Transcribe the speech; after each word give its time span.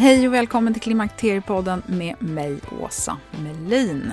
Hej 0.00 0.28
och 0.28 0.34
välkommen 0.34 0.72
till 0.72 0.82
Klimakteriepodden 0.82 1.82
med 1.86 2.22
mig, 2.22 2.58
Åsa 2.80 3.16
Melin. 3.42 4.12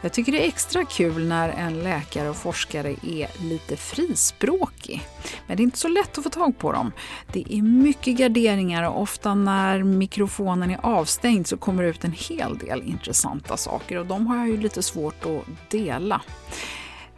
Jag 0.00 0.12
tycker 0.12 0.32
det 0.32 0.44
är 0.44 0.48
extra 0.48 0.84
kul 0.84 1.28
när 1.28 1.48
en 1.48 1.82
läkare 1.82 2.28
och 2.28 2.36
forskare 2.36 2.90
är 2.90 3.42
lite 3.48 3.76
frispråkig. 3.76 5.08
Men 5.46 5.56
det 5.56 5.62
är 5.62 5.64
inte 5.64 5.78
så 5.78 5.88
lätt 5.88 6.18
att 6.18 6.24
få 6.24 6.30
tag 6.30 6.58
på 6.58 6.72
dem. 6.72 6.92
Det 7.32 7.44
är 7.54 7.62
mycket 7.62 8.16
garderingar 8.16 8.82
och 8.82 9.02
ofta 9.02 9.34
när 9.34 9.82
mikrofonen 9.82 10.70
är 10.70 10.78
avstängd 10.82 11.46
så 11.46 11.56
kommer 11.56 11.82
det 11.82 11.88
ut 11.88 12.04
en 12.04 12.12
hel 12.12 12.58
del 12.58 12.82
intressanta 12.82 13.56
saker 13.56 13.98
och 13.98 14.06
de 14.06 14.26
har 14.26 14.36
jag 14.36 14.48
ju 14.48 14.56
lite 14.56 14.82
svårt 14.82 15.24
att 15.26 15.70
dela. 15.70 16.20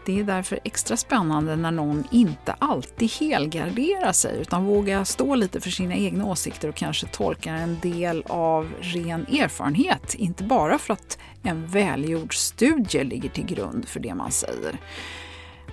Det 0.06 0.20
är 0.20 0.24
därför 0.24 0.58
extra 0.64 0.96
spännande 0.96 1.56
när 1.56 1.70
någon 1.70 2.04
inte 2.10 2.52
alltid 2.58 3.10
helgarderar 3.10 4.12
sig 4.12 4.40
utan 4.40 4.64
vågar 4.64 5.04
stå 5.04 5.34
lite 5.34 5.60
för 5.60 5.70
sina 5.70 5.94
egna 5.94 6.26
åsikter 6.26 6.68
och 6.68 6.74
kanske 6.74 7.06
tolkar 7.06 7.54
en 7.54 7.78
del 7.82 8.22
av 8.26 8.72
ren 8.80 9.26
erfarenhet. 9.26 10.14
Inte 10.14 10.44
bara 10.44 10.78
för 10.78 10.92
att 10.94 11.18
en 11.42 11.66
välgjord 11.66 12.34
studie 12.34 13.04
ligger 13.04 13.28
till 13.28 13.46
grund 13.46 13.88
för 13.88 14.00
det 14.00 14.14
man 14.14 14.32
säger. 14.32 14.78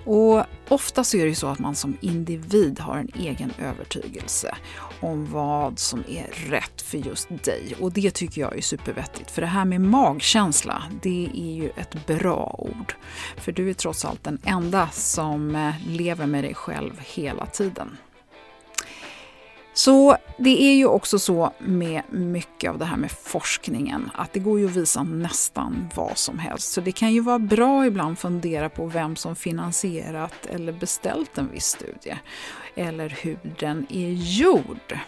Och 0.04 0.44
ofta 0.68 1.04
så 1.04 1.16
är 1.16 1.22
det 1.22 1.28
ju 1.28 1.34
så 1.34 1.46
att 1.46 1.58
man 1.58 1.74
som 1.74 1.96
individ 2.00 2.80
har 2.80 2.98
en 2.98 3.10
egen 3.14 3.52
övertygelse 3.58 4.56
om 5.00 5.32
vad 5.32 5.78
som 5.78 6.04
är 6.08 6.50
rätt 6.50 6.82
för 6.82 6.98
just 6.98 7.28
dig. 7.44 7.74
Och 7.80 7.92
det 7.92 8.10
tycker 8.14 8.40
jag 8.40 8.58
är 8.58 8.62
supervettigt. 8.62 9.30
För 9.30 9.42
det 9.42 9.48
här 9.48 9.64
med 9.64 9.80
magkänsla, 9.80 10.82
det 11.02 11.30
är 11.34 11.54
ju 11.54 11.70
ett 11.76 12.06
bra 12.06 12.54
ord. 12.58 12.94
För 13.36 13.52
du 13.52 13.70
är 13.70 13.74
trots 13.74 14.04
allt 14.04 14.24
den 14.24 14.38
enda 14.44 14.88
som 14.88 15.56
eh, 15.56 15.74
lever 15.86 16.26
med 16.26 16.44
dig 16.44 16.54
själv 16.54 17.00
hela 17.00 17.46
tiden. 17.46 17.96
Så 19.74 20.16
det 20.38 20.62
är 20.62 20.74
ju 20.74 20.86
också 20.86 21.18
så 21.18 21.52
med 21.58 22.02
mycket 22.10 22.70
av 22.70 22.78
det 22.78 22.84
här 22.84 22.96
med 22.96 23.10
forskningen 23.10 24.10
att 24.14 24.32
det 24.32 24.40
går 24.40 24.60
ju 24.60 24.66
att 24.66 24.76
visa 24.76 25.02
nästan 25.02 25.88
vad 25.94 26.18
som 26.18 26.38
helst. 26.38 26.72
Så 26.72 26.80
det 26.80 26.92
kan 26.92 27.12
ju 27.12 27.20
vara 27.20 27.38
bra 27.38 27.86
ibland 27.86 28.12
att 28.12 28.18
fundera 28.18 28.68
på 28.68 28.86
vem 28.86 29.16
som 29.16 29.36
finansierat 29.36 30.46
eller 30.46 30.72
beställt 30.72 31.38
en 31.38 31.50
viss 31.50 31.66
studie 31.66 32.18
eller 32.74 33.08
hur 33.08 33.38
den 33.58 33.86
är 33.90 34.10
gjord. 34.10 34.98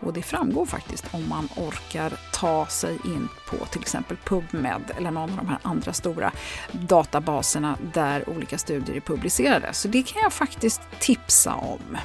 Och 0.00 0.12
det 0.12 0.22
framgår 0.22 0.66
faktiskt 0.66 1.04
om 1.10 1.28
man 1.28 1.48
orkar 1.56 2.12
ta 2.32 2.66
sig 2.66 2.98
in 3.04 3.28
på 3.50 3.66
till 3.66 3.80
exempel 3.80 4.16
PubMed 4.16 4.82
eller 4.96 5.10
någon 5.10 5.30
av 5.30 5.36
de 5.36 5.48
här 5.48 5.58
andra 5.62 5.92
stora 5.92 6.32
databaserna 6.72 7.76
där 7.94 8.28
olika 8.28 8.58
studier 8.58 8.96
är 8.96 9.00
publicerade. 9.00 9.72
Så 9.72 9.88
det 9.88 10.02
kan 10.02 10.22
jag 10.22 10.32
faktiskt 10.32 10.80
tipsa 11.00 11.54
om. 11.54 11.98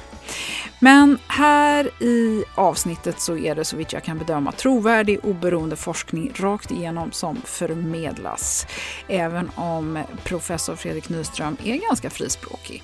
Men 0.80 1.18
här 1.26 2.02
i 2.02 2.44
avsnittet 2.54 3.20
så 3.20 3.36
är 3.36 3.54
det 3.54 3.64
så 3.64 3.76
vitt 3.76 3.92
jag 3.92 4.04
kan 4.04 4.18
bedöma 4.18 4.52
trovärdig 4.52 5.20
oberoende 5.22 5.76
forskning 5.76 6.32
rakt 6.36 6.70
igenom 6.70 7.12
som 7.12 7.36
förmedlas. 7.44 8.66
Även 9.08 9.50
om 9.54 9.98
professor 10.24 10.76
Fredrik 10.76 11.08
Nyström 11.08 11.56
är 11.64 11.76
ganska 11.76 12.10
frispråkig. 12.10 12.82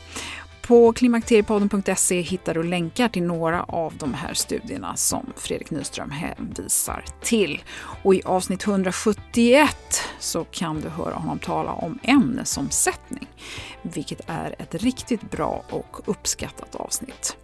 På 0.62 0.92
klimakteriepodden.se 0.92 2.20
hittar 2.20 2.54
du 2.54 2.62
länkar 2.62 3.08
till 3.08 3.22
några 3.22 3.62
av 3.62 3.92
de 3.96 4.14
här 4.14 4.34
studierna 4.34 4.96
som 4.96 5.32
Fredrik 5.36 5.70
Nyström 5.70 6.10
hänvisar 6.10 7.04
till. 7.22 7.62
Och 8.04 8.14
i 8.14 8.22
avsnitt 8.24 8.66
171 8.66 9.76
så 10.18 10.44
kan 10.44 10.80
du 10.80 10.88
höra 10.88 11.14
honom 11.14 11.38
tala 11.38 11.72
om 11.72 11.98
ämnesomsättning, 12.02 13.28
vilket 13.82 14.20
är 14.26 14.54
ett 14.58 14.74
riktigt 14.74 15.30
bra 15.30 15.64
och 15.70 16.00
uppskattat 16.04 16.74
avsnitt. 16.74 17.36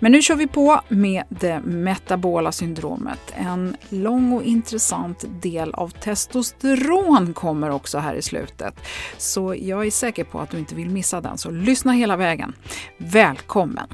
Men 0.00 0.12
nu 0.12 0.22
kör 0.22 0.34
vi 0.34 0.46
på 0.46 0.80
med 0.88 1.24
det 1.28 1.60
metabola 1.60 2.52
syndromet. 2.52 3.34
En 3.34 3.76
lång 3.88 4.32
och 4.32 4.42
intressant 4.42 5.24
del 5.42 5.74
av 5.74 5.88
testosteron 5.88 7.34
kommer 7.34 7.70
också 7.70 7.98
här 7.98 8.14
i 8.14 8.22
slutet. 8.22 8.74
Så 9.16 9.54
jag 9.58 9.86
är 9.86 9.90
säker 9.90 10.24
på 10.24 10.40
att 10.40 10.50
du 10.50 10.58
inte 10.58 10.74
vill 10.74 10.90
missa 10.90 11.20
den, 11.20 11.38
så 11.38 11.50
lyssna 11.50 11.92
hela 11.92 12.16
vägen. 12.16 12.52
Välkommen! 12.98 13.88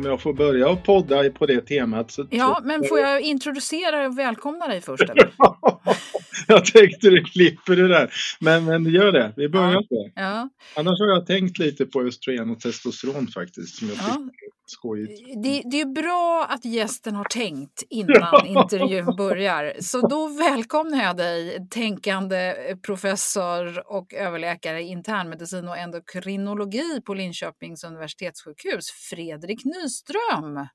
Om 0.00 0.06
jag 0.06 0.20
får 0.20 0.32
börja 0.32 0.76
podda 0.76 1.30
på 1.30 1.46
det 1.46 1.60
temat. 1.60 2.10
Så 2.10 2.26
Ja, 2.30 2.60
men 2.64 2.84
får 2.84 2.98
jag 2.98 3.20
introducera 3.20 4.06
och 4.06 4.18
välkomna 4.18 4.68
dig 4.68 4.80
först? 4.80 5.02
Eller? 5.02 5.32
jag 6.46 6.64
tänkte 6.64 7.10
du 7.10 7.24
klipper 7.24 7.76
det 7.76 7.88
där. 7.88 8.12
Men, 8.40 8.64
men 8.64 8.84
gör 8.84 9.12
det, 9.12 9.32
vi 9.36 9.48
börjar 9.48 9.72
Ja. 9.72 9.82
så. 9.88 10.10
Ja. 10.14 10.48
Annars 10.76 11.00
har 11.00 11.06
jag 11.06 11.26
tänkt 11.26 11.58
lite 11.58 11.86
på 11.86 12.02
östrogen 12.02 12.50
och 12.50 12.60
testosteron 12.60 13.26
faktiskt. 13.26 13.76
Som 13.76 13.88
jag 13.88 13.96
Ja. 13.96 14.28
Skojigt. 14.70 15.42
Det, 15.42 15.62
det 15.70 15.80
är 15.80 15.94
bra 15.94 16.46
att 16.48 16.64
gästen 16.64 17.14
har 17.14 17.24
tänkt 17.24 17.82
innan 17.90 18.46
intervjun 18.46 19.16
börjar. 19.16 19.74
Så 19.80 20.08
då 20.08 20.28
välkomnar 20.28 21.04
jag 21.04 21.16
dig, 21.16 21.68
tänkande 21.70 22.54
professor 22.86 23.92
och 23.92 24.14
överläkare 24.14 24.82
i 24.82 24.86
internmedicin 24.86 25.68
och 25.68 25.78
endokrinologi 25.78 27.00
på 27.06 27.14
Linköpings 27.14 27.84
universitetssjukhus, 27.84 28.90
Fredrik 28.90 29.64
Nyström. 29.64 30.66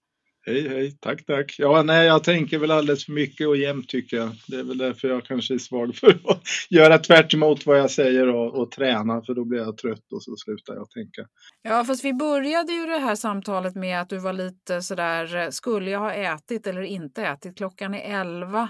Hej, 0.47 0.69
hej, 0.69 0.97
tack, 1.01 1.25
tack. 1.25 1.55
Ja, 1.57 1.83
nej, 1.83 2.07
jag 2.07 2.23
tänker 2.23 2.57
väl 2.59 2.71
alldeles 2.71 3.05
för 3.05 3.11
mycket 3.11 3.47
och 3.47 3.57
jämt 3.57 3.89
tycker 3.89 4.17
jag. 4.17 4.29
Det 4.47 4.55
är 4.55 4.63
väl 4.63 4.77
därför 4.77 5.07
jag 5.07 5.25
kanske 5.25 5.53
är 5.53 5.57
svag 5.57 5.95
för 5.95 6.09
att 6.09 6.41
göra 6.69 6.97
tvärt 6.97 7.33
emot 7.33 7.65
vad 7.65 7.79
jag 7.79 7.91
säger 7.91 8.27
och, 8.27 8.55
och 8.61 8.71
träna, 8.71 9.21
för 9.21 9.33
då 9.33 9.45
blir 9.45 9.59
jag 9.59 9.77
trött 9.77 10.13
och 10.13 10.23
så 10.23 10.35
slutar 10.35 10.73
jag 10.73 10.89
tänka. 10.89 11.21
Ja, 11.61 11.83
fast 11.83 12.05
vi 12.05 12.13
började 12.13 12.73
ju 12.73 12.85
det 12.85 12.97
här 12.97 13.15
samtalet 13.15 13.75
med 13.75 14.01
att 14.01 14.09
du 14.09 14.17
var 14.17 14.33
lite 14.33 14.81
sådär, 14.81 15.51
skulle 15.51 15.91
jag 15.91 15.99
ha 15.99 16.13
ätit 16.13 16.67
eller 16.67 16.81
inte 16.81 17.23
ätit? 17.25 17.57
Klockan 17.57 17.93
är 17.93 18.19
elva 18.21 18.69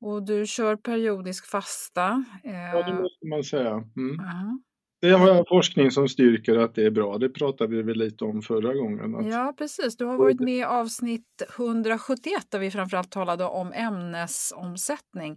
och 0.00 0.26
du 0.26 0.46
kör 0.46 0.76
periodisk 0.76 1.46
fasta. 1.46 2.24
Ja, 2.42 2.82
det 2.82 2.92
Eh, 2.92 3.00
måste 3.00 3.26
man 3.26 3.44
säga. 3.44 3.70
Mm. 3.70 4.16
ja. 4.18 4.58
Det 5.00 5.10
har 5.10 5.28
jag 5.28 5.48
forskning 5.48 5.90
som 5.90 6.08
styrker 6.08 6.56
att 6.56 6.74
det 6.74 6.86
är 6.86 6.90
bra. 6.90 7.18
Det 7.18 7.28
pratade 7.28 7.76
vi 7.76 7.82
väl 7.82 7.98
lite 7.98 8.24
om 8.24 8.42
förra 8.42 8.74
gången. 8.74 9.14
Att... 9.14 9.26
Ja, 9.26 9.54
precis. 9.58 9.96
Du 9.96 10.04
har 10.04 10.16
varit 10.16 10.40
med 10.40 10.56
i 10.56 10.62
avsnitt 10.62 11.42
171 11.58 12.32
där 12.50 12.58
vi 12.58 12.70
framförallt 12.70 13.10
talade 13.10 13.44
om 13.44 13.72
ämnesomsättning. 13.72 15.36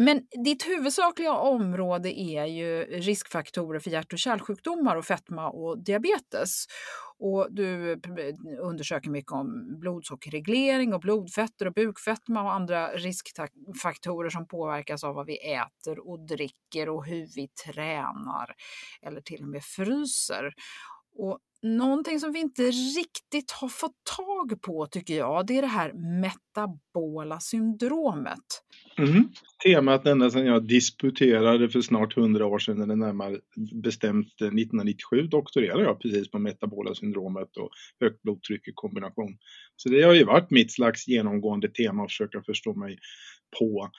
Men 0.00 0.22
ditt 0.44 0.68
huvudsakliga 0.68 1.32
område 1.32 2.20
är 2.20 2.44
ju 2.44 2.84
riskfaktorer 2.84 3.80
för 3.80 3.90
hjärt 3.90 4.12
och 4.12 4.18
kärlsjukdomar 4.18 4.96
och 4.96 5.04
fetma 5.04 5.50
och 5.50 5.84
diabetes. 5.84 6.64
Och 7.18 7.48
du 7.50 7.92
eh, 7.92 7.98
undersöker 8.60 9.10
mycket 9.10 9.32
om 9.32 9.78
blodsockerreglering 9.80 10.94
och 10.94 11.00
blodfetter 11.00 11.66
och 11.66 11.72
bukfetma 11.72 12.42
och 12.42 12.52
andra 12.52 12.88
riskfaktorer 12.88 14.30
som 14.30 14.46
påverkas 14.46 15.04
av 15.04 15.14
vad 15.14 15.26
vi 15.26 15.52
äter 15.52 16.08
och 16.08 16.26
dricker 16.26 16.88
och 16.88 17.06
hur 17.06 17.28
vi 17.36 17.48
tränar 17.48 18.54
eller 19.02 19.20
till 19.20 19.42
och 19.42 19.48
med 19.48 19.62
fryser. 19.62 20.54
Och 21.20 21.38
någonting 21.62 22.20
som 22.20 22.32
vi 22.32 22.40
inte 22.40 22.62
riktigt 22.70 23.50
har 23.50 23.68
fått 23.68 24.04
tag 24.16 24.62
på 24.62 24.86
tycker 24.86 25.16
jag, 25.16 25.46
det 25.46 25.58
är 25.58 25.62
det 25.62 25.68
här 25.68 25.92
metabola 26.20 27.40
syndromet. 27.40 28.38
Mm. 28.98 29.28
Temat 29.64 30.06
ända 30.06 30.30
sedan 30.30 30.46
jag 30.46 30.68
disputerade 30.68 31.68
för 31.68 31.80
snart 31.80 32.14
hundra 32.14 32.46
år 32.46 32.58
sedan, 32.58 32.82
eller 32.82 32.96
närmare 32.96 33.38
bestämt 33.82 34.40
eh, 34.40 34.46
1997, 34.46 35.22
doktorerade 35.22 35.82
jag 35.82 36.00
precis 36.00 36.30
på 36.30 36.38
metabola 36.38 36.94
syndromet 36.94 37.56
och 37.56 37.70
högt 38.00 38.22
blodtryck 38.22 38.68
i 38.68 38.72
kombination. 38.74 39.38
Så 39.76 39.88
det 39.88 40.02
har 40.02 40.14
ju 40.14 40.24
varit 40.24 40.50
mitt 40.50 40.72
slags 40.72 41.08
genomgående 41.08 41.68
tema 41.68 42.02
att 42.02 42.10
försöka 42.10 42.42
förstå 42.42 42.74
mig 42.74 42.98
på 43.58 43.90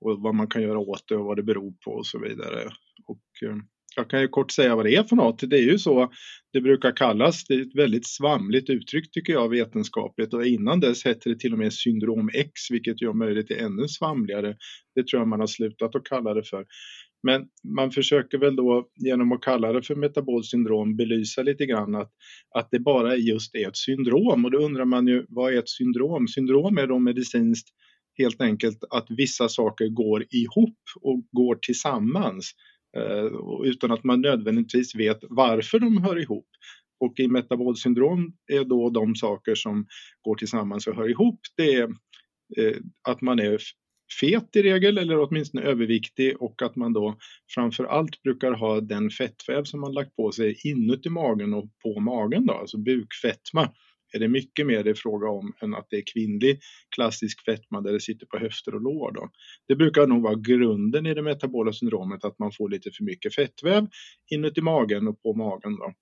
och 0.00 0.22
vad 0.22 0.34
man 0.34 0.48
kan 0.48 0.62
göra 0.62 0.78
åt 0.78 1.04
det 1.08 1.16
och 1.16 1.24
vad 1.24 1.36
det 1.36 1.42
beror 1.42 1.72
på 1.84 1.90
och 1.90 2.06
så 2.06 2.18
vidare. 2.18 2.70
Och, 3.06 3.48
eh, 3.48 3.56
jag 3.98 4.10
kan 4.10 4.20
ju 4.20 4.28
kort 4.28 4.50
säga 4.50 4.76
vad 4.76 4.84
det 4.86 4.94
är 4.94 5.02
för 5.02 5.16
något. 5.16 5.50
Det 5.50 5.56
är 5.56 5.62
ju 5.62 5.78
så 5.78 6.12
det 6.52 6.60
brukar 6.60 6.96
kallas. 6.96 7.44
Det 7.44 7.54
är 7.54 7.62
ett 7.62 7.74
väldigt 7.74 8.06
svamligt 8.06 8.70
uttryck 8.70 9.10
tycker 9.10 9.32
jag 9.32 9.48
vetenskapligt 9.48 10.34
och 10.34 10.46
innan 10.46 10.80
dess 10.80 11.04
hette 11.04 11.28
det 11.28 11.38
till 11.38 11.52
och 11.52 11.58
med 11.58 11.72
syndrom 11.72 12.30
X 12.34 12.50
vilket 12.70 13.02
gör 13.02 13.12
möjligt 13.12 13.50
är 13.50 13.64
ännu 13.64 13.88
svamligare. 13.88 14.56
Det 14.94 15.06
tror 15.06 15.20
jag 15.20 15.28
man 15.28 15.40
har 15.40 15.46
slutat 15.46 15.94
att 15.94 16.04
kalla 16.04 16.34
det 16.34 16.42
för. 16.42 16.66
Men 17.22 17.46
man 17.76 17.90
försöker 17.90 18.38
väl 18.38 18.56
då 18.56 18.88
genom 18.96 19.32
att 19.32 19.42
kalla 19.42 19.72
det 19.72 19.82
för 19.82 19.94
metabolt 19.94 20.46
syndrom 20.46 20.96
belysa 20.96 21.42
lite 21.42 21.66
grann 21.66 21.94
att, 21.94 22.12
att 22.54 22.68
det 22.70 22.78
bara 22.78 23.16
just 23.16 23.54
är 23.54 23.68
ett 23.68 23.76
syndrom 23.76 24.44
och 24.44 24.50
då 24.50 24.58
undrar 24.58 24.84
man 24.84 25.06
ju 25.06 25.24
vad 25.28 25.54
är 25.54 25.58
ett 25.58 25.68
syndrom? 25.68 26.28
Syndrom 26.28 26.78
är 26.78 26.86
då 26.86 26.98
medicinskt 26.98 27.68
helt 28.18 28.40
enkelt 28.40 28.78
att 28.90 29.06
vissa 29.08 29.48
saker 29.48 29.88
går 29.88 30.24
ihop 30.30 30.78
och 31.00 31.22
går 31.32 31.58
tillsammans. 31.62 32.52
Eh, 32.96 33.30
utan 33.64 33.92
att 33.92 34.04
man 34.04 34.20
nödvändigtvis 34.20 34.94
vet 34.94 35.18
varför 35.22 35.78
de 35.78 36.02
hör 36.02 36.18
ihop. 36.22 36.46
Och 37.00 37.20
i 37.20 37.28
metabolsyndrom 37.28 38.32
är 38.52 38.64
då 38.64 38.90
de 38.90 39.14
saker 39.14 39.54
som 39.54 39.86
går 40.22 40.34
tillsammans 40.34 40.86
och 40.86 40.96
hör 40.96 41.10
ihop, 41.10 41.40
det 41.56 41.74
är 41.74 41.88
eh, 42.56 42.76
att 43.08 43.20
man 43.20 43.38
är 43.38 43.58
fet 44.20 44.56
i 44.56 44.62
regel 44.62 44.98
eller 44.98 45.18
åtminstone 45.18 45.62
överviktig 45.62 46.42
och 46.42 46.62
att 46.62 46.76
man 46.76 46.92
då 46.92 47.16
framför 47.54 47.84
allt 47.84 48.22
brukar 48.22 48.52
ha 48.52 48.80
den 48.80 49.10
fettväv 49.10 49.64
som 49.64 49.80
man 49.80 49.92
lagt 49.92 50.16
på 50.16 50.32
sig 50.32 50.56
inuti 50.64 51.08
magen 51.08 51.54
och 51.54 51.70
på 51.82 52.00
magen 52.00 52.46
då, 52.46 52.54
alltså 52.54 52.78
bukfetma 52.78 53.72
är 54.14 54.18
det 54.18 54.28
mycket 54.28 54.66
mer 54.66 54.84
det 54.84 54.90
är 54.90 54.94
fråga 54.94 55.28
om 55.28 55.52
än 55.62 55.74
att 55.74 55.86
det 55.90 55.96
är 55.96 56.02
kvinnlig 56.12 56.60
klassisk 56.94 57.44
fetma 57.44 57.80
där 57.80 57.92
det 57.92 58.00
sitter 58.00 58.26
på 58.26 58.38
höfter 58.38 58.74
och 58.74 58.82
lår. 58.82 59.12
Då. 59.12 59.30
Det 59.68 59.76
brukar 59.76 60.06
nog 60.06 60.22
vara 60.22 60.34
grunden 60.34 61.06
i 61.06 61.14
det 61.14 61.22
metabola 61.22 61.72
syndromet 61.72 62.24
att 62.24 62.38
man 62.38 62.52
får 62.52 62.68
lite 62.68 62.90
för 62.90 63.04
mycket 63.04 63.34
fettväv 63.34 63.86
inuti 64.30 64.60
magen 64.60 65.08
och 65.08 65.22
på 65.22 65.34
magen. 65.34 65.76
Då. 65.76 65.92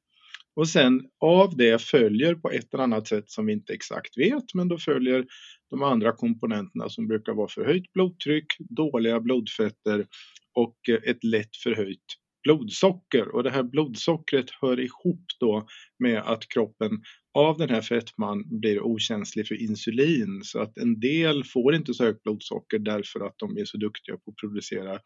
Och 0.57 0.69
sen 0.69 1.03
av 1.21 1.57
det 1.57 1.83
följer 1.83 2.35
på 2.35 2.51
ett 2.51 2.75
eller 2.75 2.85
annat 2.85 3.09
sätt 3.09 3.31
som 3.31 3.47
vi 3.47 3.53
inte 3.53 3.73
exakt 3.73 4.19
vet, 4.19 4.55
men 4.55 4.69
då 4.69 4.79
följer 4.79 5.27
de 5.71 5.83
andra 5.83 6.13
komponenterna 6.13 6.89
som 6.89 7.09
brukar 7.09 7.33
vara 7.33 7.49
förhöjt 7.49 7.93
blodtryck, 7.93 8.47
dåliga 8.59 9.21
blodfetter 9.21 10.07
och 10.55 10.77
ett 11.05 11.25
lätt 11.25 11.57
förhöjt 11.57 12.05
blodsocker. 12.43 13.29
Och 13.35 13.43
det 13.43 13.51
här 13.51 13.63
blodsockret 13.63 14.51
hör 14.61 14.81
ihop 14.81 15.25
då 15.41 15.67
med 15.99 16.19
att 16.19 16.49
kroppen 16.49 16.91
av 17.37 17.59
den 17.59 17.71
här 17.71 17.81
fetman 17.81 18.61
blir 18.61 18.81
okänslig 18.81 19.49
för 19.49 19.63
insulin 19.63 20.41
så 20.45 20.61
att 20.61 20.79
en 20.79 21.01
del 21.01 21.45
får 21.45 21.75
inte 21.75 21.95
så 21.95 22.05
högt 22.05 22.23
blodsocker 22.23 22.79
därför 22.79 23.21
att 23.21 23.35
de 23.39 23.59
är 23.59 23.65
så 23.65 23.77
duktiga 23.77 24.17
på 24.17 24.31
att 24.31 24.37
producera 24.37 24.99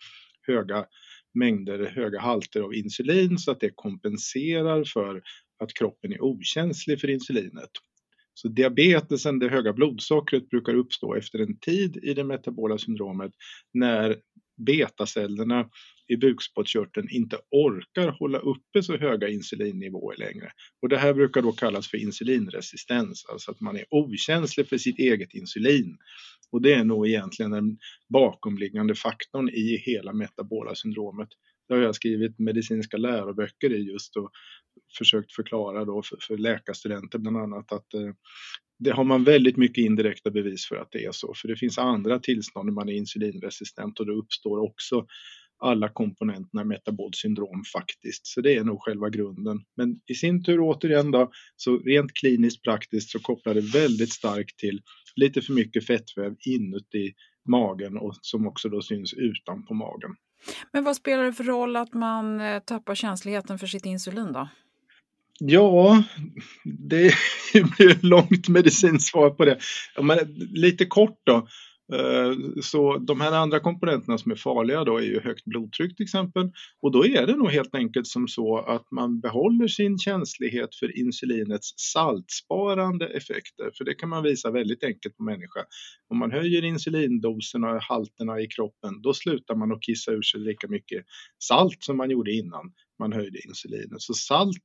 höga 0.47 0.85
mängder, 1.35 1.87
höga 1.87 2.21
halter 2.21 2.61
av 2.61 2.75
insulin 2.75 3.39
så 3.39 3.51
att 3.51 3.61
det 3.61 3.71
kompenserar 3.75 4.85
för 4.85 5.23
att 5.63 5.75
kroppen 5.75 6.13
är 6.13 6.23
okänslig 6.23 7.01
för 7.01 7.11
insulinet. 7.11 7.71
Så 8.35 8.49
diabetesen, 8.49 9.39
det 9.39 9.49
höga 9.49 9.73
blodsockret, 9.73 10.49
brukar 10.49 10.75
uppstå 10.75 11.15
efter 11.15 11.39
en 11.39 11.59
tid 11.59 11.97
i 12.03 12.15
det 12.15 12.25
metabola 12.25 12.79
syndromet 12.79 13.33
när 13.75 14.17
betacellerna 14.67 15.69
i 16.09 16.17
bukspottkörteln 16.17 17.09
inte 17.11 17.39
orkar 17.51 18.09
hålla 18.09 18.39
uppe 18.39 18.83
så 18.83 18.97
höga 18.97 19.29
insulinnivåer 19.29 20.17
längre. 20.17 20.53
Och 20.83 20.89
det 20.89 20.99
här 20.99 21.15
brukar 21.15 21.43
då 21.43 21.53
kallas 21.53 21.89
för 21.89 21.99
insulinresistens, 21.99 23.27
alltså 23.29 23.51
att 23.51 23.61
man 23.61 23.77
är 23.77 23.85
okänslig 23.91 24.69
för 24.69 24.79
sitt 24.79 24.99
eget 24.99 25.35
insulin. 25.35 25.99
Och 26.53 26.63
det 26.63 26.75
är 26.75 26.85
nog 26.85 27.09
egentligen 27.09 27.51
den 27.51 27.79
bakomliggande 28.13 28.95
faktorn 28.95 29.49
i 29.49 29.77
hela 29.77 30.13
metabola 30.13 30.75
syndromet. 30.75 31.29
Det 31.69 31.75
har 31.75 31.83
jag 31.83 31.95
skrivit 31.95 32.39
medicinska 32.39 32.97
läroböcker 32.97 33.73
i 33.73 33.83
just 33.83 34.17
och 34.17 34.31
försökt 34.99 35.33
förklara 35.33 35.85
då 35.85 36.03
för, 36.03 36.19
för 36.21 36.39
läkarstudenter 36.39 37.19
bland 37.19 37.37
annat 37.37 37.73
att 37.73 37.95
eh, 37.95 38.11
det 38.79 38.91
har 38.91 39.05
man 39.05 39.25
väldigt 39.25 39.57
mycket 39.57 39.85
indirekta 39.85 40.31
bevis 40.31 40.67
för 40.67 40.77
att 40.77 40.89
det 40.91 41.05
är 41.05 41.13
så. 41.13 41.35
För 41.37 41.49
det 41.49 41.57
finns 41.57 41.79
andra 41.79 42.19
tillstånd 42.19 42.67
när 42.67 42.73
man 42.73 42.89
är 42.89 42.93
insulinresistent 42.93 44.01
och 44.01 44.07
då 44.07 44.13
uppstår 44.13 44.59
också 44.59 45.07
alla 45.61 45.89
komponenterna 45.89 46.65
metabolt 46.65 47.17
syndrom 47.17 47.63
faktiskt. 47.73 48.27
Så 48.27 48.41
det 48.41 48.57
är 48.57 48.65
nog 48.65 48.83
själva 48.83 49.09
grunden. 49.09 49.59
Men 49.77 50.01
i 50.07 50.15
sin 50.15 50.45
tur 50.45 50.61
återigen 50.61 51.11
då, 51.11 51.31
så 51.57 51.79
rent 51.79 52.13
kliniskt 52.15 52.63
praktiskt 52.63 53.11
så 53.11 53.19
kopplar 53.19 53.55
det 53.55 53.61
väldigt 53.61 54.13
starkt 54.13 54.59
till 54.59 54.81
lite 55.17 55.43
för 55.43 55.53
mycket 55.53 55.87
fettväv 55.87 56.37
inuti 56.47 57.13
magen 57.49 57.97
och 57.97 58.15
som 58.21 58.47
också 58.47 58.69
då 58.69 58.83
syns 58.83 59.15
utanpå 59.15 59.75
magen. 59.75 60.11
Men 60.73 60.85
vad 60.85 60.97
spelar 60.97 61.25
det 61.25 61.33
för 61.33 61.45
roll 61.45 61.77
att 61.77 61.95
man 61.95 62.41
eh, 62.41 62.59
tappar 62.59 62.95
känsligheten 62.95 63.59
för 63.59 63.67
sitt 63.67 63.87
insulin 63.87 64.33
då? 64.33 64.49
Ja, 65.39 66.03
det 66.65 67.15
blir 67.53 67.91
ett 67.91 68.05
långt 68.05 68.49
medicinsvar 68.49 69.31
på 69.31 69.45
det. 69.45 69.59
Men 70.03 70.19
lite 70.53 70.87
kort 70.87 71.21
då. 71.25 71.49
Eh, 71.93 72.61
så 72.63 72.99
de 72.99 73.21
här 73.21 73.33
andra 73.33 73.61
komponenterna 73.61 74.19
som 74.19 74.33
är 74.33 74.37
farliga 74.37 74.85
då 74.85 74.97
är 74.97 75.03
ju 75.03 75.21
högt 75.21 75.45
blodtryck 75.45 75.97
till 75.97 76.05
exempel. 76.05 76.51
Och 76.83 76.93
då 76.93 77.07
är 77.07 77.27
det 77.27 77.37
nog 77.37 77.51
helt 77.51 77.75
enkelt 77.75 78.07
som 78.07 78.29
så 78.29 78.59
att 78.59 78.91
man 78.91 79.21
behåller 79.21 79.69
sin 79.69 79.99
känslighet 79.99 80.75
för 80.75 80.99
insulinets 80.99 81.75
saltsparande 81.77 83.07
effekter. 83.07 83.71
För 83.79 83.85
det 83.85 83.95
kan 83.95 84.09
man 84.09 84.23
visa 84.23 84.51
väldigt 84.51 84.85
enkelt 84.85 85.17
på 85.17 85.23
människa. 85.23 85.61
Om 86.09 86.19
man 86.19 86.33
höjer 86.33 86.65
insulindoserna 86.65 87.71
och 87.71 87.83
halterna 87.83 88.41
i 88.41 88.47
kroppen 88.47 89.03
då 89.03 89.15
slutar 89.15 89.55
man 89.55 89.73
att 89.73 89.83
kissa 89.83 90.13
ur 90.13 90.23
sig 90.23 90.41
lika 90.41 90.69
mycket 90.69 91.05
salt 91.39 91.83
som 91.83 91.97
man 91.97 92.11
gjorde 92.11 92.33
innan 92.33 92.73
man 92.99 93.13
höjde 93.13 93.39
insulinet. 93.49 94.03
Så 94.03 94.15
salt 94.15 94.57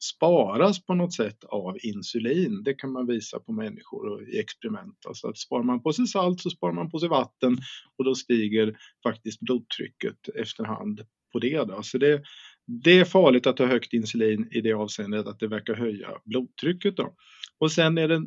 sparas 0.00 0.86
på 0.86 0.94
något 0.94 1.14
sätt 1.14 1.44
av 1.44 1.76
insulin. 1.82 2.62
Det 2.62 2.74
kan 2.74 2.92
man 2.92 3.06
visa 3.06 3.40
på 3.40 3.52
människor 3.52 4.08
och 4.08 4.22
i 4.22 4.38
experiment. 4.38 5.06
Alltså 5.06 5.28
att 5.28 5.38
sparar 5.38 5.62
man 5.62 5.82
på 5.82 5.92
sig 5.92 6.06
salt 6.06 6.40
så 6.40 6.50
sparar 6.50 6.72
man 6.72 6.90
på 6.90 6.98
sig 6.98 7.08
vatten 7.08 7.58
och 7.98 8.04
då 8.04 8.14
stiger 8.14 8.76
faktiskt 9.02 9.40
blodtrycket 9.40 10.28
efterhand 10.34 11.00
på 11.32 11.38
det. 11.38 11.64
Då. 11.64 11.82
Så 11.82 11.98
det, 11.98 12.22
det 12.66 12.98
är 12.98 13.04
farligt 13.04 13.46
att 13.46 13.58
ha 13.58 13.66
högt 13.66 13.92
insulin 13.92 14.48
i 14.52 14.60
det 14.60 14.72
avseendet 14.72 15.26
att 15.26 15.40
det 15.40 15.48
verkar 15.48 15.74
höja 15.74 16.10
blodtrycket. 16.24 16.96
Då. 16.96 17.14
Och 17.58 17.72
sen 17.72 17.98
är 17.98 18.08
det 18.08 18.22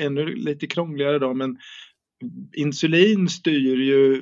ännu 0.00 0.34
lite 0.34 0.66
krångligare 0.66 1.18
då, 1.18 1.34
men 1.34 1.58
insulin 2.56 3.28
styr 3.28 3.76
ju 3.76 4.14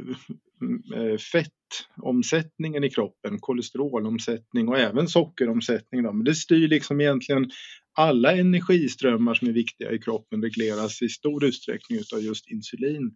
mm, 0.60 0.82
eh, 0.94 1.18
fett 1.18 1.52
fettomsättningen 1.96 2.84
i 2.84 2.90
kroppen, 2.90 3.38
kolesterolomsättning 3.40 4.68
och 4.68 4.78
även 4.78 5.08
sockeromsättning. 5.08 6.02
Då. 6.02 6.12
Men 6.12 6.24
det 6.24 6.34
styr 6.34 6.68
liksom 6.68 7.00
egentligen 7.00 7.50
alla 7.98 8.32
energiströmmar 8.36 9.34
som 9.34 9.48
är 9.48 9.52
viktiga 9.52 9.92
i 9.92 9.98
kroppen 9.98 10.42
regleras 10.42 11.02
i 11.02 11.08
stor 11.08 11.44
utsträckning 11.44 11.98
av 12.14 12.20
just 12.20 12.50
insulin. 12.50 13.14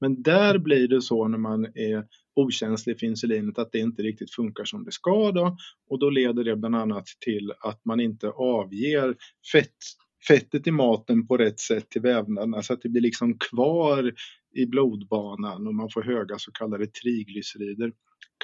Men 0.00 0.22
där 0.22 0.58
blir 0.58 0.88
det 0.88 1.02
så 1.02 1.28
när 1.28 1.38
man 1.38 1.64
är 1.64 2.04
okänslig 2.36 2.98
för 3.00 3.06
insulinet 3.06 3.58
att 3.58 3.72
det 3.72 3.78
inte 3.78 4.02
riktigt 4.02 4.34
funkar 4.34 4.64
som 4.64 4.84
det 4.84 4.92
ska 4.92 5.32
då 5.32 5.56
och 5.90 5.98
då 5.98 6.10
leder 6.10 6.44
det 6.44 6.56
bland 6.56 6.76
annat 6.76 7.06
till 7.24 7.52
att 7.60 7.84
man 7.84 8.00
inte 8.00 8.28
avger 8.28 9.16
fett 9.52 9.76
fettet 10.28 10.66
i 10.66 10.70
maten 10.70 11.26
på 11.26 11.36
rätt 11.36 11.60
sätt 11.60 11.90
till 11.90 12.02
vävnaderna 12.02 12.62
så 12.62 12.72
att 12.72 12.82
det 12.82 12.88
blir 12.88 13.02
liksom 13.02 13.38
kvar 13.38 14.12
i 14.54 14.66
blodbanan 14.66 15.66
och 15.66 15.74
man 15.74 15.90
får 15.90 16.02
höga 16.02 16.38
så 16.38 16.52
kallade 16.52 16.86
triglycerider. 16.86 17.92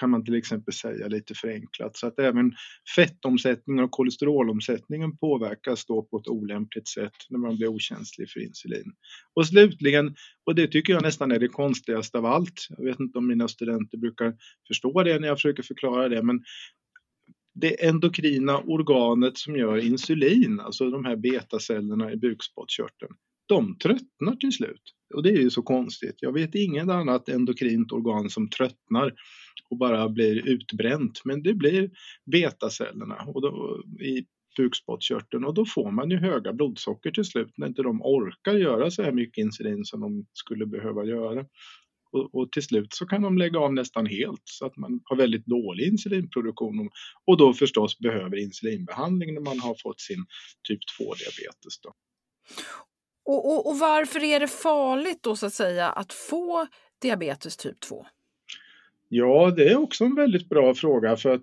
kan 0.00 0.10
man 0.10 0.24
till 0.24 0.34
exempel 0.34 0.74
säga 0.74 1.08
lite 1.08 1.34
förenklat. 1.34 1.96
Så 1.96 2.06
att 2.06 2.18
även 2.18 2.52
fettomsättningen 2.96 3.84
och 3.84 3.90
kolesterolomsättningen 3.90 5.16
påverkas 5.16 5.86
då 5.86 6.02
på 6.02 6.18
ett 6.18 6.28
olämpligt 6.28 6.88
sätt 6.88 7.12
när 7.30 7.38
man 7.38 7.56
blir 7.56 7.68
okänslig 7.68 8.30
för 8.30 8.40
insulin. 8.40 8.92
Och 9.34 9.46
slutligen, 9.46 10.14
och 10.46 10.54
det 10.54 10.68
tycker 10.68 10.92
jag 10.92 11.02
nästan 11.02 11.32
är 11.32 11.38
det 11.38 11.48
konstigaste 11.48 12.18
av 12.18 12.26
allt, 12.26 12.66
jag 12.68 12.84
vet 12.84 13.00
inte 13.00 13.18
om 13.18 13.26
mina 13.26 13.48
studenter 13.48 13.98
brukar 13.98 14.36
förstå 14.68 15.02
det 15.02 15.18
när 15.18 15.28
jag 15.28 15.36
försöker 15.36 15.62
förklara 15.62 16.08
det, 16.08 16.22
men 16.22 16.42
det 17.60 17.86
endokrina 17.86 18.58
organet 18.58 19.38
som 19.38 19.56
gör 19.56 19.76
insulin, 19.76 20.60
alltså 20.60 20.90
de 20.90 21.04
här 21.04 21.16
betacellerna 21.16 22.12
i 22.12 22.16
bukspottkörteln, 22.16 23.12
de 23.46 23.78
tröttnar 23.78 24.36
till 24.36 24.52
slut. 24.52 24.82
Och 25.14 25.22
det 25.22 25.30
är 25.30 25.40
ju 25.40 25.50
så 25.50 25.62
konstigt. 25.62 26.16
Jag 26.18 26.32
vet 26.32 26.54
inget 26.54 26.88
annat 26.88 27.28
endokrint 27.28 27.92
organ 27.92 28.30
som 28.30 28.50
tröttnar 28.50 29.12
och 29.70 29.78
bara 29.78 30.08
blir 30.08 30.48
utbränt. 30.48 31.20
Men 31.24 31.42
det 31.42 31.54
blir 31.54 31.90
betacellerna 32.30 33.14
och 33.14 33.42
då, 33.42 33.82
i 34.00 34.26
bukspottkörteln 34.56 35.44
och 35.44 35.54
då 35.54 35.66
får 35.66 35.90
man 35.90 36.10
ju 36.10 36.16
höga 36.16 36.52
blodsocker 36.52 37.10
till 37.10 37.24
slut 37.24 37.52
när 37.56 37.66
inte 37.66 37.82
de 37.82 38.02
orkar 38.02 38.54
göra 38.54 38.90
så 38.90 39.02
här 39.02 39.12
mycket 39.12 39.42
insulin 39.42 39.84
som 39.84 40.00
de 40.00 40.26
skulle 40.32 40.66
behöva 40.66 41.04
göra. 41.04 41.44
Och, 42.12 42.34
och, 42.34 42.52
till 42.52 42.62
slut 42.62 42.94
så 42.94 43.06
kan 43.06 43.22
de 43.22 43.38
lägga 43.38 43.58
av 43.58 43.74
nästan 43.74 44.06
helt 44.06 44.42
så 44.44 44.66
att 44.66 44.76
man 44.76 45.00
har 45.04 45.16
väldigt 45.16 45.46
dålig 45.46 45.88
insulinproduktion 45.88 46.90
och 47.26 47.36
då 47.36 47.52
förstås 47.52 47.98
behöver 47.98 48.36
insulinbehandling 48.36 49.34
när 49.34 49.40
man 49.40 49.60
har 49.60 49.76
fått 49.82 50.00
sin 50.00 50.26
typ 50.68 50.80
2-diabetes. 51.00 51.80
Och, 53.26 53.52
och, 53.52 53.66
och 53.66 53.78
varför 53.78 54.24
är 54.24 54.40
det 54.40 54.48
farligt 54.48 55.22
då 55.22 55.36
så 55.36 55.46
att 55.46 55.54
säga 55.54 55.90
att 55.90 56.12
få 56.12 56.66
diabetes 57.02 57.56
typ 57.56 57.80
2? 57.80 58.06
Ja, 59.08 59.50
det 59.56 59.68
är 59.68 59.76
också 59.76 60.04
en 60.04 60.14
väldigt 60.14 60.48
bra 60.48 60.74
fråga 60.74 61.16
för 61.16 61.34
att 61.34 61.42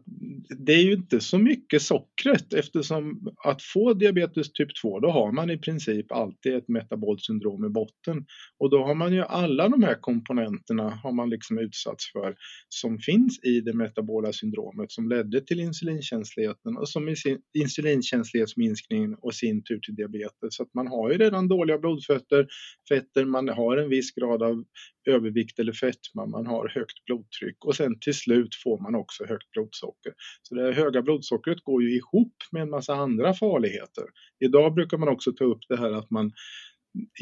det 0.57 0.73
är 0.73 0.83
ju 0.83 0.93
inte 0.93 1.19
så 1.19 1.37
mycket 1.37 1.81
sockret 1.81 2.53
eftersom 2.53 3.27
att 3.45 3.61
få 3.61 3.93
diabetes 3.93 4.51
typ 4.51 4.69
2 4.81 4.99
då 4.99 5.09
har 5.09 5.31
man 5.31 5.49
i 5.49 5.57
princip 5.57 6.11
alltid 6.11 6.55
ett 6.55 6.67
metabolt 6.67 7.21
syndrom 7.23 7.65
i 7.65 7.69
botten 7.69 8.25
och 8.59 8.69
då 8.69 8.83
har 8.83 8.95
man 8.95 9.13
ju 9.13 9.21
alla 9.21 9.69
de 9.69 9.83
här 9.83 9.95
komponenterna 10.01 10.89
har 10.89 11.11
man 11.11 11.29
liksom 11.29 11.59
utsatts 11.59 12.11
för 12.11 12.35
som 12.69 12.99
finns 12.99 13.43
i 13.43 13.61
det 13.61 13.73
metabola 13.73 14.33
syndromet 14.33 14.91
som 14.91 15.09
ledde 15.09 15.41
till 15.41 15.59
insulinkänsligheten 15.59 16.77
och 16.77 16.89
som 16.89 17.09
i 17.09 17.15
sin 17.15 17.37
insulinkänslighetsminskningen 17.59 19.15
och 19.21 19.33
sin 19.33 19.63
tur 19.63 19.79
till 19.79 19.95
diabetes. 19.95 20.55
Så 20.55 20.63
att 20.63 20.73
man 20.73 20.87
har 20.87 21.11
ju 21.11 21.17
redan 21.17 21.47
dåliga 21.47 21.77
blodfetter, 21.77 22.47
fetter, 22.89 23.25
man 23.25 23.49
har 23.49 23.77
en 23.77 23.89
viss 23.89 24.11
grad 24.11 24.43
av 24.43 24.63
övervikt 25.07 25.59
eller 25.59 25.73
fetma, 25.73 26.25
man 26.25 26.47
har 26.47 26.67
högt 26.67 27.05
blodtryck 27.05 27.65
och 27.65 27.75
sen 27.75 27.99
till 27.99 28.13
slut 28.13 28.55
får 28.63 28.79
man 28.79 28.95
också 28.95 29.25
högt 29.25 29.51
blodsocker. 29.51 30.13
Så 30.41 30.55
det 30.55 30.73
höga 30.73 31.01
blodsockret 31.01 31.63
går 31.63 31.83
ju 31.83 31.95
ihop 31.95 32.33
med 32.51 32.61
en 32.61 32.69
massa 32.69 32.93
andra 32.93 33.33
farligheter. 33.33 34.03
Idag 34.39 34.73
brukar 34.73 34.97
man 34.97 35.09
också 35.09 35.31
ta 35.31 35.43
upp 35.43 35.61
det 35.69 35.77
här 35.77 35.91
att 35.91 36.11
man 36.11 36.31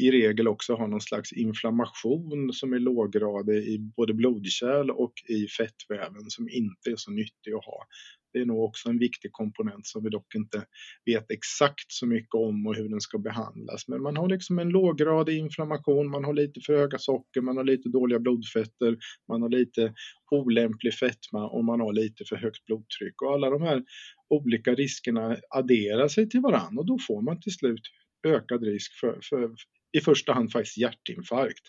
i 0.00 0.10
regel 0.10 0.48
också 0.48 0.74
har 0.74 0.88
någon 0.88 1.00
slags 1.00 1.32
inflammation 1.32 2.52
som 2.52 2.72
är 2.72 2.78
låggradig 2.78 3.56
i 3.56 3.78
både 3.78 4.14
blodkärl 4.14 4.90
och 4.90 5.12
i 5.28 5.46
fettväven 5.46 6.30
som 6.30 6.48
inte 6.48 6.90
är 6.90 6.96
så 6.96 7.10
nyttig 7.10 7.52
att 7.52 7.64
ha. 7.64 7.86
Det 8.32 8.38
är 8.38 8.46
nog 8.46 8.64
också 8.64 8.88
en 8.88 8.98
viktig 8.98 9.32
komponent 9.32 9.86
som 9.86 10.04
vi 10.04 10.10
dock 10.10 10.34
inte 10.34 10.64
vet 11.04 11.30
exakt 11.30 11.92
så 11.92 12.06
mycket 12.06 12.34
om 12.34 12.66
och 12.66 12.74
hur 12.76 12.88
den 12.88 13.00
ska 13.00 13.18
behandlas. 13.18 13.88
Men 13.88 14.02
man 14.02 14.16
har 14.16 14.28
liksom 14.28 14.58
en 14.58 14.68
låggradig 14.68 15.38
inflammation, 15.38 16.10
man 16.10 16.24
har 16.24 16.32
lite 16.34 16.60
för 16.60 16.76
höga 16.76 16.98
socker, 16.98 17.40
man 17.40 17.56
har 17.56 17.64
lite 17.64 17.88
dåliga 17.88 18.18
blodfetter, 18.18 18.96
man 19.28 19.42
har 19.42 19.48
lite 19.48 19.94
olämplig 20.30 20.94
fetma 20.94 21.48
och 21.48 21.64
man 21.64 21.80
har 21.80 21.92
lite 21.92 22.24
för 22.24 22.36
högt 22.36 22.66
blodtryck. 22.66 23.22
Och 23.22 23.32
alla 23.32 23.50
de 23.50 23.62
här 23.62 23.82
olika 24.28 24.74
riskerna 24.74 25.36
adderar 25.50 26.08
sig 26.08 26.28
till 26.28 26.40
varandra 26.40 26.80
och 26.80 26.86
då 26.86 26.98
får 27.06 27.22
man 27.22 27.40
till 27.40 27.52
slut 27.52 27.82
ökad 28.26 28.62
risk 28.62 28.92
för, 29.00 29.18
för 29.22 29.50
i 29.92 30.00
första 30.00 30.32
hand 30.32 30.52
faktiskt 30.52 30.78
hjärtinfarkt. 30.78 31.62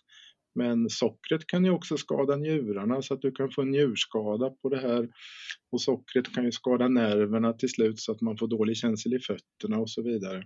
Men 0.55 0.89
sockret 0.89 1.47
kan 1.47 1.65
ju 1.65 1.71
också 1.71 1.97
skada 1.97 2.35
njurarna 2.35 3.01
så 3.01 3.13
att 3.13 3.21
du 3.21 3.31
kan 3.31 3.51
få 3.51 3.61
en 3.61 3.71
njurskada 3.71 4.49
på 4.49 4.69
det 4.69 4.79
här. 4.79 5.09
Och 5.71 5.81
sockret 5.81 6.35
kan 6.35 6.45
ju 6.45 6.51
skada 6.51 6.87
nerverna 6.87 7.53
till 7.53 7.69
slut 7.69 7.99
så 7.99 8.11
att 8.11 8.21
man 8.21 8.37
får 8.37 8.47
dålig 8.47 8.77
känsel 8.77 9.13
i 9.13 9.19
fötterna 9.19 9.77
och 9.79 9.89
så 9.89 10.01
vidare. 10.01 10.43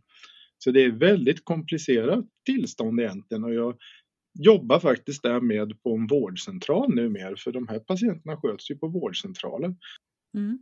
Så 0.57 0.71
det 0.71 0.83
är 0.83 0.91
väldigt 0.91 1.45
komplicerat 1.45 2.25
tillstånd 2.45 2.99
egentligen 2.99 3.43
och 3.43 3.53
jag 3.53 3.77
jobbar 4.39 4.79
faktiskt 4.79 5.23
därmed 5.23 5.81
på 5.83 5.95
en 5.95 6.07
vårdcentral 6.07 6.95
numera 6.95 7.35
för 7.37 7.51
de 7.51 7.67
här 7.67 7.79
patienterna 7.79 8.37
sköts 8.37 8.71
ju 8.71 8.77
på 8.77 8.87
vårdcentralen. 8.87 9.75
Mm. 10.37 10.59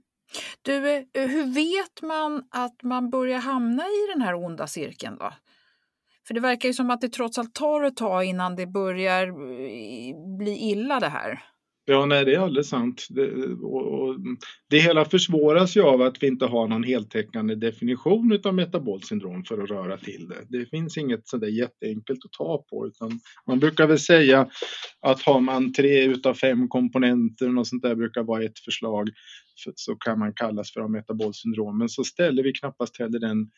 Du, 0.61 0.95
eh, 0.95 1.03
hur 1.13 1.53
vet 1.53 2.01
man 2.01 2.43
att 2.51 2.83
man 2.83 3.09
börjar 3.09 3.39
hamna 3.39 3.83
i 3.83 4.13
den 4.13 4.21
här 4.21 4.33
onda 4.33 4.67
cirkeln 4.67 5.17
då? 5.19 5.33
För 6.27 6.33
det 6.33 6.39
verkar 6.39 6.69
ju 6.69 6.73
som 6.73 6.89
att 6.89 7.01
det 7.01 7.09
trots 7.09 7.37
allt 7.37 7.53
tar 7.53 7.83
ett 7.83 7.97
tag 7.97 8.25
innan 8.25 8.55
det 8.55 8.67
börjar 8.67 9.27
eh, 9.27 10.37
bli 10.37 10.57
illa 10.71 10.99
det 10.99 11.09
här. 11.09 11.39
Ja, 11.87 12.05
nej, 12.05 12.25
det 12.25 12.33
är 12.33 12.39
alldeles 12.39 12.69
sant. 12.69 13.07
Det, 13.09 13.31
och, 13.63 14.01
och, 14.01 14.15
det 14.69 14.79
hela 14.79 15.05
försvåras 15.05 15.77
ju 15.77 15.81
av 15.81 16.01
att 16.01 16.23
vi 16.23 16.27
inte 16.27 16.45
har 16.45 16.67
någon 16.67 16.83
heltäckande 16.83 17.55
definition 17.55 18.39
av 18.43 18.53
metabolt 18.53 19.05
syndrom 19.05 19.43
för 19.43 19.63
att 19.63 19.69
röra 19.69 19.97
till 19.97 20.27
det. 20.27 20.59
Det 20.59 20.65
finns 20.65 20.97
inget 20.97 21.27
sådär 21.27 21.47
jätteenkelt 21.47 22.25
att 22.25 22.31
ta 22.31 22.65
på 22.69 22.87
utan 22.87 23.19
man 23.47 23.59
brukar 23.59 23.87
väl 23.87 23.99
säga 23.99 24.49
att 25.01 25.21
har 25.21 25.39
man 25.39 25.73
tre 25.73 26.03
utav 26.03 26.33
fem 26.33 26.67
komponenter 26.67 27.57
och 27.57 27.67
sånt 27.67 27.83
där 27.83 27.95
brukar 27.95 28.23
vara 28.23 28.43
ett 28.43 28.59
förslag 28.59 29.09
så 29.75 29.95
kan 29.95 30.19
man 30.19 30.33
kallas 30.33 30.73
för 30.73 30.87
metabolt 30.87 31.35
syndrom. 31.35 31.77
Men 31.77 31.89
så 31.89 32.03
ställer 32.03 32.43
vi 32.43 32.53
knappast 32.53 32.99
heller 32.99 33.19
den 33.19 33.49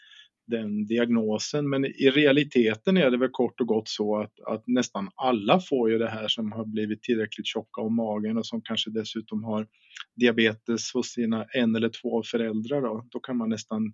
den 0.47 0.85
diagnosen. 0.85 1.69
Men 1.69 1.85
i 1.85 2.09
realiteten 2.09 2.97
är 2.97 3.11
det 3.11 3.17
väl 3.17 3.29
kort 3.31 3.61
och 3.61 3.67
gott 3.67 3.87
så 3.87 4.21
att, 4.21 4.39
att 4.39 4.63
nästan 4.67 5.09
alla 5.15 5.59
får 5.59 5.91
ju 5.91 5.97
det 5.97 6.09
här 6.09 6.27
som 6.27 6.51
har 6.51 6.65
blivit 6.65 7.03
tillräckligt 7.03 7.47
tjocka 7.47 7.81
om 7.81 7.95
magen 7.95 8.37
och 8.37 8.45
som 8.45 8.61
kanske 8.61 8.91
dessutom 8.91 9.43
har 9.43 9.67
diabetes 10.15 10.93
hos 10.93 11.07
sina 11.07 11.45
en 11.53 11.75
eller 11.75 11.89
två 11.89 12.23
föräldrar. 12.23 12.81
Då, 12.81 13.07
då 13.11 13.19
kan 13.19 13.37
man 13.37 13.49
nästan 13.49 13.93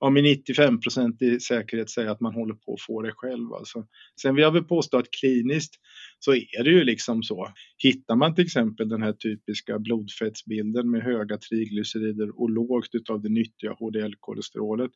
ja, 0.00 0.10
med 0.10 0.24
95% 0.24 1.22
i 1.22 1.40
säkerhet 1.40 1.90
säga 1.90 2.10
att 2.10 2.20
man 2.20 2.34
håller 2.34 2.54
på 2.54 2.74
att 2.74 2.82
få 2.86 3.02
det 3.02 3.12
själv. 3.12 3.52
Alltså. 3.52 3.86
Sen 4.22 4.34
vill 4.34 4.42
jag 4.42 4.52
väl 4.52 4.64
påstå 4.64 4.96
att 4.98 5.10
kliniskt 5.20 5.74
så 6.18 6.34
är 6.34 6.64
det 6.64 6.70
ju 6.70 6.84
liksom 6.84 7.22
så. 7.22 7.48
Hittar 7.78 8.16
man 8.16 8.34
till 8.34 8.44
exempel 8.44 8.88
den 8.88 9.02
här 9.02 9.12
typiska 9.12 9.78
blodfettsbilden 9.78 10.90
med 10.90 11.02
höga 11.02 11.38
triglycerider 11.38 12.40
och 12.40 12.50
lågt 12.50 12.88
utav 12.92 13.22
det 13.22 13.28
nyttiga 13.28 13.72
HDL-kolesterolet 13.72 14.90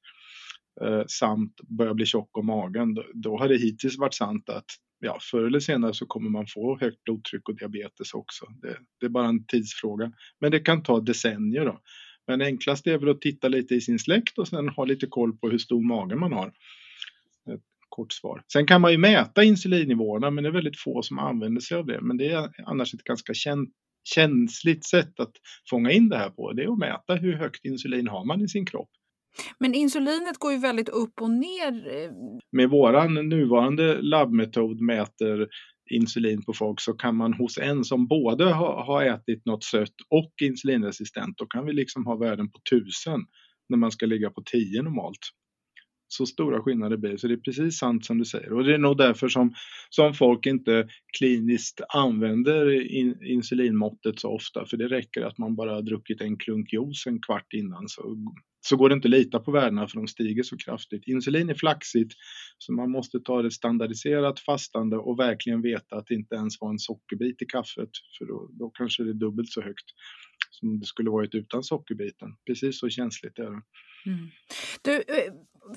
Eh, 0.80 1.02
samt 1.06 1.60
börjar 1.68 1.94
bli 1.94 2.06
tjock 2.06 2.38
om 2.38 2.46
magen, 2.46 2.94
då, 2.94 3.04
då 3.14 3.38
har 3.38 3.48
det 3.48 3.56
hittills 3.56 3.98
varit 3.98 4.14
sant 4.14 4.48
att 4.48 4.66
ja, 5.00 5.18
förr 5.30 5.46
eller 5.46 5.60
senare 5.60 5.94
så 5.94 6.06
kommer 6.06 6.30
man 6.30 6.46
få 6.46 6.78
högt 6.80 7.04
blodtryck 7.04 7.48
och 7.48 7.56
diabetes 7.56 8.14
också. 8.14 8.46
Det, 8.62 8.78
det, 9.00 9.06
är 9.06 9.10
bara 9.10 9.28
en 9.28 9.46
tidsfråga. 9.46 10.12
Men 10.40 10.50
det 10.50 10.60
kan 10.60 10.82
ta 10.82 11.00
decennier 11.00 11.64
då. 11.64 11.80
Men 12.26 12.42
enklast 12.42 12.86
är 12.86 12.98
väl 12.98 13.08
att 13.08 13.20
titta 13.20 13.48
lite 13.48 13.74
i 13.74 13.80
sin 13.80 13.98
släkt 13.98 14.38
och 14.38 14.48
sen 14.48 14.68
ha 14.68 14.84
lite 14.84 15.06
koll 15.06 15.38
på 15.38 15.50
hur 15.50 15.58
stor 15.58 15.82
mage 15.82 16.16
man 16.16 16.32
har. 16.32 16.48
Ett 17.54 17.62
kort 17.88 18.12
svar. 18.12 18.42
Sen 18.52 18.66
kan 18.66 18.80
man 18.80 18.92
ju 18.92 18.98
mäta 18.98 19.44
insulinnivåerna 19.44 20.30
men 20.30 20.44
det 20.44 20.50
är 20.50 20.52
väldigt 20.52 20.80
få 20.80 21.02
som 21.02 21.18
använder 21.18 21.60
sig 21.60 21.76
av 21.76 21.86
det. 21.86 22.00
Men 22.00 22.16
det 22.16 22.28
är 22.28 22.50
annars 22.66 22.94
ett 22.94 23.04
ganska 23.04 23.34
känt, 23.34 23.70
känsligt 24.14 24.84
sätt 24.84 25.20
att 25.20 25.32
fånga 25.70 25.90
in 25.90 26.08
det 26.08 26.18
här 26.18 26.30
på. 26.30 26.52
Det 26.52 26.62
är 26.62 26.72
att 26.72 26.78
mäta 26.78 27.14
hur 27.14 27.34
högt 27.34 27.64
insulin 27.64 28.08
har 28.08 28.24
man 28.24 28.40
i 28.40 28.48
sin 28.48 28.66
kropp. 28.66 28.90
Men 29.58 29.74
insulinet 29.74 30.38
går 30.38 30.52
ju 30.52 30.58
väldigt 30.58 30.88
upp 30.88 31.20
och 31.20 31.30
ner. 31.30 32.02
Eh. 32.02 32.10
Med 32.52 32.70
vår 32.70 33.22
nuvarande 33.22 34.02
labbmetod 34.02 34.80
mäter 34.80 35.48
insulin 35.90 36.42
på 36.42 36.52
folk 36.52 36.80
så 36.80 36.92
kan 36.92 37.16
man 37.16 37.32
hos 37.32 37.58
en 37.58 37.84
som 37.84 38.06
både 38.06 38.44
har, 38.44 39.04
ätit 39.04 39.46
något 39.46 39.64
sött 39.64 39.94
och 40.08 40.32
insulinresistent, 40.42 41.38
då 41.38 41.46
kan 41.46 41.66
vi 41.66 41.72
liksom 41.72 42.06
ha 42.06 42.16
värden 42.16 42.50
på 42.50 42.58
tusen 42.70 43.20
när 43.68 43.78
man 43.78 43.90
ska 43.90 44.06
ligga 44.06 44.30
på 44.30 44.42
10 44.42 44.82
normalt. 44.82 45.18
Så 46.10 46.26
stora 46.26 46.62
skillnader 46.62 46.96
blir 46.96 47.10
det. 47.10 47.18
Så 47.18 47.28
det 47.28 47.34
är 47.34 47.38
precis 47.38 47.78
sant 47.78 48.04
som 48.04 48.18
du 48.18 48.24
säger. 48.24 48.52
Och 48.52 48.64
det 48.64 48.74
är 48.74 48.78
nog 48.78 48.96
därför 48.96 49.28
som, 49.28 49.54
som 49.90 50.14
folk 50.14 50.46
inte 50.46 50.88
kliniskt 51.18 51.80
använder 51.88 52.92
in, 52.92 53.22
insulinmåttet 53.22 54.20
så 54.20 54.34
ofta. 54.34 54.66
För 54.66 54.76
det 54.76 54.88
räcker 54.88 55.22
att 55.22 55.38
man 55.38 55.56
bara 55.56 55.74
har 55.74 55.82
druckit 55.82 56.20
en 56.20 56.36
klunk 56.36 56.72
juice 56.72 57.06
en 57.06 57.20
kvart 57.20 57.52
innan 57.52 57.88
så 57.88 58.16
så 58.68 58.76
går 58.76 58.88
det 58.88 58.94
inte 58.94 59.08
att 59.08 59.10
lita 59.10 59.38
på 59.38 59.50
värdena 59.50 59.88
för 59.88 59.96
de 59.96 60.06
stiger 60.06 60.42
så 60.42 60.56
kraftigt. 60.56 61.06
Insulin 61.06 61.50
är 61.50 61.54
flaxigt 61.54 62.12
så 62.58 62.72
man 62.72 62.90
måste 62.90 63.20
ta 63.20 63.42
det 63.42 63.50
standardiserat 63.50 64.40
fastande 64.40 64.96
och 64.96 65.18
verkligen 65.18 65.62
veta 65.62 65.96
att 65.96 66.06
det 66.06 66.14
inte 66.14 66.34
ens 66.34 66.60
var 66.60 66.70
en 66.70 66.78
sockerbit 66.78 67.42
i 67.42 67.46
kaffet 67.46 67.90
för 68.18 68.24
då, 68.26 68.50
då 68.52 68.70
kanske 68.70 69.02
det 69.02 69.10
är 69.10 69.14
dubbelt 69.14 69.48
så 69.52 69.62
högt 69.62 69.86
som 70.50 70.80
det 70.80 70.86
skulle 70.86 71.10
varit 71.10 71.34
utan 71.34 71.62
sockerbiten. 71.62 72.28
Precis 72.46 72.80
så 72.80 72.88
känsligt 72.88 73.38
är 73.38 73.50
det. 73.50 73.62
Mm. 74.06 74.30
Du, 74.82 74.96
eh, 74.96 75.32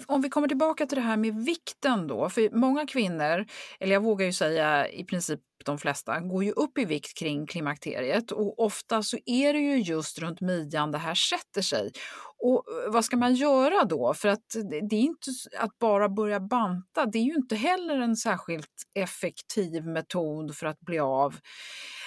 om 0.08 0.22
vi 0.22 0.30
kommer 0.30 0.48
tillbaka 0.48 0.86
till 0.86 0.96
det 0.96 1.01
här 1.01 1.18
med 1.18 1.46
vikten 1.46 2.08
då. 2.08 2.30
För 2.30 2.50
många 2.56 2.86
kvinnor, 2.88 3.46
eller 3.80 3.94
jag 3.94 4.03
vågar 4.03 4.25
ju 4.25 4.34
säga 4.34 4.89
i 4.89 5.03
princip 5.03 5.39
de 5.65 5.77
flesta, 5.77 6.20
går 6.20 6.44
ju 6.44 6.51
upp 6.51 6.77
i 6.77 6.86
vikt 6.86 7.18
kring 7.18 7.48
klimakteriet 7.48 8.32
och 8.32 8.60
ofta 8.60 9.03
så 9.03 9.18
är 9.25 9.53
det 9.53 9.60
ju 9.60 9.77
just 9.77 10.20
runt 10.20 10.41
midjan 10.41 10.91
det 10.91 10.98
här 10.98 11.15
sätter 11.15 11.62
sig. 11.62 11.91
Och 12.38 12.63
eh, 12.86 12.91
vad 12.91 13.06
ska 13.06 13.18
man 13.18 13.36
göra 13.36 13.84
då? 13.84 14.13
För 14.13 14.30
att 14.30 14.56
det 14.89 14.96
är 14.96 15.01
inte 15.01 15.30
att 15.58 15.80
bara 15.80 16.10
börja 16.10 16.39
banta, 16.39 17.06
det 17.06 17.18
är 17.18 17.24
ju 17.24 17.36
inte 17.36 17.56
heller 17.56 18.00
en 18.00 18.15
särskilt 18.15 18.84
effektiv 18.94 19.86
metod 19.86 20.56
för 20.56 20.65
att 20.65 20.80
bli 20.80 21.00
av 21.00 21.36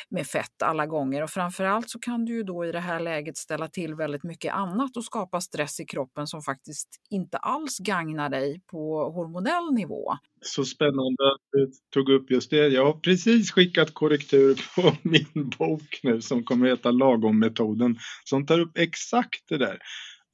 med 0.08 0.26
fett 0.26 0.62
alla 0.64 0.87
gånger 0.87 1.23
och 1.23 1.30
framförallt 1.30 1.90
så 1.90 1.99
kan 1.99 2.25
du 2.25 2.34
ju 2.34 2.42
då 2.42 2.64
i 2.64 2.73
det 2.73 2.80
här 2.80 3.00
läget 3.00 3.37
ställa 3.37 3.68
till 3.68 3.94
väldigt 3.94 4.25
mycket 4.25 4.54
annat 4.54 4.96
och 4.96 5.04
skapa 5.04 5.40
stress 5.40 5.80
i 5.80 5.84
kroppen 5.84 6.26
som 6.26 6.42
faktiskt 6.42 6.88
inte 7.11 7.38
alls 7.38 7.78
gagnar 7.78 8.28
dig 8.28 8.61
på 8.70 9.11
hormonell 9.11 9.75
nivå. 9.75 10.12
Så 10.40 10.64
spännande 10.64 11.32
att 11.34 11.42
du 11.52 11.70
tog 11.94 12.08
upp 12.08 12.30
just 12.30 12.50
det. 12.50 12.68
Jag 12.68 12.84
har 12.87 12.92
precis 12.92 13.52
skickat 13.52 13.94
korrektur 13.94 14.61
på 14.76 14.92
min 15.02 15.50
bok 15.58 16.00
nu 16.02 16.20
som 16.20 16.44
kommer 16.44 16.66
att 16.66 16.78
heta 16.78 16.90
Lagom-metoden 16.90 17.96
som 18.25 18.46
tar 18.46 18.61
upp 18.61 18.78
exakt 18.78 19.49
det 19.49 19.58
där 19.58 19.78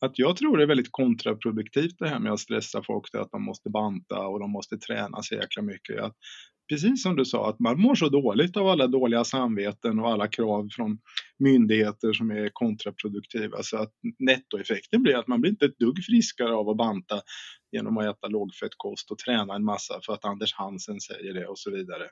att 0.00 0.18
jag 0.18 0.36
tror 0.36 0.56
det 0.56 0.62
är 0.62 0.66
väldigt 0.66 0.92
kontraproduktivt 0.92 1.98
det 1.98 2.08
här 2.08 2.18
med 2.18 2.32
att 2.32 2.40
stressa 2.40 2.82
folk 2.82 3.10
till 3.10 3.20
att 3.20 3.30
de 3.30 3.42
måste 3.42 3.70
banta 3.70 4.26
och 4.26 4.40
de 4.40 4.50
måste 4.50 4.78
träna 4.78 5.22
så 5.22 5.34
jäkla 5.34 5.62
mycket. 5.62 6.00
Att 6.00 6.16
precis 6.70 7.02
som 7.02 7.16
du 7.16 7.24
sa, 7.24 7.48
att 7.48 7.60
man 7.60 7.80
mår 7.80 7.94
så 7.94 8.08
dåligt 8.08 8.56
av 8.56 8.68
alla 8.68 8.86
dåliga 8.86 9.24
samveten 9.24 9.98
och 9.98 10.08
alla 10.08 10.28
krav 10.28 10.68
från 10.72 10.98
myndigheter 11.38 12.12
som 12.12 12.30
är 12.30 12.50
kontraproduktiva. 12.52 13.62
Så 13.62 13.76
att 13.76 13.92
nettoeffekten 14.18 15.02
blir 15.02 15.16
att 15.16 15.26
man 15.26 15.40
blir 15.40 15.50
inte 15.50 15.64
ett 15.64 15.78
dugg 15.78 16.04
friskare 16.04 16.54
av 16.54 16.68
att 16.68 16.76
banta 16.76 17.20
genom 17.72 17.98
att 17.98 18.16
äta 18.16 18.28
lågfettkost 18.28 19.10
och 19.10 19.18
träna 19.18 19.54
en 19.54 19.64
massa 19.64 20.00
för 20.06 20.12
att 20.12 20.24
Anders 20.24 20.54
Hansen 20.54 21.00
säger 21.00 21.34
det 21.34 21.46
och 21.46 21.58
så 21.58 21.70
vidare. 21.70 22.04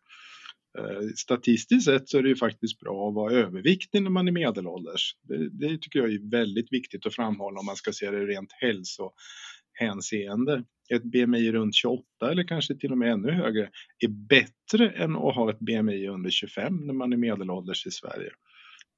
Eh, 0.78 1.08
statistiskt 1.16 1.84
sett 1.84 2.08
så 2.08 2.18
är 2.18 2.22
det 2.22 2.28
ju 2.28 2.36
faktiskt 2.36 2.80
bra 2.80 3.08
att 3.08 3.14
vara 3.14 3.32
överviktig 3.32 4.02
när 4.02 4.10
man 4.10 4.28
är 4.28 4.32
medelålders. 4.32 5.16
Det, 5.22 5.48
det 5.50 5.78
tycker 5.78 5.98
jag 5.98 6.12
är 6.12 6.30
väldigt 6.30 6.72
viktigt 6.72 7.06
att 7.06 7.14
framhålla 7.14 7.60
om 7.60 7.66
man 7.66 7.76
ska 7.76 7.92
se 7.92 8.10
det 8.10 8.26
rent 8.26 8.52
hälsohänseende. 8.52 10.64
Ett 10.94 11.04
BMI 11.04 11.52
runt 11.52 11.74
28 11.74 12.04
eller 12.30 12.48
kanske 12.48 12.74
till 12.74 12.92
och 12.92 12.98
med 12.98 13.12
ännu 13.12 13.30
högre 13.30 13.70
är 13.98 14.08
bättre 14.08 14.90
än 14.90 15.16
att 15.16 15.34
ha 15.34 15.50
ett 15.50 15.58
BMI 15.58 16.08
under 16.08 16.30
25 16.30 16.86
när 16.86 16.94
man 16.94 17.12
är 17.12 17.16
medelålders 17.16 17.86
i 17.86 17.90
Sverige. 17.90 18.30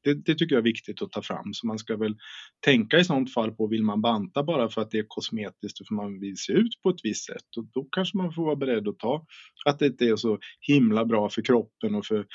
Det, 0.03 0.15
det, 0.15 0.35
tycker 0.35 0.55
jag 0.55 0.61
är 0.61 0.65
viktigt 0.65 1.03
att 1.03 1.13
ta 1.13 1.23
fram. 1.23 1.55
Så 1.55 1.67
man 1.67 1.79
ska 1.79 1.97
väl 1.97 2.17
tänka 2.65 2.99
i 2.99 3.05
sånt 3.05 3.35
fall 3.35 3.53
på, 3.53 3.67
vill 3.67 3.83
man 3.83 4.01
banta 4.01 4.43
bara 4.43 4.69
för 4.69 4.81
att 4.81 4.91
det 4.91 4.99
är 4.99 5.05
kosmetiskt 5.09 5.81
och 5.81 5.87
för 5.87 5.95
man 5.95 6.21
vill 6.21 6.37
se 6.37 6.53
ut 6.53 6.83
på 6.83 6.91
ett 6.91 7.01
visst 7.03 7.27
sätt? 7.27 7.57
Och 7.57 7.65
då 7.75 7.89
kanske 7.93 8.17
man 8.17 8.33
får 8.33 8.45
vara 8.45 8.57
beredd 8.57 8.89
att 8.89 8.99
ta 8.99 9.27
att 9.67 9.79
det 9.79 9.87
inte 9.87 10.05
är 10.05 10.17
så 10.17 10.39
himla 10.61 11.05
bra 11.05 11.29
för 11.29 11.43
kroppen 11.43 11.95
och 11.95 12.07
för, 12.07 12.27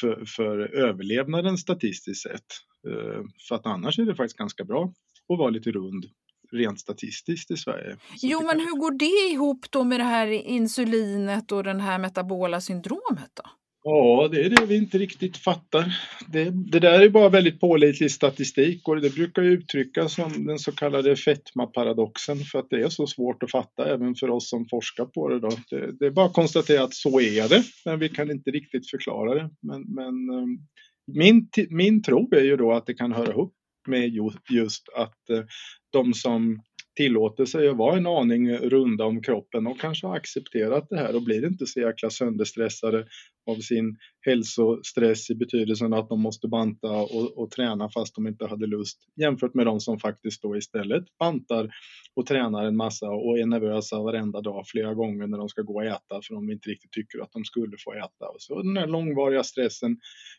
för, 0.00 0.24
för 0.26 0.58
överlevnaden 0.58 1.58
statistiskt 1.58 2.22
sett. 2.22 2.46
Eh, 2.88 3.22
för 3.48 3.54
att 3.54 3.66
annars 3.66 3.98
är 3.98 4.04
det 4.04 4.14
faktiskt 4.14 4.38
ganska 4.38 4.64
bra 4.64 4.92
att 5.28 5.38
vara 5.38 5.50
lite 5.50 5.70
rund 5.70 6.06
rent 6.54 6.80
statistiskt 6.80 7.50
i 7.50 7.56
Sverige. 7.56 7.96
Jo, 8.22 8.42
men 8.42 8.60
hur 8.60 8.80
går 8.80 8.98
det 8.98 9.34
ihop 9.34 9.66
då 9.70 9.84
med 9.84 10.00
det 10.00 10.04
här 10.04 10.26
insulinet 10.26 11.52
och 11.52 11.64
den 11.64 11.80
här 11.80 11.98
metabola 11.98 12.60
syndromet 12.60 13.30
då? 13.34 13.50
Ja, 13.86 14.28
det 14.32 14.44
är 14.44 14.50
det 14.50 14.66
vi 14.66 14.76
inte 14.76 14.98
riktigt 14.98 15.36
fattar. 15.36 15.84
Det, 16.32 16.50
det 16.50 16.80
där 16.80 17.00
är 17.00 17.08
bara 17.08 17.28
väldigt 17.28 17.60
pålitlig 17.60 18.10
statistik 18.10 18.88
och 18.88 19.00
det 19.00 19.14
brukar 19.14 19.42
ju 19.42 19.50
uttryckas 19.50 20.14
som 20.14 20.46
den 20.46 20.58
så 20.58 20.72
kallade 20.72 21.16
fetmaparadoxen 21.16 22.38
för 22.38 22.58
att 22.58 22.70
det 22.70 22.82
är 22.82 22.88
så 22.88 23.06
svårt 23.06 23.42
att 23.42 23.50
fatta 23.50 23.94
även 23.94 24.14
för 24.14 24.30
oss 24.30 24.50
som 24.50 24.66
forskar 24.70 25.04
på 25.04 25.28
det. 25.28 25.40
Då. 25.40 25.48
Det, 25.70 25.98
det 25.98 26.06
är 26.06 26.10
bara 26.10 26.26
att 26.26 26.32
konstatera 26.32 26.84
att 26.84 26.94
så 26.94 27.20
är 27.20 27.48
det, 27.48 27.62
men 27.84 27.98
vi 27.98 28.08
kan 28.08 28.30
inte 28.30 28.50
riktigt 28.50 28.90
förklara 28.90 29.34
det. 29.34 29.50
Men, 29.62 29.82
men 29.82 30.38
ehm, 30.38 30.58
min, 31.06 31.48
min 31.70 32.02
tro 32.02 32.34
är 32.34 32.44
ju 32.44 32.56
då 32.56 32.72
att 32.72 32.86
det 32.86 32.94
kan 32.94 33.12
höra 33.12 33.32
ihop 33.32 33.54
med 33.86 34.10
just 34.50 34.88
att 34.96 35.30
eh, 35.30 35.44
de 35.92 36.14
som 36.14 36.60
tillåter 36.96 37.44
sig 37.44 37.68
att 37.68 37.76
vara 37.76 37.96
en 37.96 38.06
aning 38.06 38.56
runda 38.56 39.04
om 39.04 39.22
kroppen 39.22 39.66
och 39.66 39.80
kanske 39.80 40.06
har 40.06 40.16
accepterat 40.16 40.86
det 40.90 40.98
här 40.98 41.16
och 41.16 41.22
blir 41.22 41.46
inte 41.46 41.66
så 41.66 41.80
jäkla 41.80 42.10
sönderstressade 42.10 43.06
av 43.50 43.56
sin 43.56 43.96
hälsostress 44.26 45.30
i 45.30 45.34
betydelsen 45.34 45.94
att 45.94 46.08
de 46.08 46.20
måste 46.20 46.48
banta 46.48 46.90
och, 46.90 47.38
och, 47.38 47.50
träna 47.50 47.88
fast 47.88 48.14
de 48.14 48.26
inte 48.26 48.46
hade 48.46 48.66
lust 48.66 48.98
jämfört 49.20 49.54
med 49.54 49.66
de 49.66 49.80
som 49.80 49.98
faktiskt 49.98 50.42
då 50.42 50.56
istället 50.56 51.04
bantar 51.18 51.70
och 52.14 52.26
tränar 52.26 52.64
en 52.64 52.76
massa 52.76 53.10
och 53.10 53.38
är 53.38 53.46
nervösa 53.46 54.02
varenda 54.02 54.40
dag 54.40 54.64
flera 54.66 54.94
gånger 54.94 55.26
när 55.26 55.38
de 55.38 55.48
ska 55.48 55.62
gå 55.62 55.74
och 55.74 55.84
äta 55.84 56.20
för 56.22 56.34
de 56.34 56.50
inte 56.50 56.70
riktigt 56.70 56.92
tycker 56.92 57.22
att 57.22 57.32
de 57.32 57.44
skulle 57.44 57.76
få 57.84 57.92
äta. 57.92 58.28
Och 58.34 58.42
så 58.42 58.62
den 58.62 58.76
här 58.76 58.86
långvariga 58.86 59.42
stressen 59.42 59.96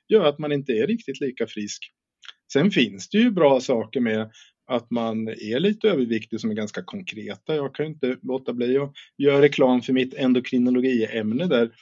gör 0.08 0.25
att 0.25 0.39
man 0.39 0.51
inte 0.51 0.71
är 0.71 0.88
riktigt 0.88 1.21
lika 1.21 1.47
frisk. 1.47 1.91
Sen 2.53 2.71
finns 2.71 3.10
det 3.10 3.17
ju 3.17 3.31
bra 3.31 3.60
saker 3.60 3.99
med 3.99 4.29
att 4.67 4.91
man 4.91 5.27
är 5.27 5.60
lite 5.60 5.89
överviktig 5.89 6.39
som 6.39 6.51
är 6.51 6.55
ganska 6.55 6.84
konkreta. 6.84 7.55
Jag 7.55 7.75
kan 7.75 7.86
ju 7.86 7.91
inte 7.91 8.17
låta 8.21 8.53
bli 8.53 8.77
att 8.77 8.93
göra 9.17 9.41
reklam 9.41 9.81
för 9.81 9.93
mitt 9.93 10.13
endokrinologiämne 10.13 11.45
där. 11.47 11.71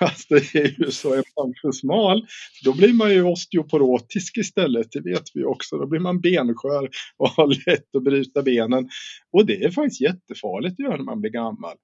Alltså 0.00 0.34
det 0.34 0.54
är 0.54 0.74
ju 0.78 0.90
så, 0.90 1.12
är 1.12 1.22
man 1.36 1.54
för 1.62 1.72
smal 1.72 2.26
då 2.64 2.74
blir 2.74 2.92
man 2.92 3.10
ju 3.12 3.22
osteoporotisk 3.22 4.36
istället, 4.36 4.92
det 4.92 5.00
vet 5.00 5.22
vi 5.34 5.44
också. 5.44 5.78
Då 5.78 5.86
blir 5.86 6.00
man 6.00 6.20
benskör 6.20 6.88
och 7.16 7.28
har 7.28 7.46
lätt 7.46 7.94
att 7.96 8.04
bryta 8.04 8.42
benen. 8.42 8.88
Och 9.32 9.46
det 9.46 9.64
är 9.64 9.70
faktiskt 9.70 10.00
jättefarligt 10.00 10.72
att 10.72 10.84
göra 10.84 10.96
när 10.96 11.04
man 11.04 11.20
blir 11.20 11.30
gammal. 11.30 11.76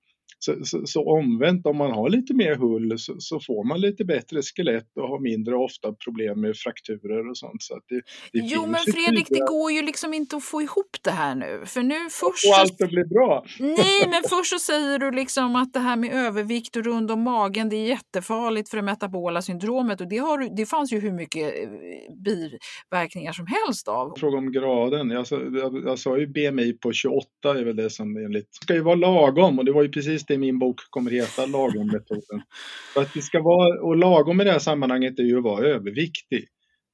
Så, 0.44 0.64
så, 0.64 0.86
så, 0.86 1.00
omvänt, 1.18 1.66
om 1.66 1.76
man 1.76 1.90
har 1.90 2.08
lite 2.08 2.34
mer 2.34 2.54
hull 2.54 2.98
så, 2.98 3.14
så, 3.18 3.40
får 3.40 3.68
man 3.68 3.80
lite 3.80 4.04
bättre 4.04 4.42
skelett 4.42 4.96
och 4.96 5.08
har 5.08 5.20
mindre 5.20 5.56
ofta 5.56 5.92
problem 5.92 6.40
med 6.40 6.56
frakturer 6.56 7.30
och 7.30 7.36
sånt. 7.36 7.62
Så 7.62 7.74
det, 7.88 7.94
det 8.32 8.40
jo, 8.52 8.66
men 8.66 8.80
Fredrik, 8.80 9.26
det 9.28 9.46
går 9.48 9.72
ju 9.72 9.82
liksom 9.82 10.14
inte 10.14 10.36
att 10.36 10.44
få 10.44 10.62
ihop 10.62 10.96
det 11.04 11.10
här 11.10 11.34
nu. 11.34 11.62
För 11.66 11.82
nu 11.82 11.94
först... 12.10 12.46
Och 12.48 12.58
allt 12.58 12.82
att 12.82 12.90
bli 12.90 13.04
bra. 13.04 13.44
Nej, 13.58 14.00
men 14.06 14.22
först 14.30 14.50
så 14.50 14.58
säger 14.58 14.98
du 14.98 15.10
liksom 15.10 15.56
att 15.56 15.72
det 15.72 15.80
här 15.80 15.96
med 15.96 16.26
övervikt 16.26 16.76
och 16.76 16.84
rund 16.84 17.10
om 17.10 17.22
magen, 17.22 17.68
det 17.68 17.76
är 17.76 17.86
jättefarligt 17.86 18.68
för 18.70 18.76
det 18.76 18.82
metabola 18.82 19.42
syndromet. 19.42 20.00
Och 20.00 20.08
det, 20.08 20.18
har, 20.18 20.56
det 20.56 20.66
fanns 20.66 20.92
ju 20.92 21.00
hur 21.00 21.12
mycket 21.12 21.54
eh, 21.62 21.68
biverkningar 22.24 23.32
som 23.32 23.46
helst 23.46 23.88
av. 23.88 24.14
Fråga 24.16 24.38
om 24.38 24.52
graden. 24.52 25.10
Jag, 25.10 25.26
jag, 25.30 25.82
jag 25.84 25.98
sa 25.98 26.18
ju 26.18 26.26
BMI 26.26 26.72
på 26.72 26.92
28 26.92 27.28
är 27.44 27.64
väl 27.64 27.76
det 27.76 27.90
som 27.90 28.16
enligt... 28.16 28.48
Det 28.60 28.64
ska 28.64 28.74
ju 28.74 28.80
vara 28.80 28.94
lagom 28.94 29.58
och 29.58 29.64
det 29.64 29.72
var 29.72 29.82
ju 29.82 29.88
precis 29.88 30.24
det 30.26 30.33
i 30.34 30.38
min 30.38 30.58
bok 30.58 30.76
kommer 30.90 31.10
heta 31.10 31.46
lagom-metoden. 31.46 32.42
För 32.94 33.02
att 33.02 33.14
det 33.14 33.22
ska 33.22 33.42
vara, 33.42 33.82
och 33.82 33.96
lagom 33.96 34.40
i 34.40 34.44
det 34.44 34.52
här 34.52 34.58
sammanhanget 34.58 35.18
är 35.18 35.22
ju 35.22 35.38
att 35.38 35.44
vara 35.44 35.66
överviktig. 35.66 36.48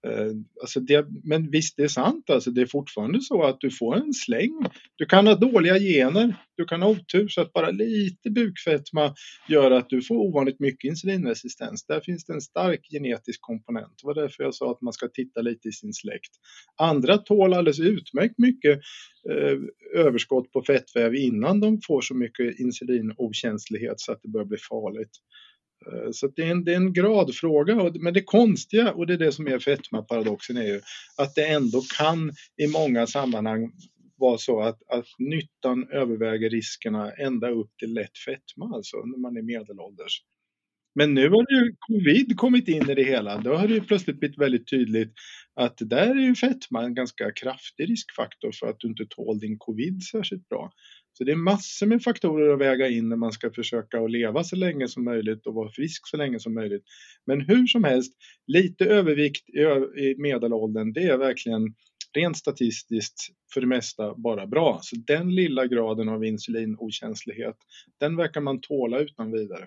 Eh, 0.06 0.32
alltså 0.60 0.80
det, 0.80 1.06
men 1.24 1.50
visst, 1.50 1.76
det 1.76 1.82
är 1.82 1.88
sant. 1.88 2.30
Alltså 2.30 2.50
det 2.50 2.60
är 2.60 2.66
fortfarande 2.66 3.20
så 3.20 3.42
att 3.42 3.60
du 3.60 3.70
får 3.70 3.96
en 3.96 4.14
släng. 4.14 4.66
Du 4.96 5.06
kan 5.06 5.26
ha 5.26 5.34
dåliga 5.34 5.78
gener, 5.78 6.34
du 6.56 6.64
kan 6.64 6.82
ha 6.82 6.88
otur 6.88 7.28
så 7.28 7.40
att 7.40 7.52
bara 7.52 7.70
lite 7.70 8.30
bukfetma 8.30 9.14
gör 9.48 9.70
att 9.70 9.88
du 9.88 10.02
får 10.02 10.14
ovanligt 10.14 10.60
mycket 10.60 10.88
insulinresistens. 10.88 11.86
Där 11.86 12.00
finns 12.00 12.24
det 12.24 12.32
en 12.32 12.40
stark 12.40 12.86
genetisk 12.90 13.40
komponent. 13.40 13.92
Det 14.02 14.06
var 14.06 14.14
därför 14.14 14.44
jag 14.44 14.54
sa 14.54 14.70
att 14.70 14.80
man 14.80 14.92
ska 14.92 15.08
titta 15.08 15.40
lite 15.40 15.68
i 15.68 15.72
sin 15.72 15.92
släkt. 15.92 16.30
Andra 16.76 17.18
tål 17.18 17.54
alldeles 17.54 17.80
utmärkt 17.80 18.38
mycket 18.38 18.80
eh, 19.30 19.58
överskott 19.94 20.52
på 20.52 20.62
fettväv 20.62 21.14
innan 21.14 21.60
de 21.60 21.80
får 21.86 22.00
så 22.00 22.14
mycket 22.14 22.60
insulinokänslighet 22.60 24.00
så 24.00 24.12
att 24.12 24.22
det 24.22 24.28
börjar 24.28 24.46
bli 24.46 24.58
farligt. 24.58 25.10
Eh, 25.86 26.10
så 26.12 26.26
det 26.26 26.42
är, 26.42 26.50
en, 26.50 26.64
det 26.64 26.72
är 26.72 26.76
en 26.76 26.92
gradfråga, 26.92 27.92
men 28.00 28.14
det 28.14 28.22
konstiga 28.22 28.92
och 28.92 29.06
det 29.06 29.12
är 29.12 29.18
det 29.18 29.32
som 29.32 29.46
är 29.46 29.58
fetmaparadoxen 29.58 30.56
är 30.56 30.66
ju 30.66 30.80
att 31.16 31.34
det 31.34 31.46
ändå 31.46 31.82
kan 31.98 32.32
i 32.56 32.66
många 32.66 33.06
sammanhang 33.06 33.72
vara 34.16 34.38
så 34.38 34.60
att, 34.60 34.78
att 34.88 35.06
nyttan 35.18 35.88
överväger 35.92 36.50
riskerna 36.50 37.12
ända 37.12 37.50
upp 37.50 37.70
till 37.78 37.94
lätt 37.94 38.18
fetma, 38.26 38.76
alltså 38.76 38.96
när 38.96 39.18
man 39.18 39.36
är 39.36 39.42
medelålders. 39.42 40.22
Men 40.94 41.14
nu 41.14 41.28
har 41.28 41.46
ju 41.50 41.74
covid 41.78 42.36
kommit 42.36 42.68
in 42.68 42.90
i 42.90 42.94
det 42.94 43.04
hela. 43.04 43.38
Då 43.38 43.54
har 43.54 43.68
det 43.68 43.74
ju 43.74 43.80
plötsligt 43.80 44.20
blivit 44.20 44.38
väldigt 44.38 44.70
tydligt 44.70 45.12
att 45.54 45.76
där 45.78 46.10
är 46.10 46.20
ju 46.20 46.34
fetma 46.34 46.82
en 46.82 46.94
ganska 46.94 47.32
kraftig 47.32 47.90
riskfaktor 47.90 48.52
för 48.52 48.66
att 48.66 48.80
du 48.80 48.88
inte 48.88 49.06
tål 49.10 49.38
din 49.38 49.58
covid 49.58 50.02
särskilt 50.02 50.48
bra. 50.48 50.72
Så 51.20 51.24
det 51.24 51.33
är 51.33 51.37
massor 51.37 51.87
med 51.87 52.02
faktorer 52.02 52.52
att 52.52 52.61
väga 52.61 52.88
in 52.88 53.09
när 53.09 53.16
man 53.16 53.33
ska 53.33 53.50
försöka 53.50 54.00
att 54.00 54.11
leva 54.11 54.44
så 54.44 54.56
länge 54.56 54.88
som 54.88 55.04
möjligt 55.04 55.46
och 55.46 55.54
vara 55.54 55.70
frisk 55.70 56.09
så 56.09 56.16
länge 56.16 56.40
som 56.40 56.54
möjligt. 56.54 56.83
Men 57.26 57.40
hur 57.40 57.66
som 57.66 57.85
helst, 57.85 58.12
lite 58.46 58.85
övervikt 58.85 59.48
i 59.98 60.14
medelåldern, 60.18 60.92
det 60.92 61.02
är 61.02 61.18
verkligen 61.18 61.74
rent 62.16 62.37
statistiskt 62.37 63.28
för 63.54 63.61
det 63.61 63.66
mesta 63.66 64.14
bara 64.14 64.46
bra. 64.46 64.78
Så 64.83 64.96
den 64.96 65.35
lilla 65.35 65.66
graden 65.66 66.09
av 66.09 66.24
insulinokänslighet, 66.24 67.56
den 68.00 68.16
verkar 68.16 68.40
man 68.40 68.61
tåla 68.61 68.98
utan 68.98 69.33
vidare. 69.33 69.66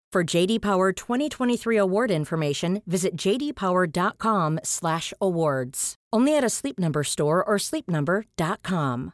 For 0.13 0.35
JD 0.35 0.61
Power 0.61 0.91
2023 0.91 1.77
award 1.77 2.11
information, 2.11 2.81
visit 2.85 3.15
jdpower.com/awards. 3.15 5.95
Only 6.15 6.37
at 6.37 6.43
a 6.43 6.49
Sleep 6.49 6.79
Number 6.79 7.03
store 7.03 7.43
or 7.43 7.57
sleepnumber.com. 7.57 9.11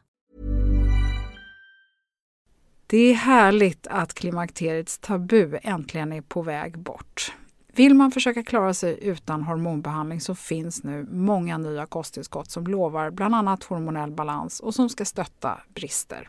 Det 2.86 2.98
är 2.98 3.14
härligt 3.14 3.86
att 3.86 4.14
klimakteriets 4.14 4.98
tabu 4.98 5.58
äntligen 5.62 6.12
är 6.12 6.20
på 6.20 6.42
väg 6.42 6.78
bort. 6.78 7.32
Vill 7.72 7.94
man 7.94 8.10
försöka 8.10 8.42
klara 8.42 8.74
sig 8.74 8.98
utan 9.02 9.42
hormonbehandling 9.42 10.20
så 10.20 10.34
finns 10.34 10.82
nu 10.82 11.06
många 11.10 11.58
nya 11.58 11.86
kosttillskott 11.86 12.50
som 12.50 12.66
lovar 12.66 13.10
bland 13.10 13.34
annat 13.34 13.64
hormonell 13.64 14.10
balans 14.10 14.60
och 14.60 14.74
som 14.74 14.88
ska 14.88 15.04
stötta 15.04 15.60
brister. 15.74 16.28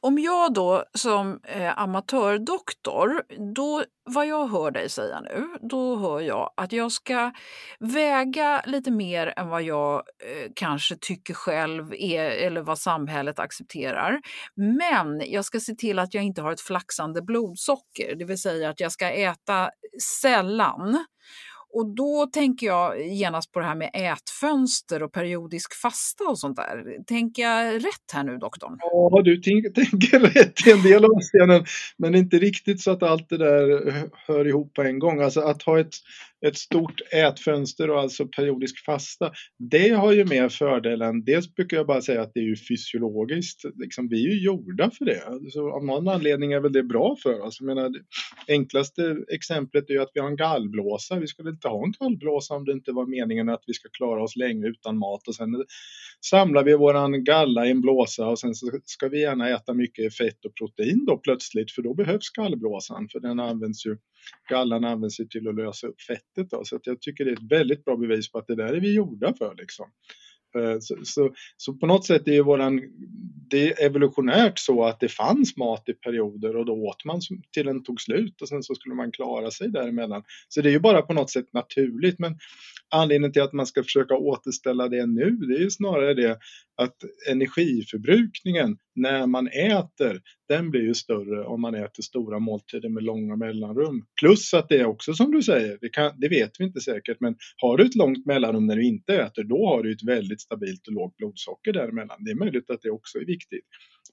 Om 0.00 0.18
jag 0.18 0.54
då 0.54 0.84
som 0.94 1.40
eh, 1.42 1.78
amatördoktor, 1.78 3.22
då, 3.54 3.84
vad 4.04 4.26
jag 4.26 4.48
hör 4.48 4.70
dig 4.70 4.88
säga 4.88 5.20
nu, 5.20 5.48
då 5.60 5.96
hör 5.96 6.20
jag 6.20 6.52
att 6.56 6.72
jag 6.72 6.92
ska 6.92 7.32
väga 7.80 8.62
lite 8.66 8.90
mer 8.90 9.34
än 9.36 9.48
vad 9.48 9.62
jag 9.62 9.94
eh, 9.96 10.50
kanske 10.56 10.96
tycker 11.00 11.34
själv 11.34 11.92
är, 11.94 12.30
eller 12.30 12.60
vad 12.60 12.78
samhället 12.78 13.38
accepterar. 13.38 14.20
Men 14.54 15.22
jag 15.26 15.44
ska 15.44 15.60
se 15.60 15.74
till 15.74 15.98
att 15.98 16.14
jag 16.14 16.24
inte 16.24 16.42
har 16.42 16.52
ett 16.52 16.60
flaxande 16.60 17.22
blodsocker, 17.22 18.14
det 18.18 18.24
vill 18.24 18.40
säga 18.40 18.70
att 18.70 18.80
jag 18.80 18.92
ska 18.92 19.10
äta 19.10 19.70
sällan. 20.20 21.04
Och 21.72 21.94
då 21.94 22.26
tänker 22.32 22.66
jag 22.66 23.06
genast 23.06 23.52
på 23.52 23.58
det 23.58 23.66
här 23.66 23.74
med 23.74 23.90
ätfönster 23.94 25.02
och 25.02 25.12
periodisk 25.12 25.74
fasta 25.74 26.24
och 26.24 26.38
sånt 26.38 26.56
där. 26.56 27.04
Tänker 27.06 27.42
jag 27.42 27.74
rätt 27.74 28.12
här 28.12 28.24
nu 28.24 28.38
doktorn? 28.38 28.76
Ja, 28.80 29.22
du 29.24 29.40
tänker 29.72 30.18
rätt 30.18 30.66
i 30.66 30.70
en 30.70 30.82
del 30.82 31.04
avseenden, 31.04 31.64
men 31.96 32.14
inte 32.14 32.38
riktigt 32.38 32.80
så 32.80 32.90
att 32.90 33.02
allt 33.02 33.28
det 33.28 33.36
där 33.36 33.92
hör 34.26 34.48
ihop 34.48 34.74
på 34.74 34.82
en 34.82 34.98
gång. 34.98 35.22
Alltså 35.22 35.40
att 35.40 35.62
ha 35.62 35.80
ett, 35.80 35.94
ett 36.46 36.56
stort 36.56 37.00
ätfönster 37.12 37.90
och 37.90 38.00
alltså 38.00 38.26
periodisk 38.26 38.84
fasta, 38.84 39.32
det 39.58 39.88
har 39.88 40.12
ju 40.12 40.24
mer 40.24 40.48
fördelen. 40.48 41.24
Dels 41.24 41.54
brukar 41.54 41.76
jag 41.76 41.86
bara 41.86 42.00
säga 42.00 42.22
att 42.22 42.30
det 42.34 42.40
är 42.40 42.44
ju 42.44 42.56
fysiologiskt, 42.56 43.64
liksom, 43.74 44.08
vi 44.08 44.26
är 44.26 44.30
ju 44.30 44.44
gjorda 44.44 44.90
för 44.90 45.04
det. 45.04 45.50
Så 45.50 45.72
av 45.72 45.84
någon 45.84 46.08
anledning 46.08 46.52
är 46.52 46.60
väl 46.60 46.72
det 46.72 46.82
bra 46.82 47.16
för 47.22 47.40
oss. 47.40 47.56
Jag 47.60 47.66
menar, 47.66 47.88
det 48.46 48.52
enklaste 48.52 49.16
exemplet 49.32 49.90
är 49.90 49.94
ju 49.94 50.02
att 50.02 50.10
vi 50.14 50.20
har 50.20 50.28
en 50.28 50.36
gallblåsa. 50.36 51.18
Vi 51.18 51.26
skulle 51.26 51.50
inte 51.50 51.68
ha 51.68 51.84
en 51.84 51.92
gallblåsa 52.00 52.54
om 52.54 52.64
det 52.64 52.72
inte 52.72 52.92
var 52.92 53.06
meningen 53.06 53.48
att 53.48 53.62
vi 53.66 53.74
ska 53.74 53.88
klara 53.88 54.22
oss 54.22 54.36
länge 54.36 54.66
utan 54.66 54.98
mat 54.98 55.28
och 55.28 55.34
sen 55.34 55.64
samlar 56.30 56.64
vi 56.64 56.74
våran 56.76 57.24
galla 57.24 57.66
i 57.66 57.70
en 57.70 57.80
blåsa 57.80 58.26
och 58.26 58.38
sen 58.38 58.54
så 58.54 58.70
ska 58.84 59.08
vi 59.08 59.20
gärna 59.20 59.48
äta 59.48 59.74
mycket 59.74 60.16
fett 60.16 60.44
och 60.44 60.54
protein 60.54 61.04
då 61.06 61.16
plötsligt 61.16 61.72
för 61.72 61.82
då 61.82 61.94
behövs 61.94 62.30
gallblåsan 62.30 63.08
för 63.12 63.20
den 63.20 63.40
används 63.40 63.86
ju 63.86 63.96
gallan 64.50 64.84
används 64.84 65.20
ju 65.20 65.24
till 65.24 65.48
att 65.48 65.54
lösa 65.54 65.86
upp 65.86 66.00
fettet 66.00 66.50
då. 66.50 66.64
så 66.64 66.76
att 66.76 66.86
jag 66.86 67.00
tycker 67.00 67.24
det 67.24 67.30
är 67.30 67.34
ett 67.34 67.52
väldigt 67.52 67.84
bra 67.84 67.96
bevis 67.96 68.32
på 68.32 68.38
att 68.38 68.46
det 68.46 68.56
där 68.56 68.74
är 68.74 68.80
vi 68.80 68.94
gjorda 68.94 69.34
för 69.34 69.54
liksom. 69.58 69.86
Eh, 70.56 70.78
så, 70.80 70.96
så, 71.04 71.34
så, 71.56 71.74
på 71.74 71.86
något 71.86 72.06
sätt 72.06 72.28
är 72.28 72.32
ju 72.32 72.42
våran, 72.42 72.82
det 73.50 73.72
är 73.72 73.86
evolutionärt 73.86 74.58
så 74.58 74.84
att 74.84 75.00
det 75.00 75.08
fanns 75.08 75.56
mat 75.56 75.88
i 75.88 75.92
perioder 75.92 76.56
och 76.56 76.66
då 76.66 76.72
åt 76.72 77.04
man 77.04 77.20
till 77.52 77.66
den 77.66 77.82
tog 77.82 78.00
slut 78.00 78.42
och 78.42 78.48
sen 78.48 78.62
så 78.62 78.74
skulle 78.74 78.94
man 78.94 79.12
klara 79.12 79.50
sig 79.50 79.68
däremellan. 79.68 80.22
Så 80.48 80.60
det 80.60 80.68
är 80.68 80.72
ju 80.72 80.80
bara 80.80 81.02
på 81.02 81.12
något 81.12 81.30
sätt 81.30 81.52
naturligt 81.52 82.18
men 82.18 82.38
anledningen 82.90 83.32
till 83.32 83.42
att 83.42 83.52
man 83.52 83.66
ska 83.66 83.82
försöka 83.82 84.14
återställa 84.14 84.88
det 84.88 85.06
nu 85.06 85.30
det 85.30 85.54
är 85.54 85.60
ju 85.60 85.70
snarare 85.70 86.14
det 86.14 86.38
att 86.82 86.96
energiförbrukningen 87.30 88.76
när 88.94 89.26
man 89.26 89.48
äter 89.48 90.20
den 90.48 90.70
blir 90.70 90.82
ju 90.82 90.94
större 90.94 91.44
om 91.44 91.60
man 91.60 91.74
äter 91.74 92.02
stora 92.02 92.38
måltider 92.38 92.88
med 92.88 93.02
långa 93.02 93.36
mellanrum. 93.36 94.04
Plus 94.20 94.54
att 94.54 94.68
det 94.68 94.76
är 94.76 94.86
också 94.86 95.14
som 95.14 95.32
du 95.32 95.42
säger, 95.42 95.78
det, 95.80 95.88
kan, 95.88 96.12
det 96.20 96.28
vet 96.28 96.50
vi 96.58 96.64
inte 96.64 96.80
säkert, 96.80 97.16
men 97.20 97.36
har 97.56 97.76
du 97.76 97.84
ett 97.84 97.94
långt 97.94 98.26
mellanrum 98.26 98.66
när 98.66 98.76
du 98.76 98.84
inte 98.84 99.16
äter, 99.16 99.44
då 99.44 99.66
har 99.66 99.82
du 99.82 99.92
ett 99.92 100.02
väldigt 100.02 100.40
stabilt 100.40 100.86
och 100.86 100.92
lågt 100.92 101.16
blodsocker 101.16 101.72
däremellan. 101.72 102.24
Det 102.24 102.30
är 102.30 102.34
möjligt 102.34 102.70
att 102.70 102.82
det 102.82 102.90
också 102.90 103.18
är 103.18 103.24
viktigt. 103.24 103.64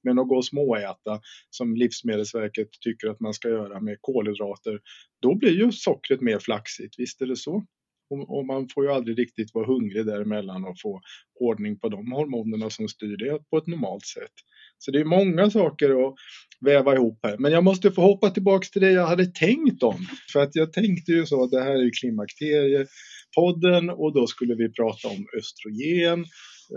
Men 0.04 0.20
att 0.20 0.28
gå 0.28 0.36
och 0.36 0.46
småäta, 0.46 1.20
som 1.50 1.76
Livsmedelsverket 1.76 2.68
tycker 2.82 3.08
att 3.08 3.20
man 3.20 3.34
ska 3.34 3.50
göra 3.50 3.82
med 3.82 3.98
kolhydrater, 4.02 4.80
då 5.22 5.36
blir 5.36 5.52
ju 5.52 5.72
sockret 5.72 6.22
mer 6.22 6.40
flaxigt, 6.40 7.00
visst 7.00 7.22
är 7.22 7.26
det 7.26 7.36
så? 7.36 7.66
Och, 8.10 8.46
man 8.46 8.68
får 8.74 8.86
ju 8.86 8.92
aldrig 8.92 9.20
riktigt 9.20 9.54
vara 9.54 9.66
hungrig 9.66 10.06
däremellan 10.06 10.66
och 10.66 10.80
få 10.82 11.02
ordning 11.40 11.80
på 11.80 11.90
de 11.90 12.12
hormonerna 12.12 12.70
som 12.70 12.88
styr 12.88 13.18
det 13.18 13.40
på 13.50 13.58
ett 13.58 13.68
normalt 13.68 14.06
sätt. 14.06 14.34
Så 14.78 14.92
det 14.92 15.00
är 15.00 15.06
många 15.06 15.50
saker 15.50 16.08
att 16.08 16.16
väva 16.62 16.96
ihop 16.96 17.20
här. 17.24 17.38
Men 17.38 17.52
jag 17.52 17.64
måste 17.64 17.92
få 17.92 18.02
hoppa 18.02 18.30
tillbaks 18.30 18.72
till 18.72 18.82
det 18.82 18.92
jag 18.92 19.08
hade 19.08 19.26
tänkt 19.26 19.84
om. 19.84 19.98
För 20.34 20.40
att 20.40 20.56
jag 20.56 20.74
tänkte 20.74 21.12
ju 21.12 21.26
så 21.26 21.44
att 21.44 21.52
det 21.52 21.64
här 21.64 21.76
är 21.76 21.92
klimakteriepodden 22.00 23.90
och 23.90 24.14
då 24.14 24.28
skulle 24.28 24.56
vi 24.56 24.72
prata 24.72 25.08
om 25.08 25.28
östrogen 25.38 26.20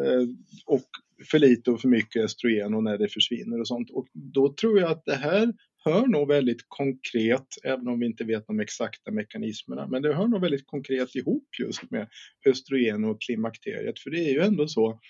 eh, 0.04 0.22
och 0.66 0.84
för 1.30 1.38
lite 1.38 1.70
och 1.70 1.80
för 1.80 1.88
mycket 1.88 2.24
östrogen 2.24 2.74
och 2.74 2.84
när 2.84 2.98
det 2.98 3.08
försvinner 3.08 3.60
och 3.60 3.68
sånt. 3.68 3.90
Och 3.90 4.06
då 4.12 4.54
tror 4.54 4.80
jag 4.80 4.90
att 4.90 5.04
det 5.04 5.14
här 5.14 5.52
hör 5.84 6.06
nog 6.06 6.28
väldigt 6.28 6.64
konkret, 6.68 7.46
även 7.64 7.88
om 7.88 8.00
vi 8.00 8.06
inte 8.06 8.24
vet 8.24 8.46
de 8.46 8.60
exakta 8.60 9.10
mekanismerna, 9.10 9.86
men 9.86 10.02
det 10.02 10.14
hör 10.14 10.28
nog 10.28 10.40
väldigt 10.40 10.66
konkret 10.66 11.14
ihop 11.14 11.48
just 11.58 11.90
med 11.90 12.08
östrogen 12.46 13.04
och 13.04 13.20
klimakteriet, 13.20 13.98
för 13.98 14.10
det 14.10 14.18
är 14.18 14.32
ju 14.32 14.40
ändå 14.40 14.68
så 14.68 15.00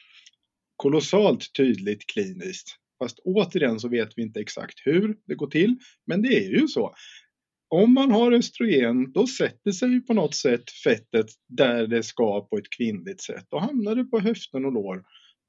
kolossalt 0.77 1.53
tydligt 1.57 2.07
kliniskt. 2.07 2.69
Fast 2.99 3.19
återigen 3.19 3.81
så 3.81 3.89
vet 3.89 4.13
vi 4.17 4.23
inte 4.23 4.41
exakt 4.41 4.75
hur 4.85 5.17
det 5.27 5.35
går 5.35 5.47
till, 5.47 5.77
men 6.07 6.23
det 6.23 6.29
är 6.29 6.49
ju 6.49 6.69
så. 6.69 6.95
om 7.71 7.95
man 7.95 8.11
har 8.11 8.33
östrogen 8.33 9.13
då 9.13 9.27
sätter 9.27 9.73
sig 9.73 10.01
på 10.01 10.15
något 10.15 10.35
sätt 10.35 10.71
fettet 10.85 11.27
där 11.49 11.87
det 11.87 12.03
ska 12.03 12.41
på 12.41 12.59
ett 12.59 12.71
kvinnligt 12.77 13.23
sätt. 13.23 13.47
Då 13.51 13.59
hamnar 13.59 13.95
det 13.95 14.05
på 14.05 14.21
höften 14.21 14.65
och 14.65 14.73
lår 14.73 14.97
eh, 14.97 15.03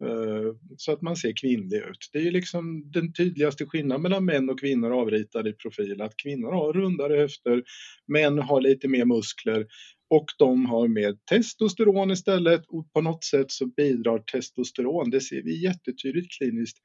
Eh, 0.03 0.55
så 0.77 0.91
att 0.91 1.01
man 1.01 1.15
ser 1.15 1.33
kvinnlig 1.41 1.77
ut. 1.77 2.09
Det 2.13 2.19
är 2.19 2.23
ju 2.23 2.31
liksom 2.31 2.91
den 2.91 3.13
tydligaste 3.13 3.65
skillnaden 3.65 4.01
mellan 4.01 4.25
män 4.25 4.49
och 4.49 4.59
kvinnor 4.59 4.91
avritade 4.91 5.49
i 5.49 5.53
profil. 5.53 6.01
Att 6.01 6.17
kvinnor 6.23 6.51
har 6.51 6.73
rundare 6.73 7.17
höfter, 7.17 7.63
män 8.07 8.39
har 8.39 8.61
lite 8.61 8.87
mer 8.87 9.05
muskler 9.05 9.65
och 10.09 10.25
de 10.37 10.65
har 10.65 10.87
mer 10.87 11.15
testosteron 11.29 12.11
istället 12.11 12.61
och 12.67 12.93
på 12.93 13.01
något 13.01 13.23
sätt 13.23 13.51
så 13.51 13.65
bidrar 13.65 14.19
testosteron, 14.19 15.09
det 15.09 15.21
ser 15.21 15.43
vi 15.43 15.63
jättetydligt 15.63 16.37
kliniskt, 16.37 16.77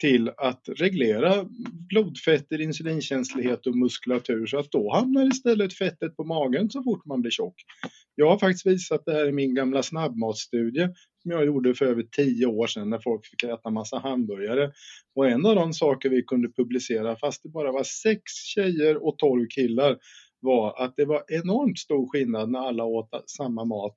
till 0.00 0.28
att 0.28 0.68
reglera 0.76 1.44
blodfetter, 1.88 2.60
insulinkänslighet 2.60 3.66
och 3.66 3.76
muskulatur 3.76 4.46
så 4.46 4.58
att 4.58 4.70
då 4.70 4.94
hamnar 4.94 5.26
istället 5.26 5.74
fettet 5.74 6.16
på 6.16 6.24
magen 6.24 6.70
så 6.70 6.82
fort 6.82 7.04
man 7.06 7.20
blir 7.20 7.30
tjock. 7.30 7.54
Jag 8.14 8.30
har 8.30 8.38
faktiskt 8.38 8.66
visat 8.66 9.02
det 9.04 9.12
här 9.12 9.28
i 9.28 9.32
min 9.32 9.54
gamla 9.54 9.82
snabbmatsstudie 9.82 10.88
som 11.24 11.30
jag 11.30 11.46
gjorde 11.46 11.74
för 11.74 11.86
över 11.86 12.02
tio 12.02 12.46
år 12.46 12.66
sedan 12.66 12.90
när 12.90 12.98
folk 12.98 13.26
fick 13.26 13.42
äta 13.42 13.70
massa 13.70 13.98
hamburgare. 13.98 14.72
Och 15.14 15.28
en 15.28 15.46
av 15.46 15.54
de 15.56 15.72
saker 15.72 16.08
vi 16.08 16.22
kunde 16.22 16.48
publicera, 16.48 17.16
fast 17.16 17.42
det 17.42 17.48
bara 17.48 17.72
var 17.72 17.82
sex 17.82 18.22
tjejer 18.32 19.06
och 19.06 19.18
tolv 19.18 19.46
killar, 19.48 19.98
var 20.40 20.84
att 20.84 20.96
det 20.96 21.04
var 21.04 21.24
enormt 21.28 21.78
stor 21.78 22.08
skillnad 22.08 22.50
när 22.50 22.58
alla 22.58 22.84
åt 22.84 23.30
samma 23.36 23.64
mat 23.64 23.94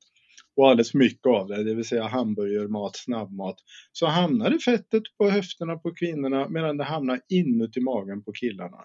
och 0.55 0.69
alldeles 0.69 0.91
för 0.91 0.97
mycket 0.97 1.25
av 1.27 1.47
det, 1.47 1.63
det 1.63 1.75
vill 1.75 1.85
säga 1.85 2.07
hamburgermat, 2.07 2.95
snabbmat, 2.95 3.55
så 3.91 4.05
hamnade 4.05 4.59
fettet 4.59 5.03
på 5.17 5.29
höfterna 5.29 5.77
på 5.77 5.93
kvinnorna 5.93 6.49
medan 6.49 6.77
det 6.77 6.83
hamnade 6.83 7.21
inuti 7.29 7.81
magen 7.81 8.23
på 8.23 8.31
killarna. 8.31 8.77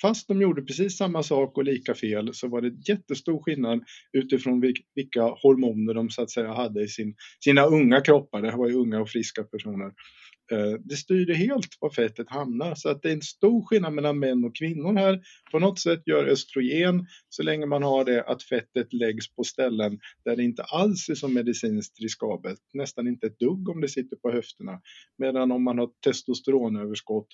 Fast 0.00 0.28
de 0.28 0.40
gjorde 0.40 0.62
precis 0.62 0.96
samma 0.96 1.22
sak 1.22 1.58
och 1.58 1.64
lika 1.64 1.94
fel 1.94 2.34
så 2.34 2.48
var 2.48 2.60
det 2.60 2.88
jättestor 2.88 3.42
skillnad 3.42 3.84
utifrån 4.12 4.60
vilka 4.94 5.22
hormoner 5.22 5.94
de 5.94 6.10
så 6.10 6.22
att 6.22 6.30
säga 6.30 6.52
hade 6.52 6.82
i 6.82 6.88
sin, 6.88 7.14
sina 7.44 7.64
unga 7.64 8.00
kroppar. 8.00 8.42
Det 8.42 8.50
här 8.50 8.58
var 8.58 8.68
ju 8.68 8.74
unga 8.74 9.00
och 9.00 9.08
friska 9.08 9.44
personer. 9.44 9.92
Eh, 10.52 10.80
det 10.84 10.96
styrde 10.96 11.34
helt 11.34 11.68
var 11.80 11.90
fettet 11.90 12.30
hamnar. 12.30 12.74
Så 12.74 12.88
att 12.88 13.02
det 13.02 13.08
är 13.08 13.12
en 13.12 13.22
stor 13.22 13.62
skillnad 13.66 13.92
mellan 13.92 14.18
män 14.18 14.44
och 14.44 14.56
kvinnor 14.56 14.94
här. 14.94 15.20
På 15.52 15.58
något 15.58 15.78
sätt 15.78 16.02
gör 16.06 16.26
östrogen, 16.26 17.06
så 17.28 17.42
länge 17.42 17.66
man 17.66 17.82
har 17.82 18.04
det, 18.04 18.24
att 18.24 18.42
fettet 18.42 18.92
läggs 18.92 19.34
på 19.34 19.44
ställen 19.44 19.98
där 20.24 20.36
det 20.36 20.44
inte 20.44 20.62
alls 20.62 21.08
är 21.08 21.14
så 21.14 21.28
medicinskt 21.28 22.00
riskabelt. 22.00 22.60
Nästan 22.74 23.08
inte 23.08 23.26
ett 23.26 23.38
dugg 23.38 23.68
om 23.68 23.80
det 23.80 23.88
sitter 23.88 24.16
på 24.16 24.30
höfterna. 24.30 24.80
Medan 25.18 25.52
om 25.52 25.64
man 25.64 25.78
har 25.78 25.88
testosteronöverskott 26.04 27.28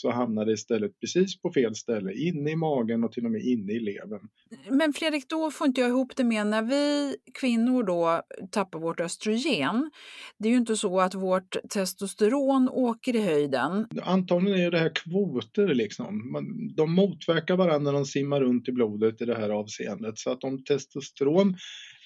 så 0.00 0.10
hamnar 0.10 0.44
det 0.44 0.52
istället 0.52 1.00
precis 1.00 1.40
på 1.40 1.52
fel 1.52 1.74
ställe, 1.74 2.12
inne 2.12 2.50
i 2.50 2.56
magen 2.56 3.04
och 3.04 3.12
till 3.12 3.24
och 3.24 3.30
med 3.30 3.42
inne 3.42 3.72
i 3.72 3.80
levern. 3.80 4.28
Men 4.70 4.92
Fredrik, 4.92 5.28
då 5.28 5.50
får 5.50 5.66
inte 5.66 5.80
jag 5.80 5.90
ihop 5.90 6.16
det 6.16 6.24
med 6.24 6.46
när 6.46 6.62
vi 6.62 7.16
kvinnor 7.40 7.82
då 7.82 8.22
tappar 8.50 8.78
vårt 8.78 9.00
östrogen. 9.00 9.90
Det 10.38 10.48
är 10.48 10.52
ju 10.52 10.58
inte 10.58 10.76
så 10.76 11.00
att 11.00 11.14
vårt 11.14 11.56
testosteron 11.70 12.68
åker 12.68 13.16
i 13.16 13.20
höjden. 13.20 13.86
Antagligen 14.02 14.60
är 14.60 14.70
det 14.70 14.78
här 14.78 14.92
kvoter 14.94 15.74
liksom. 15.74 16.36
De 16.76 16.94
motverkar 16.94 17.56
varandra 17.56 17.92
när 17.92 17.98
de 17.98 18.04
simmar 18.04 18.40
runt 18.40 18.68
i 18.68 18.72
blodet 18.72 19.20
i 19.22 19.24
det 19.24 19.34
här 19.34 19.50
avseendet. 19.50 20.18
Så 20.18 20.30
att 20.30 20.44
om 20.44 20.64
testosteron 20.64 21.56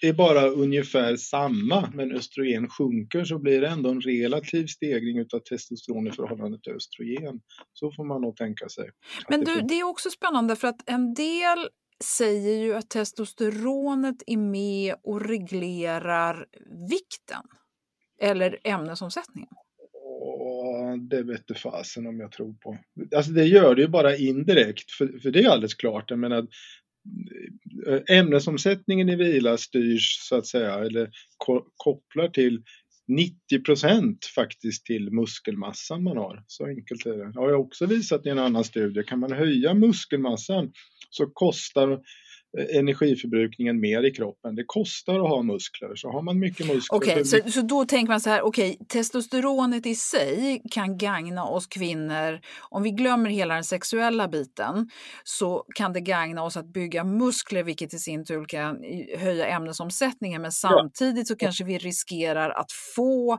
är 0.08 0.12
bara 0.12 0.48
ungefär 0.48 1.16
samma 1.16 1.92
men 1.94 2.12
östrogen 2.12 2.68
sjunker 2.68 3.24
så 3.24 3.38
blir 3.38 3.60
det 3.60 3.68
ändå 3.68 3.90
en 3.90 4.00
relativ 4.00 4.66
stegring 4.66 5.20
av 5.20 5.38
testosteron 5.38 6.06
i 6.06 6.12
förhållande 6.12 6.58
till 6.60 6.72
östrogen. 6.72 7.40
Så 7.72 7.92
får 7.92 8.04
man 8.04 8.20
nog 8.20 8.36
tänka 8.36 8.68
sig. 8.68 8.90
Men 9.28 9.44
du, 9.44 9.60
det 9.60 9.80
är 9.80 9.84
också 9.84 10.10
spännande 10.10 10.56
för 10.56 10.68
att 10.68 10.90
en 10.90 11.14
del 11.14 11.68
säger 12.04 12.64
ju 12.64 12.74
att 12.74 12.90
testosteronet 12.90 14.22
är 14.26 14.36
med 14.36 14.94
och 15.02 15.28
reglerar 15.28 16.46
vikten 16.90 17.42
eller 18.20 18.58
ämnesomsättningen. 18.64 19.48
det 21.10 21.22
vet 21.22 21.42
du 21.46 21.54
fasen 21.54 22.06
om 22.06 22.20
jag 22.20 22.32
tror 22.32 22.52
på. 22.52 22.78
Alltså 23.16 23.32
det 23.32 23.44
gör 23.44 23.74
det 23.74 23.82
ju 23.82 23.88
bara 23.88 24.16
indirekt, 24.16 24.90
för, 24.90 25.18
för 25.18 25.30
det 25.30 25.40
är 25.40 25.48
alldeles 25.48 25.74
klart. 25.74 26.10
Jag 26.10 26.18
menar, 26.18 26.46
Eh, 27.86 28.18
ämnesomsättningen 28.18 29.08
i 29.08 29.16
vila 29.16 29.56
styrs 29.56 30.18
så 30.20 30.36
att 30.36 30.46
säga 30.46 30.74
eller 30.74 31.10
kopplar 31.76 32.28
till 32.28 32.62
90 33.08 33.64
procent 33.64 34.24
faktiskt 34.34 34.86
till 34.86 35.12
muskelmassan 35.12 36.02
man 36.02 36.16
har. 36.16 36.44
Så 36.46 36.66
enkelt 36.66 37.06
är 37.06 37.16
det. 37.16 37.32
Det 37.32 37.40
har 37.40 37.50
jag 37.50 37.60
också 37.60 37.86
visat 37.86 38.26
i 38.26 38.28
en 38.28 38.38
annan 38.38 38.64
studie. 38.64 39.02
Kan 39.02 39.18
man 39.18 39.32
höja 39.32 39.74
muskelmassan 39.74 40.72
så 41.10 41.26
kostar 41.26 42.00
energiförbrukningen 42.58 43.80
mer 43.80 44.02
i 44.02 44.10
kroppen. 44.10 44.54
Det 44.54 44.64
kostar 44.66 45.20
att 45.20 45.28
ha 45.28 45.42
muskler, 45.42 45.94
så 45.94 46.10
har 46.10 46.22
man 46.22 46.38
mycket 46.38 46.66
muskler... 46.66 46.96
Okej, 46.96 47.12
okay, 47.12 47.24
så, 47.24 47.50
så 47.50 47.62
då 47.62 47.84
tänker 47.84 48.12
man 48.12 48.20
så 48.20 48.30
här, 48.30 48.42
okej, 48.42 48.70
okay, 48.70 48.86
testosteronet 48.86 49.86
i 49.86 49.94
sig 49.94 50.62
kan 50.70 50.98
gagna 50.98 51.44
oss 51.44 51.66
kvinnor. 51.66 52.40
Om 52.70 52.82
vi 52.82 52.90
glömmer 52.90 53.30
hela 53.30 53.54
den 53.54 53.64
sexuella 53.64 54.28
biten 54.28 54.88
så 55.24 55.64
kan 55.74 55.92
det 55.92 56.00
gagna 56.00 56.42
oss 56.42 56.56
att 56.56 56.72
bygga 56.72 57.04
muskler, 57.04 57.62
vilket 57.62 57.94
i 57.94 57.98
sin 57.98 58.24
tur 58.24 58.44
kan 58.44 58.76
höja 59.18 59.46
ämnesomsättningen. 59.46 60.42
Men 60.42 60.52
samtidigt 60.52 61.28
så 61.28 61.36
kanske 61.36 61.64
vi 61.64 61.78
riskerar 61.78 62.50
att 62.50 62.72
få 62.96 63.38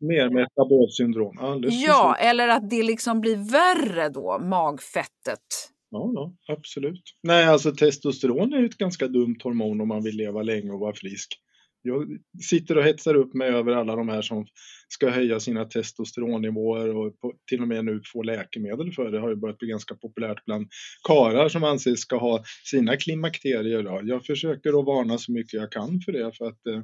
Mer 0.00 0.30
metabolt 0.30 0.94
syndrom. 0.94 1.38
Alldeles 1.38 1.86
ja, 1.86 2.14
precis. 2.16 2.30
eller 2.30 2.48
att 2.48 2.70
det 2.70 2.82
liksom 2.82 3.20
blir 3.20 3.36
värre 3.52 4.08
då, 4.08 4.38
magfettet. 4.38 5.75
Ja, 5.90 6.12
ja, 6.14 6.34
absolut. 6.48 7.02
Nej, 7.22 7.44
alltså 7.44 7.72
testosteron 7.72 8.52
är 8.52 8.64
ett 8.64 8.78
ganska 8.78 9.08
dumt 9.08 9.36
hormon 9.42 9.80
om 9.80 9.88
man 9.88 10.02
vill 10.02 10.16
leva 10.16 10.42
länge 10.42 10.70
och 10.70 10.80
vara 10.80 10.94
frisk. 10.94 11.38
Jag 11.82 12.18
sitter 12.50 12.78
och 12.78 12.84
hetsar 12.84 13.14
upp 13.14 13.34
mig 13.34 13.48
över 13.48 13.72
alla 13.72 13.96
de 13.96 14.08
här 14.08 14.22
som 14.22 14.46
ska 14.88 15.10
höja 15.10 15.40
sina 15.40 15.64
testosteronnivåer 15.64 16.96
och 16.96 17.12
till 17.48 17.62
och 17.62 17.68
med 17.68 17.84
nu 17.84 18.00
få 18.12 18.22
läkemedel 18.22 18.92
för 18.92 19.10
det. 19.10 19.20
Har 19.20 19.28
ju 19.28 19.36
börjat 19.36 19.58
bli 19.58 19.68
ganska 19.68 19.94
populärt 19.94 20.44
bland 20.44 20.68
karar 21.08 21.48
som 21.48 21.64
anses 21.64 22.00
ska 22.00 22.16
ha 22.16 22.44
sina 22.64 22.96
klimakterier. 22.96 23.82
Då. 23.82 24.00
Jag 24.04 24.24
försöker 24.24 24.68
att 24.68 24.86
varna 24.86 25.18
så 25.18 25.32
mycket 25.32 25.52
jag 25.52 25.72
kan 25.72 26.00
för 26.00 26.12
det 26.12 26.32
för 26.38 26.46
att 26.46 26.66
eh, 26.66 26.82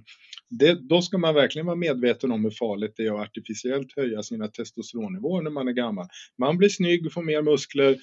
det, 0.51 0.89
då 0.89 1.03
ska 1.03 1.19
man 1.19 1.35
verkligen 1.35 1.67
vara 1.67 1.77
medveten 1.77 2.33
om 2.33 2.45
hur 2.45 2.51
farligt 2.51 2.95
det 2.97 3.07
är 3.07 3.13
att 3.13 3.29
artificiellt 3.29 3.97
höja 3.97 4.23
sina 4.23 4.49
testosteronnivåer 4.49 5.43
när 5.43 5.51
man 5.51 5.69
är 5.69 5.73
gammal. 5.73 6.07
Man 6.39 6.59
blir 6.59 6.69
snygg, 6.69 7.13
får 7.13 7.23
mer 7.23 7.43
muskler, 7.43 7.97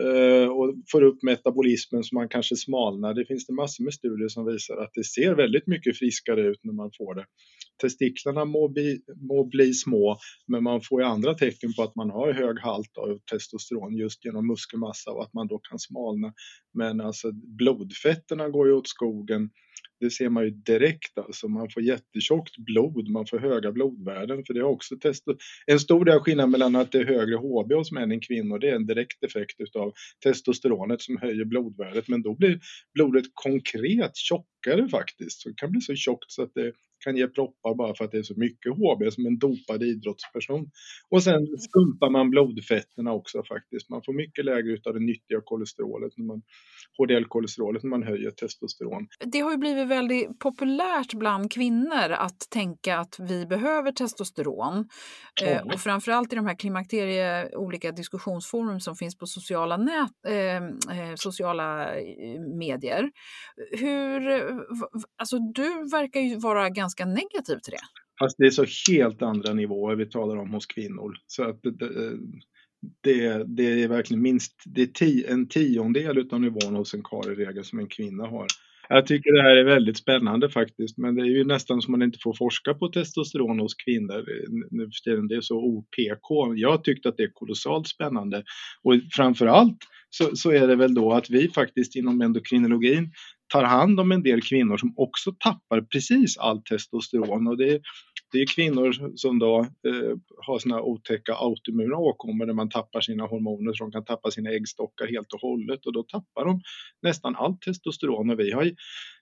eh, 0.00 0.48
och 0.48 0.74
får 0.92 1.02
upp 1.02 1.22
metabolismen 1.22 2.04
så 2.04 2.14
man 2.14 2.28
kanske 2.28 2.56
smalnar. 2.56 3.14
Det 3.14 3.26
finns 3.26 3.46
det 3.46 3.52
massor 3.52 3.84
med 3.84 3.94
studier 3.94 4.28
som 4.28 4.46
visar 4.46 4.76
att 4.76 4.90
det 4.94 5.04
ser 5.04 5.34
väldigt 5.34 5.66
mycket 5.66 5.98
friskare 5.98 6.40
ut 6.40 6.60
när 6.62 6.72
man 6.72 6.90
får 6.98 7.14
det. 7.14 7.24
Testiklarna 7.82 8.44
må 8.44 8.68
bli, 8.68 9.00
må 9.16 9.44
bli 9.44 9.74
små 9.74 10.16
men 10.46 10.62
man 10.62 10.80
får 10.82 11.00
ju 11.00 11.06
andra 11.06 11.34
tecken 11.34 11.72
på 11.76 11.82
att 11.82 11.96
man 11.96 12.10
har 12.10 12.32
hög 12.32 12.58
halt 12.60 12.98
av 12.98 13.18
testosteron 13.30 13.96
just 13.96 14.24
genom 14.24 14.46
muskelmassa 14.46 15.10
och 15.10 15.22
att 15.22 15.34
man 15.34 15.46
då 15.46 15.58
kan 15.58 15.78
smalna. 15.78 16.32
Men 16.74 17.00
alltså 17.00 17.32
blodfetterna 17.32 18.48
går 18.48 18.68
ju 18.68 18.72
åt 18.72 18.88
skogen 18.88 19.50
det 20.00 20.10
ser 20.10 20.28
man 20.28 20.44
ju 20.44 20.50
direkt 20.50 21.18
alltså. 21.18 21.48
Man 21.48 21.70
får 21.70 21.82
jättetjockt 21.82 22.56
blod, 22.58 23.08
man 23.08 23.26
får 23.26 23.38
höga 23.38 23.72
blodvärden. 23.72 24.44
För 24.44 24.54
det 24.54 24.60
är 24.60 24.64
också 24.64 24.96
testo 24.96 25.36
en 25.66 25.80
stor 25.80 26.04
del 26.04 26.14
av 26.14 26.20
skillnaden 26.20 26.50
mellan 26.50 26.76
att 26.76 26.92
det 26.92 26.98
är 26.98 27.04
högre 27.04 27.36
HB 27.36 27.72
hos 27.72 27.92
män 27.92 28.12
än 28.12 28.20
kvinnor, 28.20 28.58
det 28.58 28.70
är 28.70 28.74
en 28.74 28.86
direkt 28.86 29.24
effekt 29.24 29.60
utav 29.60 29.92
testosteronet 30.24 31.02
som 31.02 31.16
höjer 31.16 31.44
blodvärdet. 31.44 32.08
Men 32.08 32.22
då 32.22 32.34
blir 32.34 32.60
blodet 32.94 33.24
konkret 33.34 34.16
tjockare 34.16 34.88
faktiskt. 34.88 35.42
Så 35.42 35.48
det 35.48 35.54
kan 35.56 35.70
bli 35.70 35.80
så 35.80 35.94
tjockt 35.94 36.32
så 36.32 36.42
att 36.42 36.54
det 36.54 36.72
kan 37.04 37.16
ge 37.16 37.28
proppar 37.28 37.74
bara 37.74 37.94
för 37.94 38.04
att 38.04 38.10
det 38.10 38.18
är 38.18 38.22
så 38.22 38.34
mycket 38.36 38.72
HB 38.72 39.12
som 39.12 39.26
en 39.26 39.38
dopad 39.38 39.82
idrottsperson. 39.82 40.70
Och 41.10 41.22
sen 41.22 41.46
skumpar 41.58 42.10
man 42.10 42.30
blodfetterna 42.30 43.12
också 43.12 43.42
faktiskt. 43.48 43.90
Man 43.90 44.02
får 44.02 44.12
mycket 44.12 44.44
lägre 44.44 44.78
av 44.84 44.94
det 44.94 45.00
nyttiga 45.00 45.40
kolesterolet, 45.44 46.12
när 46.16 46.26
man, 46.26 46.42
HDL-kolesterolet, 46.98 47.82
när 47.82 47.90
man 47.90 48.02
höjer 48.02 48.30
testosteron. 48.30 49.06
Det 49.24 49.40
har 49.40 49.50
ju 49.50 49.56
blivit 49.56 49.88
väldigt 49.88 50.38
populärt 50.38 51.14
bland 51.14 51.52
kvinnor 51.52 52.10
att 52.10 52.40
tänka 52.50 52.98
att 52.98 53.16
vi 53.18 53.46
behöver 53.46 53.92
testosteron. 53.92 54.88
Ja. 55.40 55.46
Eh, 55.46 55.62
och 55.62 55.80
framförallt 55.80 56.32
i 56.32 56.36
de 56.36 56.46
här 56.46 56.54
klimakterie, 56.54 57.56
olika 57.56 57.92
diskussionsforum 57.92 58.80
som 58.80 58.96
finns 58.96 59.18
på 59.18 59.26
sociala, 59.26 59.76
nät, 59.76 60.12
eh, 60.26 60.56
eh 60.56 61.14
sociala 61.14 61.96
eh, 61.96 62.40
medier. 62.58 63.10
Hur, 63.72 64.20
alltså 65.18 65.38
du 65.38 65.68
verkar 65.90 66.20
ju 66.20 66.38
vara 66.38 66.70
ganska 66.70 66.93
ganska 66.96 67.04
negativ 67.04 67.58
till 67.58 67.72
det. 67.72 67.86
Fast 68.18 68.36
det 68.38 68.46
är 68.46 68.50
så 68.50 68.92
helt 68.92 69.22
andra 69.22 69.52
nivåer 69.52 69.96
vi 69.96 70.06
talar 70.06 70.36
om 70.36 70.50
hos 70.50 70.66
kvinnor. 70.66 71.14
Så 71.26 71.44
att 71.44 71.60
det, 71.62 72.16
det, 73.02 73.44
det 73.46 73.82
är 73.82 73.88
verkligen 73.88 74.22
minst 74.22 74.62
det 74.64 74.82
är 74.82 74.86
ti, 74.86 75.24
en 75.28 75.48
tiondel 75.48 76.28
av 76.32 76.40
nivån 76.40 76.74
hos 76.74 76.94
en 76.94 77.02
karl 77.02 77.32
i 77.32 77.34
regel 77.34 77.64
som 77.64 77.78
en 77.78 77.88
kvinna 77.88 78.26
har. 78.26 78.46
Jag 78.88 79.06
tycker 79.06 79.32
det 79.32 79.42
här 79.42 79.56
är 79.56 79.64
väldigt 79.64 79.96
spännande 79.96 80.50
faktiskt, 80.50 80.98
men 80.98 81.14
det 81.14 81.22
är 81.22 81.26
ju 81.26 81.44
nästan 81.44 81.82
som 81.82 81.92
man 81.92 82.02
inte 82.02 82.18
får 82.22 82.34
forska 82.34 82.74
på 82.74 82.88
testosteron 82.88 83.60
hos 83.60 83.74
kvinnor 83.74 84.24
nu 84.70 84.84
för 84.84 85.10
tiden. 85.10 85.28
Det 85.28 85.34
är 85.34 85.40
så 85.40 85.56
OPK. 85.56 86.56
Jag 86.56 86.84
tyckte 86.84 87.08
att 87.08 87.16
det 87.16 87.22
är 87.22 87.30
kolossalt 87.32 87.88
spännande 87.88 88.44
och 88.82 88.94
framförallt 89.16 89.78
så, 90.10 90.36
så 90.36 90.50
är 90.50 90.68
det 90.68 90.76
väl 90.76 90.94
då 90.94 91.12
att 91.12 91.30
vi 91.30 91.48
faktiskt 91.48 91.96
inom 91.96 92.20
endokrinologin 92.20 93.12
tar 93.52 93.64
hand 93.64 94.00
om 94.00 94.12
en 94.12 94.22
del 94.22 94.42
kvinnor 94.42 94.76
som 94.76 94.94
också 94.96 95.32
tappar 95.32 95.80
precis 95.80 96.38
allt 96.38 96.66
testosteron. 96.66 97.46
Och 97.46 97.56
det, 97.56 97.80
det 98.32 98.38
är 98.38 98.46
kvinnor 98.54 99.16
som 99.16 99.38
då 99.38 99.60
eh, 99.60 100.16
har 100.46 100.58
såna 100.58 100.82
otäcka 100.82 101.34
autoimmuna 101.34 101.96
åkommor 101.96 102.46
där 102.46 102.54
man 102.54 102.68
tappar 102.68 103.00
sina 103.00 103.24
hormoner 103.24 103.72
så 103.72 103.84
de 103.84 103.92
kan 103.92 104.04
tappa 104.04 104.30
sina 104.30 104.50
äggstockar 104.50 105.06
helt 105.06 105.32
och 105.32 105.40
hållet 105.40 105.86
och 105.86 105.92
då 105.92 106.02
tappar 106.02 106.44
de 106.44 106.60
nästan 107.02 107.36
allt 107.36 107.62
testosteron. 107.62 108.30
Och 108.30 108.40
vi 108.40 108.52
har 108.52 108.70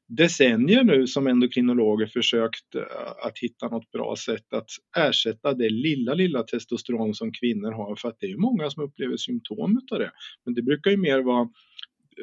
decennier 0.08 0.84
nu 0.84 1.06
som 1.06 1.26
endokrinologer 1.26 2.06
försökt 2.06 2.74
eh, 2.74 3.26
att 3.26 3.38
hitta 3.38 3.68
något 3.68 3.90
bra 3.90 4.16
sätt 4.16 4.52
att 4.52 4.68
ersätta 4.96 5.54
det 5.54 5.70
lilla, 5.70 6.14
lilla 6.14 6.42
testosteron 6.42 7.14
som 7.14 7.32
kvinnor 7.32 7.72
har 7.72 7.96
för 7.96 8.08
att 8.08 8.16
det 8.20 8.26
är 8.26 8.36
många 8.36 8.70
som 8.70 8.82
upplever 8.82 9.16
symptom 9.16 9.80
av 9.92 9.98
det. 9.98 10.10
Men 10.44 10.54
det 10.54 10.62
brukar 10.62 10.90
ju 10.90 10.96
mer 10.96 11.22
vara 11.22 11.48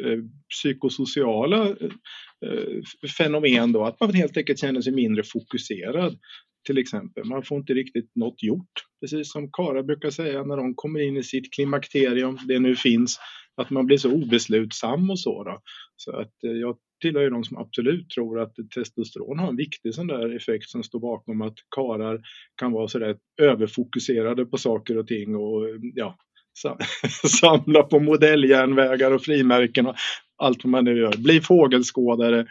Eh, 0.05 0.19
psykosociala 0.49 1.69
eh, 1.69 3.09
fenomen 3.17 3.71
då, 3.71 3.85
att 3.85 3.99
man 3.99 4.13
helt 4.13 4.37
enkelt 4.37 4.59
känner 4.59 4.81
sig 4.81 4.93
mindre 4.93 5.23
fokuserad 5.23 6.17
till 6.65 6.77
exempel. 6.77 7.25
Man 7.25 7.43
får 7.43 7.57
inte 7.57 7.73
riktigt 7.73 8.15
något 8.15 8.43
gjort, 8.43 8.71
precis 9.01 9.31
som 9.31 9.51
Kara 9.51 9.83
brukar 9.83 10.09
säga 10.09 10.43
när 10.43 10.57
de 10.57 10.75
kommer 10.75 10.99
in 10.99 11.17
i 11.17 11.23
sitt 11.23 11.53
klimakterium, 11.53 12.37
det 12.47 12.59
nu 12.59 12.75
finns, 12.75 13.19
att 13.55 13.69
man 13.69 13.85
blir 13.85 13.97
så 13.97 14.11
obeslutsam 14.11 15.09
och 15.09 15.19
så. 15.19 15.43
Då. 15.43 15.61
Så 15.95 16.11
att 16.11 16.43
eh, 16.43 16.51
jag 16.51 16.77
tillhör 17.01 17.21
ju 17.21 17.29
de 17.29 17.43
som 17.43 17.57
absolut 17.57 18.09
tror 18.09 18.39
att 18.39 18.55
testosteron 18.75 19.39
har 19.39 19.49
en 19.49 19.55
viktig 19.55 19.93
sån 19.93 20.07
där 20.07 20.35
effekt 20.35 20.69
som 20.69 20.83
står 20.83 20.99
bakom 20.99 21.41
att 21.41 21.55
karar 21.75 22.21
kan 22.55 22.71
vara 22.71 22.87
sådär 22.87 23.17
överfokuserade 23.41 24.45
på 24.45 24.57
saker 24.57 24.97
och 24.97 25.07
ting 25.07 25.35
och 25.35 25.63
ja, 25.95 26.17
samla 27.39 27.83
på 27.83 27.99
modelljärnvägar 27.99 29.11
och 29.11 29.21
frimärken 29.21 29.87
och 29.87 29.95
allt 30.37 30.63
vad 30.63 30.71
man 30.71 30.83
nu 30.83 30.97
gör. 30.97 31.17
Bli 31.17 31.41
fågelskådare. 31.41 32.45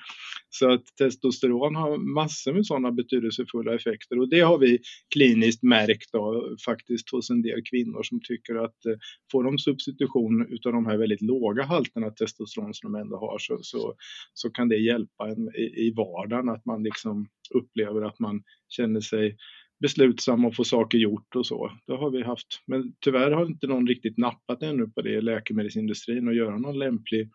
Så 0.51 0.73
att 0.73 0.97
testosteron 0.99 1.77
har 1.77 1.97
massor 1.97 2.53
med 2.53 2.67
sådana 2.67 2.93
betydelsefulla 2.93 3.75
effekter 3.75 4.19
och 4.19 4.29
det 4.29 4.41
har 4.41 4.59
vi 4.59 4.79
kliniskt 5.15 5.63
märkt 5.63 6.13
då, 6.13 6.57
faktiskt 6.65 7.11
hos 7.11 7.31
en 7.31 7.43
del 7.43 7.63
kvinnor 7.71 8.03
som 8.03 8.21
tycker 8.21 8.55
att 8.55 8.87
eh, 8.87 8.95
får 9.33 9.45
de 9.45 9.59
substitution 9.59 10.47
utav 10.51 10.73
de 10.73 10.87
här 10.87 10.97
väldigt 10.97 11.23
låga 11.23 11.63
halterna 11.63 12.11
testosteron 12.11 12.75
som 12.75 12.93
de 12.93 13.01
ändå 13.01 13.17
har 13.17 13.39
så, 13.39 13.59
så, 13.63 13.95
så 14.35 14.51
kan 14.51 14.69
det 14.69 14.77
hjälpa 14.77 15.29
en 15.29 15.49
i, 15.55 15.87
i 15.87 15.93
vardagen 15.97 16.49
att 16.49 16.65
man 16.65 16.83
liksom 16.83 17.29
upplever 17.55 18.03
att 18.03 18.19
man 18.19 18.43
känner 18.69 19.01
sig 19.01 19.37
beslutsam 19.81 20.45
och 20.45 20.57
få 20.57 20.65
saker 20.65 20.99
gjort 20.99 21.37
och 21.37 21.47
så. 21.47 21.73
Det 21.87 21.93
har 21.93 22.11
vi 22.11 22.23
haft. 22.23 22.63
Men 22.67 22.93
tyvärr 23.01 23.31
har 23.31 23.47
inte 23.47 23.67
någon 23.67 23.87
riktigt 23.87 24.19
nappat 24.19 24.63
ännu 24.63 24.89
på 24.89 25.03
det 25.03 25.11
i 25.11 25.21
läkemedelsindustrin 25.21 26.29
och 26.29 26.35
göra 26.35 26.59
någon 26.59 26.79
lämplig 26.79 27.31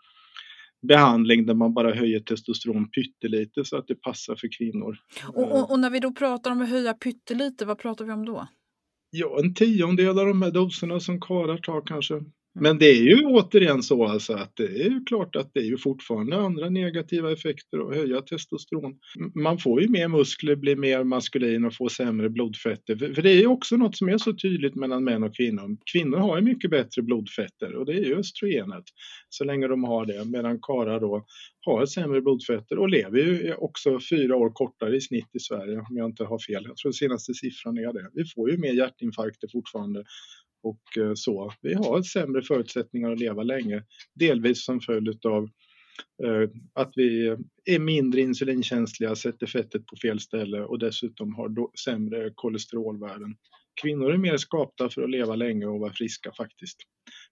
behandling 0.87 1.45
där 1.45 1.53
man 1.53 1.73
bara 1.73 1.95
höjer 1.95 2.19
testosteron 2.19 2.89
pyttelite 2.89 3.65
så 3.65 3.77
att 3.77 3.87
det 3.87 3.95
passar 3.95 4.35
för 4.35 4.49
kvinnor. 4.57 4.97
Och, 5.27 5.51
och, 5.51 5.71
och, 5.71 5.79
när 5.79 5.89
vi 5.89 5.99
då 5.99 6.11
pratar 6.11 6.51
om 6.51 6.61
att 6.61 6.69
höja 6.69 6.93
pyttelite, 6.93 7.65
vad 7.65 7.79
pratar 7.79 8.05
vi 8.05 8.11
om 8.11 8.25
då? 8.25 8.47
Ja, 9.09 9.39
en 9.43 9.53
tiondel 9.53 10.19
av 10.19 10.25
de 10.25 10.41
här 10.41 10.51
doserna 10.51 10.99
som 10.99 11.21
karlar 11.21 11.57
tar 11.57 11.81
kanske. 11.85 12.21
Men 12.59 12.77
det 12.77 12.85
är 12.85 13.03
ju 13.03 13.25
återigen 13.25 13.83
så 13.83 14.05
alltså 14.05 14.33
att 14.33 14.55
det 14.55 14.63
är 14.63 14.89
ju 14.89 15.03
klart 15.05 15.35
att 15.35 15.51
det 15.53 15.59
är 15.59 15.63
ju 15.63 15.77
fortfarande 15.77 16.37
andra 16.37 16.69
negativa 16.69 17.31
effekter 17.31 17.89
att 17.89 17.95
höja 17.95 18.21
testosteron. 18.21 18.99
Man 19.35 19.57
får 19.57 19.81
ju 19.81 19.87
mer 19.87 20.07
muskler, 20.07 20.55
blir 20.55 20.75
mer 20.75 21.03
maskulin 21.03 21.65
och 21.65 21.75
får 21.75 21.89
sämre 21.89 22.29
blodfetter. 22.29 23.13
För 23.13 23.21
det 23.21 23.29
är 23.29 23.39
ju 23.39 23.47
också 23.47 23.77
något 23.77 23.97
som 23.97 24.09
är 24.09 24.17
så 24.17 24.33
tydligt 24.33 24.75
mellan 24.75 25.03
män 25.03 25.23
och 25.23 25.35
kvinnor. 25.35 25.77
Kvinnor 25.91 26.17
har 26.17 26.37
ju 26.37 26.43
mycket 26.43 26.71
bättre 26.71 27.01
blodfetter 27.01 27.75
och 27.75 27.85
det 27.85 27.93
är 27.93 28.05
ju 28.05 28.15
östrogenet 28.15 28.83
så 29.29 29.43
länge 29.43 29.67
de 29.67 29.83
har 29.83 30.05
det 30.05 30.25
medan 30.25 30.59
karlar 30.61 30.99
då 30.99 31.25
har 31.65 31.85
sämre 31.85 32.21
blodfetter 32.21 32.79
och 32.79 32.89
lever 32.89 33.17
ju 33.17 33.53
också 33.53 33.99
fyra 34.09 34.35
år 34.35 34.49
kortare 34.49 34.95
i 34.95 35.01
snitt 35.01 35.29
i 35.33 35.39
Sverige 35.39 35.77
om 35.89 35.97
jag 35.97 36.05
inte 36.05 36.23
har 36.23 36.39
fel. 36.39 36.63
Jag 36.67 36.77
tror 36.77 36.91
senaste 36.91 37.33
siffran 37.33 37.77
är 37.77 37.93
det. 37.93 38.09
Vi 38.13 38.25
får 38.35 38.51
ju 38.51 38.57
mer 38.57 38.73
hjärtinfarkter 38.73 39.47
fortfarande 39.51 40.03
och 40.63 40.97
eh, 40.97 41.11
så. 41.15 41.53
Vi 41.61 41.73
har 41.73 42.01
sämre 42.01 42.41
förutsättningar 42.41 43.11
att 43.11 43.19
leva 43.19 43.43
länge, 43.43 43.83
delvis 44.15 44.65
som 44.65 44.81
följd 44.81 45.25
av 45.25 45.43
eh, 46.23 46.49
att 46.73 46.91
vi 46.95 47.35
är 47.65 47.79
mindre 47.79 48.21
insulinkänsliga, 48.21 49.15
sätter 49.15 49.47
fettet 49.47 49.85
på 49.85 49.95
fel 50.01 50.19
ställe 50.19 50.61
och 50.61 50.79
dessutom 50.79 51.35
har 51.35 51.77
sämre 51.85 52.31
kolesterolvärden. 52.35 53.35
Kvinnor 53.81 54.13
är 54.13 54.17
mer 54.17 54.37
skapta 54.37 54.89
för 54.89 55.03
att 55.03 55.09
leva 55.09 55.35
länge 55.35 55.65
och 55.65 55.79
vara 55.79 55.93
friska 55.93 56.31
faktiskt. 56.37 56.77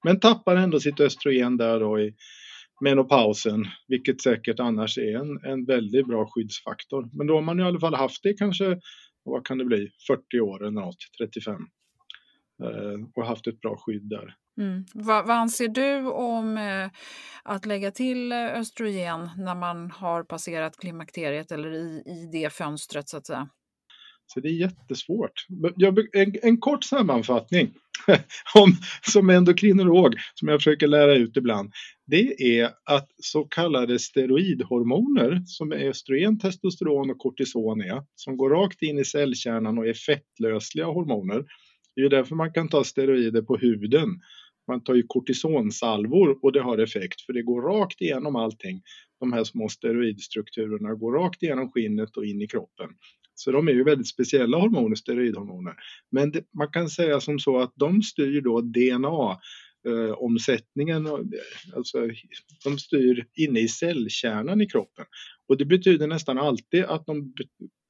Men 0.03 0.19
tappar 0.19 0.55
ändå 0.55 0.79
sitt 0.79 0.99
östrogen 0.99 1.57
där 1.57 1.79
då 1.79 1.99
i 1.99 2.13
menopausen, 2.81 3.65
vilket 3.87 4.21
säkert 4.21 4.59
annars 4.59 4.97
är 4.97 5.15
en, 5.15 5.45
en 5.45 5.65
väldigt 5.65 6.07
bra 6.07 6.27
skyddsfaktor. 6.27 7.09
Men 7.13 7.27
då 7.27 7.35
har 7.35 7.41
man 7.41 7.59
i 7.59 7.63
alla 7.63 7.79
fall 7.79 7.95
haft 7.95 8.23
det 8.23 8.33
kanske, 8.33 8.79
vad 9.23 9.45
kan 9.45 9.57
det 9.57 9.65
bli, 9.65 9.89
40 10.07 10.39
år 10.39 10.61
eller 10.61 10.81
något, 10.81 10.97
35. 11.17 11.55
Eh, 12.61 13.07
och 13.15 13.25
haft 13.25 13.47
ett 13.47 13.61
bra 13.61 13.77
skydd 13.77 14.09
där. 14.09 14.35
Mm. 14.61 14.85
Vad, 14.93 15.27
vad, 15.27 15.37
anser 15.37 15.67
du 15.67 16.07
om 16.11 16.57
eh, 16.57 16.89
att 17.43 17.65
lägga 17.65 17.91
till 17.91 18.31
eh, 18.31 18.37
östrogen 18.37 19.29
när 19.37 19.55
man 19.55 19.91
har 19.91 20.23
passerat 20.23 20.77
klimakteriet 20.77 21.51
eller 21.51 21.73
i, 21.73 22.03
i 22.05 22.29
det 22.31 22.53
fönstret 22.53 23.09
så 23.09 23.17
att 23.17 23.27
säga? 23.27 23.49
Så 24.33 24.39
det 24.39 24.47
är 24.47 24.53
jättesvårt. 24.53 25.45
Jag, 25.75 26.15
en, 26.15 26.35
en 26.41 26.57
kort 26.57 26.83
sammanfattning 26.83 27.73
om, 28.55 28.75
som 29.01 29.29
endokrinolog 29.29 30.15
som 30.33 30.47
jag 30.47 30.59
försöker 30.59 30.87
lära 30.87 31.15
ut 31.15 31.37
ibland. 31.37 31.71
Det 32.05 32.59
är 32.59 32.69
att 32.85 33.09
så 33.17 33.43
kallade 33.43 33.99
steroidhormoner 33.99 35.41
som 35.45 35.71
är 35.71 35.89
östrogen, 35.89 36.39
testosteron 36.39 37.09
och 37.09 37.17
kortison 37.17 37.81
är, 37.81 38.03
som 38.15 38.37
går 38.37 38.49
rakt 38.49 38.81
in 38.81 38.99
i 38.99 39.05
cellkärnan 39.05 39.77
och 39.77 39.87
är 39.87 39.93
fettlösliga 39.93 40.85
hormoner 40.85 41.45
det 41.95 42.01
är 42.01 42.09
därför 42.09 42.35
man 42.35 42.53
kan 42.53 42.69
ta 42.69 42.83
steroider 42.83 43.41
på 43.41 43.57
huden. 43.57 44.09
Man 44.67 44.83
tar 44.83 44.95
ju 44.95 45.03
kortisonsalvor 45.07 46.39
och 46.41 46.51
det 46.51 46.61
har 46.61 46.77
effekt 46.77 47.21
för 47.21 47.33
det 47.33 47.41
går 47.41 47.61
rakt 47.61 48.01
igenom 48.01 48.35
allting. 48.35 48.81
De 49.19 49.33
här 49.33 49.43
små 49.43 49.69
steroidstrukturerna 49.69 50.93
går 50.93 51.13
rakt 51.13 51.43
igenom 51.43 51.71
skinnet 51.71 52.17
och 52.17 52.25
in 52.25 52.41
i 52.41 52.47
kroppen. 52.47 52.89
Så 53.35 53.51
de 53.51 53.67
är 53.67 53.71
ju 53.71 53.83
väldigt 53.83 54.07
speciella 54.07 54.57
hormoner, 54.57 54.95
steroidhormoner. 54.95 55.73
Men 56.11 56.31
det, 56.31 56.43
man 56.57 56.67
kan 56.67 56.89
säga 56.89 57.19
som 57.19 57.39
så 57.39 57.59
att 57.59 57.73
de 57.75 58.01
styr 58.01 58.41
då 58.41 58.61
DNA 58.61 59.39
eh, 59.87 60.11
omsättningen, 60.11 61.07
alltså 61.75 62.07
de 62.63 62.77
styr 62.77 63.25
inne 63.35 63.59
i 63.59 63.67
cellkärnan 63.67 64.61
i 64.61 64.65
kroppen. 64.65 65.05
Och 65.51 65.57
det 65.57 65.65
betyder 65.65 66.07
nästan 66.07 66.37
alltid 66.37 66.83
att 66.83 67.05
de 67.05 67.33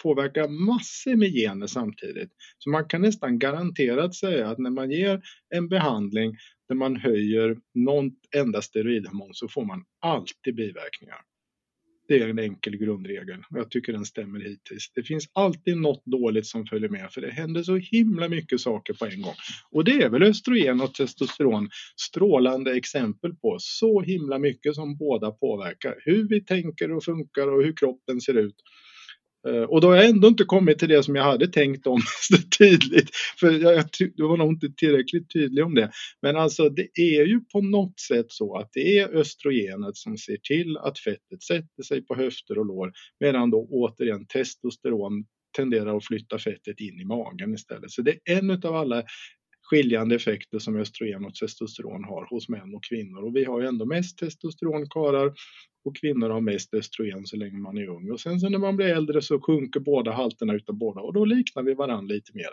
påverkar 0.04 0.48
massor 0.48 1.16
med 1.16 1.34
gener 1.34 1.68
samtidigt. 1.68 2.32
Så 2.58 2.70
man 2.70 2.86
kan 2.88 3.02
nästan 3.02 3.40
garanterat 3.40 4.16
säga 4.16 4.50
att 4.50 4.58
när 4.58 4.70
man 4.70 4.92
ger 4.92 5.22
en 5.56 5.70
behandling 5.70 6.38
där 6.68 6.76
man 6.76 6.96
höjer 6.96 7.58
någon 7.74 8.12
enda 8.36 8.62
steroidhormon 8.62 9.34
så 9.34 9.48
får 9.48 9.66
man 9.66 9.84
alltid 10.00 10.56
biverkningar. 10.56 11.18
Det 12.12 12.20
är 12.20 12.30
en 12.30 12.40
enkel 12.40 12.78
grundregel 12.78 13.38
och 13.50 13.58
jag 13.58 13.72
tycker 13.72 13.94
den 13.94 14.06
stämmer 14.06 14.40
hittills. 14.40 14.92
Det 14.96 15.04
finns 15.04 15.30
alltid 15.34 15.78
något 15.78 16.06
dåligt 16.06 16.46
som 16.46 16.66
följer 16.66 16.90
med 16.90 17.12
för 17.12 17.22
det 17.22 17.32
händer 17.32 17.64
så 17.64 17.76
himla 17.76 18.30
mycket 18.30 18.62
saker 18.62 18.94
på 18.94 19.06
en 19.06 19.22
gång. 19.22 19.34
Och 19.72 19.84
det 19.84 20.02
är 20.02 20.10
väl 20.10 20.24
östrogen 20.24 20.82
och 20.82 20.94
testosteron 20.94 21.70
strålande 21.96 22.76
exempel 22.76 23.36
på. 23.36 23.58
Så 23.60 24.02
himla 24.02 24.40
mycket 24.40 24.76
som 24.76 24.98
båda 24.98 25.32
påverkar. 25.32 25.96
Hur 26.06 26.28
vi 26.28 26.42
tänker 26.42 26.92
och 26.92 27.04
funkar 27.04 27.48
och 27.48 27.64
hur 27.64 27.76
kroppen 27.76 28.22
ser 28.22 28.38
ut. 28.38 28.56
Eh, 29.48 29.64
och 29.64 29.82
då 29.82 29.88
har 29.88 29.96
jag 29.96 30.10
ändå 30.10 30.28
inte 30.28 30.44
kommit 30.44 30.80
till 30.80 30.90
det 30.90 31.04
som 31.04 31.16
jag 31.16 31.24
hade 31.24 31.48
tänkt 31.48 31.88
om 31.88 32.02
så 32.22 32.38
tydligt. 32.58 33.10
För 33.40 33.52
jag, 33.52 33.86
jag 34.16 34.28
var 34.28 34.38
nog 34.38 34.54
inte 34.54 34.70
tillräckligt 34.78 35.34
tydlig 35.34 35.66
om 35.66 35.76
det. 35.76 35.92
Men 36.22 36.38
alltså 36.38 36.70
det 36.70 36.90
är 36.96 37.26
ju 37.26 37.40
på 37.40 37.62
något 37.62 38.00
sätt 38.00 38.26
så 38.30 38.58
att 38.58 38.70
det 38.74 39.00
är 39.00 39.16
östrogenet 39.16 39.98
som 39.98 40.18
ser 40.18 40.38
till 40.38 40.78
att 40.78 41.00
fettet 41.00 41.44
sätter 41.44 41.84
sig 41.84 42.02
på 42.06 42.16
höfter 42.16 42.58
och 42.58 42.66
lår. 42.66 42.92
Medan 43.20 43.50
då 43.50 43.68
återigen 43.72 44.26
testosteron 44.26 45.26
tenderar 45.56 45.98
att 45.98 46.06
flytta 46.06 46.40
fettet 46.40 46.80
in 46.80 47.00
i 47.00 47.06
magen 47.06 47.54
istället. 47.54 47.92
Så 47.92 48.02
det 48.02 48.12
är 48.12 48.38
en 48.38 48.52
av 48.52 48.76
alla 48.76 49.04
skiljande 49.72 50.16
effekter 50.16 50.60
som 50.60 50.76
östrogen 50.76 51.26
och 51.26 51.36
testosteron 51.36 52.04
har 52.04 52.26
hos 52.30 52.50
män 52.50 52.76
och 52.76 52.84
kvinnor. 52.84 53.24
Och 53.24 53.36
vi 53.36 53.46
har 53.46 53.62
ju 53.62 53.68
ändå 53.68 53.86
mest 53.86 54.18
testosteron 54.18 54.90
karlar 54.90 55.34
och 55.86 55.96
kvinnor 55.96 56.30
har 56.30 56.42
mest 56.42 56.74
östrogen 56.74 57.26
så 57.26 57.38
länge 57.38 57.58
man 57.58 57.78
är 57.78 57.88
ung. 57.88 58.12
Och 58.12 58.20
sen 58.20 58.40
så 58.40 58.50
när 58.50 58.60
man 58.60 58.76
blir 58.76 58.88
äldre 58.88 59.22
så 59.22 59.42
sjunker 59.42 59.80
båda 59.80 60.12
halterna 60.12 60.54
utav 60.54 60.76
båda 60.76 61.02
och 61.02 61.14
då 61.14 61.26
liknar 61.26 61.64
vi 61.64 61.74
varandra 61.74 62.14
lite 62.14 62.32
mer. 62.34 62.50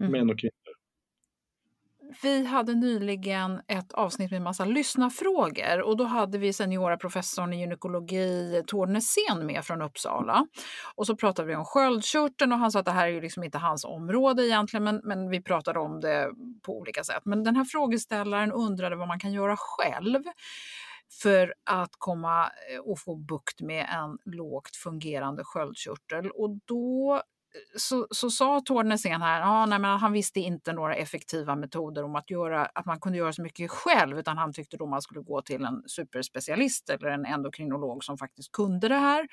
Mm. 0.00 0.12
Män 0.12 0.30
och 0.30 0.38
kvinnor 0.38 0.61
vi 2.22 2.46
hade 2.46 2.74
nyligen 2.74 3.60
ett 3.68 3.92
avsnitt 3.92 4.30
med 4.30 4.42
massa 4.42 4.64
lyssnarfrågor 4.64 5.82
och 5.82 5.96
då 5.96 6.04
hade 6.04 6.38
vi 6.38 6.52
seniora 6.52 6.96
professorn 6.96 7.52
i 7.52 7.60
gynekologi 7.60 8.62
Tord 8.66 8.88
Nässén 8.88 9.46
med 9.46 9.64
från 9.64 9.82
Uppsala. 9.82 10.46
Och 10.94 11.06
så 11.06 11.16
pratade 11.16 11.48
vi 11.48 11.56
om 11.56 11.64
sköldkörteln 11.64 12.52
och 12.52 12.58
han 12.58 12.72
sa 12.72 12.78
att 12.78 12.84
det 12.84 12.92
här 12.92 13.06
är 13.06 13.12
ju 13.12 13.20
liksom 13.20 13.44
inte 13.44 13.58
hans 13.58 13.84
område 13.84 14.46
egentligen 14.46 14.84
men, 14.84 15.00
men 15.04 15.30
vi 15.30 15.42
pratade 15.42 15.78
om 15.78 16.00
det 16.00 16.30
på 16.62 16.78
olika 16.78 17.04
sätt. 17.04 17.22
Men 17.24 17.44
den 17.44 17.56
här 17.56 17.64
frågeställaren 17.64 18.52
undrade 18.52 18.96
vad 18.96 19.08
man 19.08 19.20
kan 19.20 19.32
göra 19.32 19.56
själv 19.58 20.22
för 21.22 21.54
att 21.70 21.90
komma 21.98 22.44
eh, 22.44 22.80
och 22.84 22.98
få 22.98 23.16
bukt 23.16 23.60
med 23.60 23.86
en 23.90 24.34
lågt 24.34 24.76
fungerande 24.76 25.44
sköldkörtel. 25.44 26.30
Och 26.30 26.58
då 26.64 27.22
så, 27.76 28.06
så 28.10 28.30
sa 28.30 28.60
Tordnesen 28.60 29.22
här, 29.22 29.42
ah, 29.44 29.66
nej, 29.66 29.78
men 29.78 29.98
han 29.98 30.12
visste 30.12 30.40
inte 30.40 30.72
några 30.72 30.94
effektiva 30.94 31.56
metoder 31.56 32.04
om 32.04 32.16
att, 32.16 32.30
göra, 32.30 32.66
att 32.66 32.86
man 32.86 33.00
kunde 33.00 33.18
göra 33.18 33.32
så 33.32 33.42
mycket 33.42 33.70
själv 33.70 34.18
utan 34.18 34.38
han 34.38 34.52
tyckte 34.52 34.76
då 34.76 34.86
man 34.86 35.02
skulle 35.02 35.20
gå 35.20 35.42
till 35.42 35.64
en 35.64 35.82
superspecialist 35.86 36.90
eller 36.90 37.08
en 37.08 37.26
endokrinolog 37.26 38.04
som 38.04 38.18
faktiskt 38.18 38.52
kunde 38.52 38.88
det 38.88 38.96
här. 38.96 39.28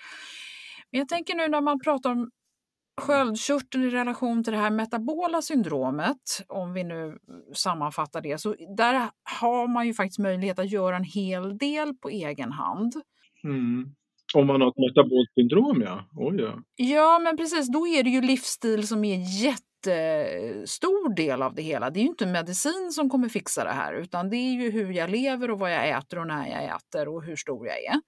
Men 0.92 1.00
jag 1.00 1.08
tänker 1.08 1.36
nu 1.36 1.48
när 1.48 1.62
man 1.62 1.80
pratar 1.80 2.10
om 2.10 2.30
sköldkörteln 3.02 3.84
i 3.84 3.90
relation 3.90 4.44
till 4.44 4.54
det 4.54 4.60
här 4.60 4.72
metabola 4.72 5.42
syndromet, 5.42 6.42
om 6.48 6.74
vi 6.74 6.84
nu 6.84 7.18
sammanfattar 7.54 8.22
det, 8.22 8.42
så 8.42 8.56
där 8.78 9.10
har 9.40 9.68
man 9.68 9.88
ju 9.88 9.94
faktiskt 9.94 10.20
möjlighet 10.20 10.60
att 10.60 10.72
göra 10.72 10.96
en 10.96 11.04
hel 11.04 11.58
del 11.58 11.94
på 11.94 12.10
egen 12.10 12.52
hand. 12.52 12.94
Mm. 13.44 13.96
Om 14.34 14.48
man 14.48 14.62
har 14.62 14.70
ett 14.70 14.78
metabolt 14.78 15.30
syndrom, 15.36 15.82
ja. 15.82 16.10
Oj, 16.16 16.42
ja. 16.42 16.60
Ja, 16.76 17.20
men 17.20 17.38
precis. 17.38 17.68
Då 17.68 17.88
är 17.88 18.04
det 18.04 18.10
ju 18.10 18.22
livsstil 18.22 18.88
som 18.88 19.04
är 19.04 19.44
jättestor 19.44 21.16
del 21.16 21.42
av 21.42 21.56
det 21.56 21.62
hela. 21.62 21.90
Det 21.90 22.00
är 22.00 22.02
ju 22.02 22.08
inte 22.08 22.26
medicin 22.26 22.92
som 22.92 23.10
kommer 23.10 23.30
fixa 23.30 23.64
det 23.64 23.72
här, 23.72 23.94
utan 23.94 24.30
det 24.30 24.36
är 24.36 24.52
ju 24.52 24.72
hur 24.72 24.92
jag 24.92 25.10
lever 25.10 25.52
och 25.52 25.60
vad 25.60 25.74
jag 25.74 25.90
äter 25.90 26.20
och 26.20 26.28
när 26.28 26.48
jag 26.48 26.64
äter 26.64 27.08
och 27.08 27.24
hur 27.24 27.36
stor 27.36 27.68
jag 27.68 27.78
är. 27.84 28.02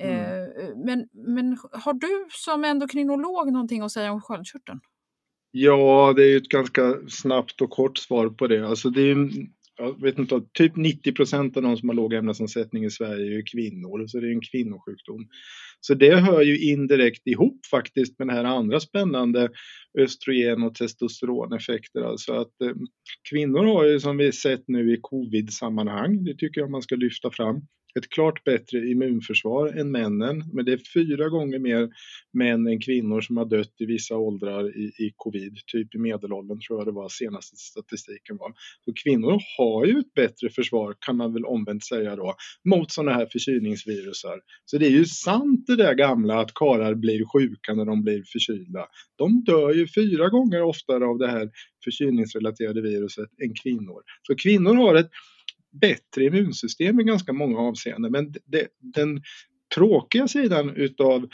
Mm. 0.00 0.42
Eh, 0.42 0.76
men, 0.84 1.08
men 1.12 1.58
har 1.72 1.92
du 1.92 2.26
som 2.30 2.64
endokrinolog 2.64 3.52
någonting 3.52 3.82
att 3.82 3.92
säga 3.92 4.12
om 4.12 4.20
sköldkörteln? 4.20 4.80
Ja, 5.50 6.12
det 6.16 6.22
är 6.22 6.28
ju 6.28 6.36
ett 6.36 6.48
ganska 6.48 6.94
snabbt 7.08 7.60
och 7.60 7.70
kort 7.70 7.98
svar 7.98 8.28
på 8.28 8.46
det. 8.46 8.68
Alltså 8.68 8.90
det 8.90 9.00
är 9.00 9.30
jag 9.78 10.02
vet 10.02 10.18
inte, 10.18 10.42
typ 10.52 10.76
90 10.76 11.12
procent 11.12 11.56
av 11.56 11.62
de 11.62 11.76
som 11.76 11.88
har 11.88 11.96
låg 11.96 12.12
ämnesomsättning 12.12 12.84
i 12.84 12.90
Sverige 12.90 13.26
är 13.26 13.36
ju 13.36 13.42
kvinnor, 13.42 14.06
så 14.06 14.20
det 14.20 14.26
är 14.26 14.32
en 14.32 14.40
kvinnosjukdom. 14.40 15.28
Så 15.80 15.94
det 15.94 16.16
hör 16.16 16.42
ju 16.42 16.58
indirekt 16.58 17.26
ihop 17.26 17.66
faktiskt 17.70 18.18
med 18.18 18.28
det 18.28 18.34
här 18.34 18.44
andra 18.44 18.80
spännande 18.80 19.48
östrogen 19.98 20.62
och 20.62 20.74
testosteroneffekter. 20.74 22.00
Alltså 22.00 22.32
att 22.32 22.60
eh, 22.62 22.74
kvinnor 23.30 23.64
har 23.64 23.84
ju 23.84 24.00
som 24.00 24.16
vi 24.16 24.32
sett 24.32 24.64
nu 24.66 24.94
i 24.94 24.98
covid-sammanhang, 25.02 26.24
det 26.24 26.34
tycker 26.34 26.60
jag 26.60 26.70
man 26.70 26.82
ska 26.82 26.96
lyfta 26.96 27.30
fram, 27.30 27.60
ett 27.98 28.08
klart 28.08 28.44
bättre 28.44 28.78
immunförsvar 28.78 29.68
än 29.68 29.90
männen. 29.90 30.44
Men 30.52 30.64
det 30.64 30.72
är 30.72 30.80
fyra 30.94 31.28
gånger 31.28 31.58
mer 31.58 31.88
män 32.32 32.66
än 32.66 32.80
kvinnor 32.80 33.20
som 33.20 33.36
har 33.36 33.44
dött 33.44 33.74
i 33.78 33.86
vissa 33.86 34.16
åldrar 34.16 34.76
i, 34.76 34.84
i 34.84 35.12
covid. 35.16 35.58
Typ 35.66 35.94
i 35.94 35.98
medelåldern 35.98 36.60
tror 36.60 36.80
jag 36.80 36.86
det 36.86 36.92
var 36.92 37.08
senaste 37.08 37.56
statistiken 37.56 38.36
var. 38.36 38.52
Så 38.84 38.92
kvinnor 39.04 39.38
har 39.58 39.86
ju 39.86 39.98
ett 39.98 40.14
bättre 40.14 40.50
försvar 40.50 40.94
kan 41.00 41.16
man 41.16 41.32
väl 41.32 41.44
omvänt 41.44 41.84
säga 41.84 42.16
då 42.16 42.34
mot 42.64 42.90
sådana 42.92 43.12
här 43.12 43.26
förkylningsvirusar. 43.32 44.40
Så 44.64 44.78
det 44.78 44.86
är 44.86 44.90
ju 44.90 45.04
sant 45.04 45.66
det 45.66 45.76
där 45.76 45.94
gamla 45.94 46.40
att 46.40 46.54
karar 46.54 46.94
blir 46.94 47.24
sjuka 47.32 47.74
när 47.74 47.84
de 47.84 48.02
blir 48.02 48.22
förkylda. 48.32 48.86
De 49.16 49.44
dör 49.44 49.74
ju 49.74 49.86
fyra 49.88 50.28
gånger 50.28 50.62
oftare 50.62 51.04
av 51.04 51.18
det 51.18 51.28
här 51.28 51.50
förkylningsrelaterade 51.84 52.80
viruset 52.82 53.28
än 53.42 53.54
kvinnor. 53.62 54.02
Så 54.22 54.34
kvinnor 54.34 54.74
har 54.74 54.94
ett 54.94 55.10
bättre 55.80 56.24
immunsystem 56.24 57.00
i 57.00 57.04
ganska 57.04 57.32
många 57.32 57.58
avseenden. 57.58 58.12
Men 58.12 58.32
det, 58.44 58.68
den 58.78 59.22
tråkiga 59.74 60.28
sidan 60.28 60.76
utav 60.76 61.28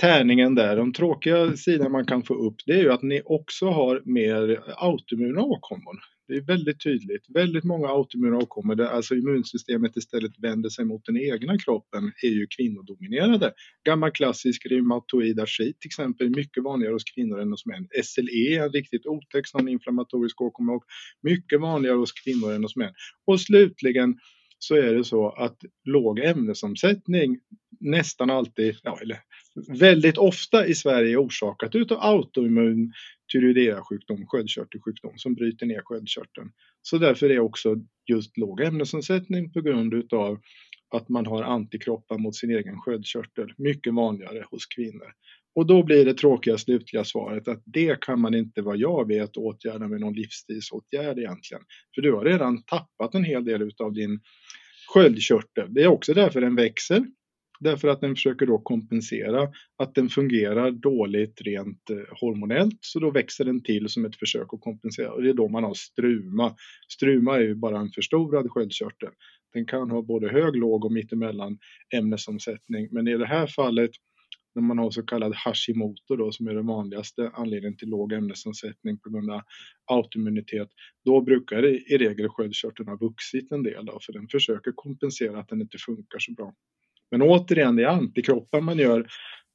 tärningen 0.00 0.54
där, 0.54 0.76
den 0.76 0.92
tråkiga 0.92 1.56
sidan 1.56 1.92
man 1.92 2.06
kan 2.06 2.22
få 2.22 2.34
upp, 2.34 2.56
det 2.66 2.72
är 2.72 2.82
ju 2.82 2.92
att 2.92 3.02
ni 3.02 3.22
också 3.24 3.66
har 3.66 4.02
mer 4.04 4.62
autoimmuna 4.76 5.42
åkommor. 5.42 5.96
Det 6.28 6.34
är 6.34 6.40
väldigt 6.40 6.82
tydligt. 6.82 7.26
Väldigt 7.28 7.64
många 7.64 7.88
autoimmuna 7.88 8.36
åkommor 8.36 8.74
där 8.74 8.86
alltså 8.86 9.14
immunsystemet 9.14 9.96
istället 9.96 10.32
vänder 10.38 10.68
sig 10.68 10.84
mot 10.84 11.04
den 11.04 11.16
egna 11.16 11.58
kroppen 11.58 12.12
är 12.22 12.28
ju 12.28 12.46
kvinnodominerade. 12.46 13.52
Gammal 13.84 14.10
klassisk 14.10 14.66
reumatoid 14.66 15.40
artrit 15.40 15.80
till 15.80 15.88
exempel, 15.88 16.26
är 16.26 16.30
mycket 16.30 16.62
vanligare 16.64 16.92
hos 16.92 17.04
kvinnor 17.04 17.40
än 17.40 17.50
hos 17.50 17.66
män. 17.66 17.88
SLE, 18.04 18.64
en 18.64 18.72
riktigt 18.72 19.06
otäck 19.06 19.68
inflammatorisk 19.68 20.40
åkomma 20.40 20.72
och 20.72 20.84
mycket 21.22 21.60
vanligare 21.60 21.96
hos 21.96 22.12
kvinnor 22.12 22.52
än 22.52 22.62
hos 22.62 22.76
män. 22.76 22.92
Och 23.26 23.40
slutligen 23.40 24.18
så 24.58 24.74
är 24.74 24.94
det 24.94 25.04
så 25.04 25.28
att 25.30 25.56
låg 25.84 26.18
ämnesomsättning 26.18 27.38
nästan 27.80 28.30
alltid, 28.30 28.76
ja, 28.82 28.98
eller 29.02 29.18
väldigt 29.68 30.18
ofta 30.18 30.66
i 30.66 30.74
Sverige 30.74 31.16
orsakat 31.16 31.74
utav 31.74 31.98
autoimmun 32.00 32.92
tyreoideasjukdom, 33.32 34.26
sköldkörtelsjukdom 34.26 35.12
som 35.16 35.34
bryter 35.34 35.66
ner 35.66 35.82
sköldkörteln. 35.84 36.50
Så 36.82 36.98
därför 36.98 37.30
är 37.30 37.38
också 37.38 37.76
just 38.06 38.38
låg 38.38 38.60
ämnesomsättning 38.60 39.52
på 39.52 39.60
grund 39.60 39.94
utav 39.94 40.38
att 40.94 41.08
man 41.08 41.26
har 41.26 41.42
antikroppar 41.42 42.18
mot 42.18 42.36
sin 42.36 42.50
egen 42.50 42.80
sköldkörtel 42.80 43.52
mycket 43.56 43.94
vanligare 43.94 44.44
hos 44.50 44.66
kvinnor. 44.66 45.12
Och 45.54 45.66
då 45.66 45.82
blir 45.82 46.04
det 46.04 46.14
tråkiga 46.14 46.58
slutliga 46.58 47.04
svaret 47.04 47.48
att 47.48 47.62
det 47.64 48.00
kan 48.00 48.20
man 48.20 48.34
inte 48.34 48.62
vad 48.62 48.76
jag 48.76 49.08
vet 49.08 49.36
åtgärda 49.36 49.88
med 49.88 50.00
någon 50.00 50.14
livsstilsåtgärd 50.14 51.18
egentligen. 51.18 51.62
För 51.94 52.02
du 52.02 52.12
har 52.12 52.24
redan 52.24 52.62
tappat 52.62 53.14
en 53.14 53.24
hel 53.24 53.44
del 53.44 53.62
utav 53.62 53.92
din 53.92 54.20
sköldkörtel. 54.88 55.74
Det 55.74 55.82
är 55.82 55.86
också 55.86 56.14
därför 56.14 56.40
den 56.40 56.56
växer. 56.56 57.06
Därför 57.60 57.88
att 57.88 58.00
den 58.00 58.14
försöker 58.14 58.46
då 58.46 58.58
kompensera 58.58 59.48
att 59.78 59.94
den 59.94 60.08
fungerar 60.08 60.70
dåligt 60.70 61.40
rent 61.40 61.90
eh, 61.90 62.18
hormonellt. 62.20 62.78
Så 62.80 62.98
då 62.98 63.10
växer 63.10 63.44
den 63.44 63.62
till 63.62 63.88
som 63.88 64.04
ett 64.04 64.16
försök 64.16 64.54
att 64.54 64.60
kompensera. 64.60 65.12
Och 65.12 65.22
det 65.22 65.28
är 65.28 65.34
då 65.34 65.48
man 65.48 65.64
har 65.64 65.74
struma. 65.74 66.54
Struma 66.92 67.36
är 67.36 67.40
ju 67.40 67.54
bara 67.54 67.78
en 67.78 67.90
förstorad 67.90 68.50
sköldkörtel. 68.50 69.10
Den 69.52 69.66
kan 69.66 69.90
ha 69.90 70.02
både 70.02 70.28
hög, 70.28 70.56
låg 70.56 70.84
och 70.84 70.92
mittemellan 70.92 71.58
ämnesomsättning. 71.94 72.88
Men 72.90 73.08
i 73.08 73.16
det 73.16 73.26
här 73.26 73.46
fallet 73.46 73.90
när 74.56 74.62
man 74.62 74.78
har 74.78 74.90
så 74.90 75.02
kallad 75.02 75.34
Hashimoto 75.34 76.16
då, 76.16 76.32
som 76.32 76.46
är 76.48 76.54
den 76.54 76.66
vanligaste 76.66 77.30
anledningen 77.34 77.76
till 77.76 77.88
låg 77.88 78.12
ämnesomsättning 78.12 78.98
på 78.98 79.10
grund 79.10 79.30
av 79.30 79.42
autoimmunitet, 79.84 80.68
då 81.04 81.20
brukar 81.20 81.62
det 81.62 81.70
i 81.70 81.98
regel 81.98 82.28
sköldkörteln 82.28 82.88
ha 82.88 82.96
vuxit 82.96 83.52
en 83.52 83.62
del 83.62 83.86
då, 83.86 83.98
för 84.06 84.12
den 84.12 84.28
försöker 84.28 84.72
kompensera 84.74 85.38
att 85.40 85.48
den 85.48 85.60
inte 85.60 85.78
funkar 85.78 86.18
så 86.18 86.32
bra. 86.32 86.54
Men 87.10 87.22
återigen, 87.22 87.76
det 87.76 87.82
är 87.82 87.88
antikroppar 87.88 88.60
man 88.60 88.78
gör. 88.78 89.06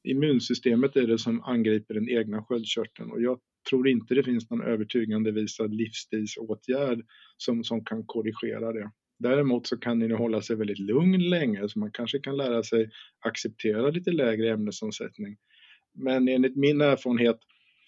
Immunsystemet 0.08 0.96
är 0.96 1.06
det 1.06 1.18
som 1.18 1.42
angriper 1.42 1.94
den 1.94 2.08
egna 2.08 2.42
sköldkörteln 2.42 3.10
och 3.10 3.22
jag 3.22 3.38
tror 3.70 3.88
inte 3.88 4.14
det 4.14 4.22
finns 4.22 4.50
någon 4.50 4.62
övertygande 4.62 5.30
visad 5.32 5.74
livsstilsåtgärd 5.74 7.04
som, 7.36 7.64
som 7.64 7.84
kan 7.84 8.06
korrigera 8.06 8.72
det. 8.72 8.90
Däremot 9.18 9.66
så 9.66 9.76
kan 9.76 9.98
den 9.98 10.12
hålla 10.12 10.42
sig 10.42 10.56
väldigt 10.56 10.78
lugn 10.78 11.28
länge 11.28 11.68
så 11.68 11.78
man 11.78 11.92
kanske 11.92 12.18
kan 12.18 12.36
lära 12.36 12.62
sig 12.62 12.90
acceptera 13.20 13.90
lite 13.90 14.10
lägre 14.10 14.50
ämnesomsättning. 14.50 15.36
Men 15.94 16.28
enligt 16.28 16.56
min 16.56 16.80
erfarenhet 16.80 17.38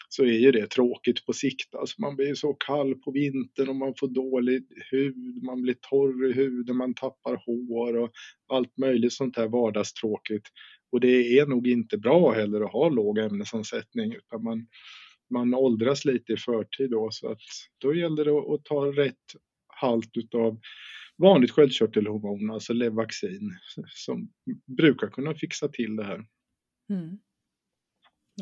så 0.09 0.25
är 0.25 0.39
ju 0.39 0.53
det 0.53 0.67
tråkigt 0.67 1.27
på 1.27 1.33
sikt. 1.33 1.75
Alltså 1.75 2.01
man 2.01 2.17
blir 2.17 2.35
så 2.35 2.55
kall 2.55 2.95
på 2.95 3.11
vintern 3.11 3.69
och 3.69 3.77
man 3.77 3.95
får 3.99 4.09
dålig 4.09 4.65
hud, 4.91 5.43
man 5.43 5.63
blir 5.63 5.77
torr 5.91 6.31
i 6.31 6.33
huden, 6.33 6.77
man 6.77 6.95
tappar 6.95 7.43
hår 7.47 7.97
och 7.97 8.11
allt 8.49 8.79
möjligt 8.79 9.13
sånt 9.13 9.37
här 9.37 9.49
vardagstråkigt. 9.49 10.49
Och 10.93 11.01
det 11.01 11.39
är 11.39 11.47
nog 11.47 11.67
inte 11.67 11.99
bra 11.99 12.33
heller 12.33 12.61
att 12.61 12.73
ha 12.73 12.89
låg 12.89 13.19
ämnesomsättning 13.19 14.15
utan 14.15 14.43
man, 14.43 14.67
man 15.31 15.55
åldras 15.55 16.05
lite 16.05 16.33
i 16.33 16.37
förtid 16.37 16.91
då 16.91 17.09
så 17.11 17.29
att 17.33 17.43
då 17.79 17.95
gäller 17.95 18.25
det 18.25 18.55
att 18.55 18.65
ta 18.65 18.87
rätt 18.87 19.35
halt 19.67 20.17
utav 20.17 20.61
vanligt 21.17 21.51
sköldkörtelhormon, 21.51 22.51
alltså 22.51 22.73
Levaxin, 22.73 23.59
som 23.89 24.29
brukar 24.77 25.09
kunna 25.09 25.35
fixa 25.35 25.69
till 25.69 25.97
det 25.97 26.05
här. 26.05 26.25
Mm. 26.91 27.19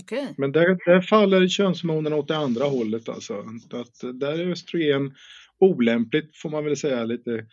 Okay. 0.00 0.26
Men 0.36 0.52
där, 0.52 0.78
där 0.86 1.00
faller 1.00 1.48
könshormonerna 1.48 2.16
åt 2.16 2.28
det 2.28 2.36
andra 2.36 2.64
hållet 2.64 3.08
alltså. 3.08 3.34
Att 3.70 4.20
där 4.20 4.38
är 4.38 4.50
östrogen 4.50 5.14
olämpligt 5.58 6.36
får 6.36 6.50
man 6.50 6.64
väl 6.64 6.76
säga 6.76 7.04
lite 7.04 7.46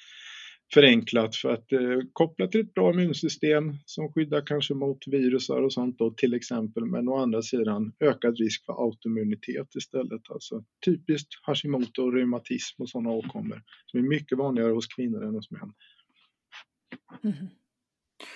förenklat 0.73 1.35
för 1.35 1.49
att 1.49 1.71
eh, 1.71 1.99
koppla 2.13 2.47
till 2.47 2.61
ett 2.61 2.73
bra 2.73 2.93
immunsystem 2.93 3.73
som 3.85 4.13
skyddar 4.13 4.45
kanske 4.45 4.73
mot 4.73 5.07
virusar 5.07 5.61
och 5.61 5.73
sånt 5.73 5.97
då 5.97 6.11
till 6.11 6.33
exempel 6.33 6.85
men 6.85 7.07
å 7.07 7.17
andra 7.17 7.41
sidan 7.41 7.93
ökad 7.99 8.37
risk 8.37 8.65
för 8.65 8.85
autoimmunitet 8.85 9.75
istället. 9.75 10.21
Alltså 10.29 10.63
typiskt 10.85 11.29
Hashimoto 11.41 12.03
och 12.03 12.13
reumatism 12.13 12.81
och 12.81 12.89
sådana 12.89 13.09
åkommor 13.09 13.63
som 13.85 13.99
är 13.99 14.03
mycket 14.03 14.37
vanligare 14.37 14.71
hos 14.71 14.87
kvinnor 14.87 15.23
än 15.23 15.35
hos 15.35 15.51
män. 15.51 15.73
Mm. 17.23 17.47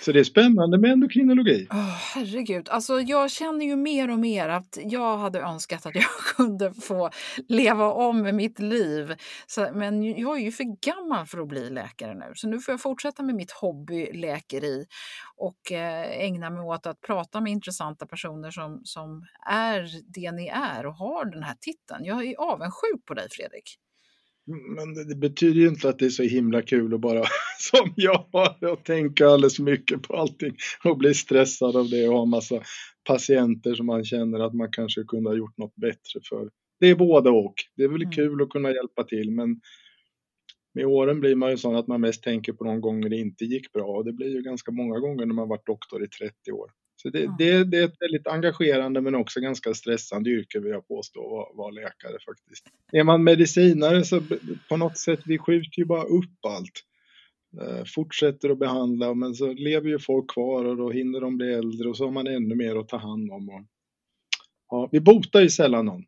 Så 0.01 0.11
det 0.11 0.19
är 0.19 0.23
spännande 0.23 0.77
med 0.77 0.91
endokrinologi. 0.91 1.67
Oh, 1.71 1.97
herregud, 2.15 2.69
alltså 2.69 2.99
jag 2.99 3.31
känner 3.31 3.65
ju 3.65 3.75
mer 3.75 4.11
och 4.11 4.19
mer 4.19 4.49
att 4.49 4.77
jag 4.83 5.17
hade 5.17 5.39
önskat 5.39 5.85
att 5.85 5.95
jag 5.95 6.03
kunde 6.35 6.73
få 6.73 7.09
leva 7.47 7.93
om 7.93 8.35
mitt 8.35 8.59
liv. 8.59 9.15
Så, 9.47 9.69
men 9.73 10.03
jag 10.03 10.37
är 10.39 10.43
ju 10.43 10.51
för 10.51 10.85
gammal 10.85 11.25
för 11.25 11.39
att 11.39 11.47
bli 11.47 11.69
läkare 11.69 12.15
nu, 12.15 12.31
så 12.35 12.47
nu 12.47 12.59
får 12.59 12.71
jag 12.71 12.81
fortsätta 12.81 13.23
med 13.23 13.35
mitt 13.35 13.51
hobbyläkeri 13.51 14.85
och 15.37 15.71
eh, 15.71 16.23
ägna 16.23 16.49
mig 16.49 16.61
åt 16.61 16.85
att 16.85 17.01
prata 17.01 17.41
med 17.41 17.51
intressanta 17.51 18.05
personer 18.05 18.51
som, 18.51 18.81
som 18.83 19.25
är 19.49 19.89
det 20.13 20.31
ni 20.31 20.47
är 20.47 20.85
och 20.85 20.95
har 20.95 21.25
den 21.25 21.43
här 21.43 21.55
titeln. 21.59 22.05
Jag 22.05 22.25
är 22.25 22.35
avundsjuk 22.39 23.05
på 23.05 23.13
dig 23.13 23.27
Fredrik. 23.31 23.77
Men 24.45 25.07
det 25.07 25.15
betyder 25.15 25.61
ju 25.61 25.67
inte 25.67 25.89
att 25.89 25.99
det 25.99 26.05
är 26.05 26.09
så 26.09 26.23
himla 26.23 26.61
kul 26.61 26.93
att 26.93 27.01
bara, 27.01 27.23
som 27.59 27.93
jag 27.95 28.25
har, 28.31 28.71
och 28.71 28.83
tänka 28.83 29.27
alldeles 29.27 29.59
mycket 29.59 30.01
på 30.01 30.15
allting 30.15 30.55
och 30.83 30.97
bli 30.97 31.13
stressad 31.13 31.75
av 31.75 31.89
det 31.89 32.07
och 32.07 32.17
ha 32.17 32.25
massa 32.25 32.61
patienter 33.07 33.75
som 33.75 33.85
man 33.85 34.05
känner 34.05 34.39
att 34.39 34.53
man 34.53 34.71
kanske 34.71 35.03
kunde 35.03 35.29
ha 35.29 35.37
gjort 35.37 35.57
något 35.57 35.75
bättre 35.75 36.19
för. 36.29 36.49
Det 36.79 36.87
är 36.87 36.95
både 36.95 37.29
och. 37.29 37.53
Det 37.75 37.83
är 37.83 37.87
väl 37.87 38.01
mm. 38.01 38.11
kul 38.11 38.41
att 38.41 38.49
kunna 38.49 38.71
hjälpa 38.71 39.03
till 39.03 39.31
men 39.31 39.59
med 40.73 40.85
åren 40.85 41.19
blir 41.19 41.35
man 41.35 41.51
ju 41.51 41.57
sån 41.57 41.75
att 41.75 41.87
man 41.87 42.01
mest 42.01 42.23
tänker 42.23 42.53
på 42.53 42.63
de 42.63 42.81
gånger 42.81 43.09
det 43.09 43.17
inte 43.17 43.45
gick 43.45 43.71
bra 43.71 43.85
och 43.85 44.05
det 44.05 44.13
blir 44.13 44.35
ju 44.35 44.41
ganska 44.41 44.71
många 44.71 44.99
gånger 44.99 45.25
när 45.25 45.33
man 45.33 45.49
varit 45.49 45.65
doktor 45.65 46.03
i 46.03 46.07
30 46.07 46.51
år. 46.51 46.71
Så 47.03 47.09
det, 47.09 47.23
mm. 47.23 47.35
det, 47.37 47.63
det, 47.63 47.77
är 47.77 47.85
ett 47.85 48.01
väldigt 48.01 48.27
engagerande 48.27 49.01
men 49.01 49.15
också 49.15 49.39
ganska 49.39 49.73
stressande 49.73 50.29
yrke 50.29 50.59
vill 50.59 50.71
jag 50.71 50.87
påstå, 50.87 51.25
att 51.25 51.31
vara, 51.31 51.53
vara 51.53 51.71
läkare 51.71 52.17
faktiskt. 52.25 52.65
Är 52.91 53.03
man 53.03 53.23
medicinare 53.23 54.03
så 54.03 54.21
på 54.69 54.77
något 54.77 54.97
sätt, 54.97 55.19
vi 55.25 55.37
skjuter 55.37 55.79
ju 55.79 55.85
bara 55.85 56.03
upp 56.03 56.45
allt. 56.47 56.83
Eh, 57.61 57.83
fortsätter 57.85 58.49
att 58.49 58.59
behandla 58.59 59.13
men 59.13 59.35
så 59.35 59.53
lever 59.53 59.89
ju 59.89 59.99
folk 59.99 60.31
kvar 60.31 60.65
och 60.65 60.77
då 60.77 60.91
hinner 60.91 61.21
de 61.21 61.37
bli 61.37 61.53
äldre 61.53 61.89
och 61.89 61.97
så 61.97 62.05
har 62.05 62.11
man 62.11 62.27
ännu 62.27 62.55
mer 62.55 62.75
att 62.75 62.87
ta 62.87 62.97
hand 62.97 63.31
om. 63.31 63.49
Och, 63.49 63.61
ja, 64.69 64.89
vi 64.91 64.99
botar 64.99 65.41
ju 65.41 65.49
sällan 65.49 65.85
någon. 65.85 66.03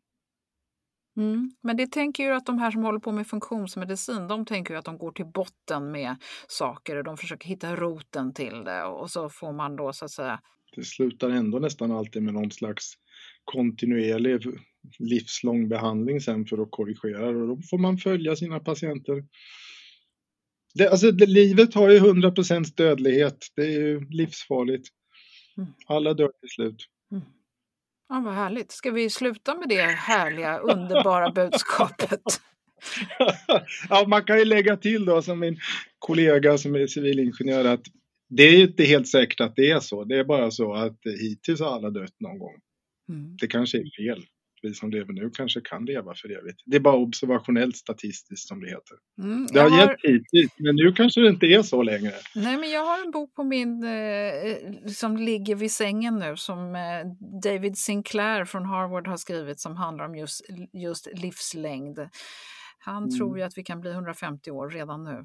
Mm. 1.16 1.50
Men 1.62 1.76
det 1.76 1.92
tänker 1.92 2.22
ju 2.22 2.32
att 2.32 2.46
de 2.46 2.58
här 2.58 2.70
som 2.70 2.84
håller 2.84 2.98
på 2.98 3.12
med 3.12 3.26
funktionsmedicin, 3.26 4.28
de 4.28 4.44
tänker 4.44 4.74
ju 4.74 4.78
att 4.78 4.84
de 4.84 4.98
går 4.98 5.12
till 5.12 5.26
botten 5.26 5.90
med 5.90 6.16
saker 6.48 6.96
och 6.96 7.04
de 7.04 7.16
försöker 7.16 7.48
hitta 7.48 7.76
roten 7.76 8.34
till 8.34 8.64
det 8.64 8.84
och 8.84 9.10
så 9.10 9.28
får 9.28 9.52
man 9.52 9.76
då 9.76 9.92
så 9.92 10.04
att 10.04 10.10
säga 10.10 10.40
det 10.76 10.84
slutar 10.84 11.30
ändå 11.30 11.58
nästan 11.58 11.92
alltid 11.92 12.22
med 12.22 12.34
någon 12.34 12.50
slags 12.50 12.94
kontinuerlig 13.44 14.42
livslång 14.98 15.68
behandling 15.68 16.20
sen 16.20 16.46
för 16.46 16.62
att 16.62 16.70
korrigera 16.70 17.28
och 17.28 17.48
då 17.48 17.62
får 17.70 17.78
man 17.78 17.98
följa 17.98 18.36
sina 18.36 18.60
patienter. 18.60 19.24
Det, 20.74 20.88
alltså, 20.88 21.12
det, 21.12 21.26
livet 21.26 21.74
har 21.74 21.90
ju 21.90 21.98
100% 21.98 22.76
dödlighet. 22.76 23.46
Det 23.56 23.62
är 23.62 23.80
ju 23.80 24.00
livsfarligt. 24.10 24.88
Mm. 25.56 25.68
Alla 25.86 26.14
dör 26.14 26.30
till 26.40 26.48
slut. 26.48 26.86
Mm. 27.12 27.24
Ja, 28.08 28.22
vad 28.24 28.34
härligt. 28.34 28.72
Ska 28.72 28.90
vi 28.90 29.10
sluta 29.10 29.54
med 29.54 29.68
det 29.68 29.82
härliga, 29.82 30.58
underbara 30.58 31.30
budskapet? 31.30 32.22
ja, 33.88 34.04
man 34.08 34.24
kan 34.24 34.38
ju 34.38 34.44
lägga 34.44 34.76
till 34.76 35.04
då 35.04 35.22
som 35.22 35.38
min 35.38 35.58
kollega 35.98 36.58
som 36.58 36.74
är 36.74 36.86
civilingenjör 36.86 37.64
att 37.64 37.86
det 38.28 38.42
är 38.42 38.62
inte 38.62 38.84
helt 38.84 39.08
säkert 39.08 39.40
att 39.40 39.56
det 39.56 39.70
är 39.70 39.80
så. 39.80 40.04
Det 40.04 40.18
är 40.18 40.24
bara 40.24 40.50
så 40.50 40.74
att 40.74 40.98
hittills 41.20 41.60
har 41.60 41.66
alla 41.66 41.90
dött 41.90 42.14
någon 42.20 42.38
gång. 42.38 42.54
Mm. 43.08 43.36
Det 43.40 43.46
kanske 43.46 43.78
är 43.78 43.90
fel. 43.96 44.24
Vi 44.62 44.74
som 44.74 44.90
lever 44.90 45.12
nu 45.12 45.30
kanske 45.30 45.60
kan 45.60 45.84
leva 45.84 46.14
för 46.14 46.38
evigt. 46.38 46.62
Det 46.66 46.76
är 46.76 46.80
bara 46.80 46.96
observationellt 46.96 47.76
statistiskt 47.76 48.48
som 48.48 48.60
det 48.60 48.66
heter. 48.66 48.96
Mm, 49.22 49.46
det 49.52 49.60
har, 49.60 49.70
har 49.70 49.80
gett 49.80 49.96
hittills, 50.02 50.52
men 50.58 50.76
nu 50.76 50.92
kanske 50.92 51.20
det 51.20 51.28
inte 51.28 51.46
är 51.46 51.62
så 51.62 51.82
längre. 51.82 52.12
Nej, 52.34 52.56
men 52.56 52.70
jag 52.70 52.84
har 52.84 53.04
en 53.04 53.10
bok 53.10 53.34
på 53.34 53.44
min 53.44 53.84
eh, 53.84 54.56
som 54.86 55.16
ligger 55.16 55.54
vid 55.54 55.72
sängen 55.72 56.18
nu 56.18 56.36
som 56.36 56.74
eh, 56.74 57.06
David 57.42 57.78
Sinclair 57.78 58.44
från 58.44 58.64
Harvard 58.64 59.06
har 59.06 59.16
skrivit 59.16 59.60
som 59.60 59.76
handlar 59.76 60.04
om 60.04 60.14
just, 60.14 60.40
just 60.72 61.08
livslängd. 61.14 61.98
Han 62.78 63.02
mm. 63.02 63.18
tror 63.18 63.38
ju 63.38 63.44
att 63.44 63.58
vi 63.58 63.62
kan 63.62 63.80
bli 63.80 63.90
150 63.90 64.50
år 64.50 64.70
redan 64.70 65.04
nu. 65.04 65.24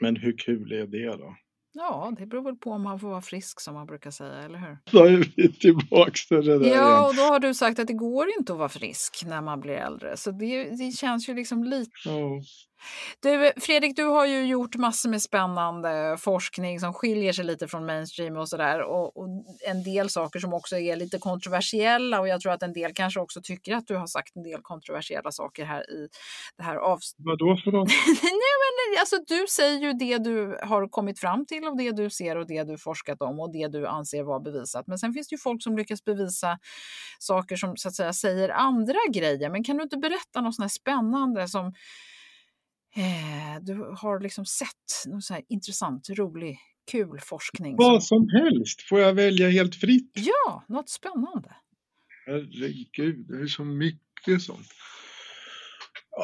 Men 0.00 0.16
hur 0.16 0.38
kul 0.38 0.72
är 0.72 0.86
det 0.86 1.16
då? 1.16 1.36
Ja, 1.78 2.12
det 2.18 2.26
beror 2.26 2.42
väl 2.42 2.56
på 2.56 2.70
om 2.70 2.82
man 2.82 3.00
får 3.00 3.08
vara 3.08 3.20
frisk 3.20 3.60
som 3.60 3.74
man 3.74 3.86
brukar 3.86 4.10
säga, 4.10 4.42
eller 4.42 4.58
hur? 4.58 4.78
Då 4.92 5.04
är 5.04 5.24
vi 5.36 5.52
tillbaks 5.52 6.28
till 6.28 6.36
det 6.36 6.58
där 6.58 6.66
Ja, 6.66 6.74
igen. 6.74 7.04
och 7.04 7.14
då 7.14 7.22
har 7.22 7.40
du 7.40 7.54
sagt 7.54 7.78
att 7.78 7.86
det 7.86 7.92
går 7.92 8.26
inte 8.38 8.52
att 8.52 8.58
vara 8.58 8.68
frisk 8.68 9.22
när 9.26 9.40
man 9.42 9.60
blir 9.60 9.74
äldre. 9.74 10.16
Så 10.16 10.30
det, 10.30 10.64
det 10.64 10.92
känns 10.92 11.28
ju 11.28 11.34
liksom 11.34 11.64
lite... 11.64 12.08
Oh. 12.08 12.40
Du, 13.20 13.52
Fredrik, 13.56 13.96
du 13.96 14.04
har 14.04 14.26
ju 14.26 14.46
gjort 14.46 14.76
massor 14.76 15.10
med 15.10 15.22
spännande 15.22 16.16
forskning 16.20 16.80
som 16.80 16.94
skiljer 16.94 17.32
sig 17.32 17.44
lite 17.44 17.68
från 17.68 17.86
mainstream 17.86 18.36
och 18.36 18.48
sådär. 18.48 18.82
Och, 18.82 19.16
och, 19.16 19.28
en 19.66 19.82
del 19.82 20.10
saker 20.10 20.40
som 20.40 20.52
också 20.52 20.78
är 20.78 20.96
lite 20.96 21.18
kontroversiella 21.18 22.20
och 22.20 22.28
jag 22.28 22.40
tror 22.40 22.52
att 22.52 22.62
en 22.62 22.72
del 22.72 22.92
kanske 22.94 23.20
också 23.20 23.40
tycker 23.42 23.74
att 23.74 23.86
du 23.86 23.96
har 23.96 24.06
sagt 24.06 24.36
en 24.36 24.42
del 24.42 24.60
kontroversiella 24.62 25.32
saker 25.32 25.64
här 25.64 25.90
i 25.90 26.08
det 26.56 26.62
här 26.62 26.76
avsnittet. 26.76 27.26
Vadå 27.26 27.56
för 27.56 27.72
något? 27.72 27.88
Nej, 28.22 28.58
men 28.92 29.00
alltså 29.00 29.16
du 29.26 29.46
säger 29.48 29.78
ju 29.78 29.92
det 29.92 30.18
du 30.18 30.58
har 30.62 30.88
kommit 30.88 31.20
fram 31.20 31.46
till 31.46 31.64
och 31.64 31.76
det 31.76 31.92
du 31.92 32.10
ser 32.10 32.36
och 32.36 32.46
det 32.46 32.64
du 32.64 32.78
forskat 32.78 33.22
om 33.22 33.40
och 33.40 33.52
det 33.52 33.68
du 33.68 33.86
anser 33.86 34.22
vara 34.22 34.40
bevisat. 34.40 34.86
Men 34.86 34.98
sen 34.98 35.12
finns 35.12 35.28
det 35.28 35.34
ju 35.34 35.38
folk 35.38 35.62
som 35.62 35.76
lyckas 35.76 36.04
bevisa 36.04 36.58
saker 37.18 37.56
som 37.56 37.76
så 37.76 37.88
att 37.88 37.94
säga 37.94 38.12
säger 38.12 38.48
andra 38.48 38.98
grejer. 39.12 39.50
Men 39.50 39.64
kan 39.64 39.76
du 39.76 39.82
inte 39.82 39.96
berätta 39.96 40.40
något 40.40 40.54
sånt 40.54 40.64
här 40.64 40.68
spännande 40.68 41.48
som 41.48 41.72
Eh, 42.96 43.62
du 43.62 43.94
har 43.96 44.20
liksom 44.20 44.46
sett 44.46 45.06
någon 45.06 45.22
så 45.22 45.40
intressant, 45.48 46.08
rolig, 46.10 46.58
kul 46.90 47.20
forskning. 47.20 47.76
Vad 47.76 48.04
som 48.04 48.28
helst, 48.28 48.82
får 48.82 49.00
jag 49.00 49.14
välja 49.14 49.48
helt 49.48 49.74
fritt? 49.74 50.12
Ja, 50.14 50.64
något 50.68 50.88
spännande. 50.88 51.56
Herregud, 52.26 53.26
det 53.28 53.42
är 53.42 53.46
så 53.46 53.64
mycket 53.64 54.42
sånt. 54.42 54.66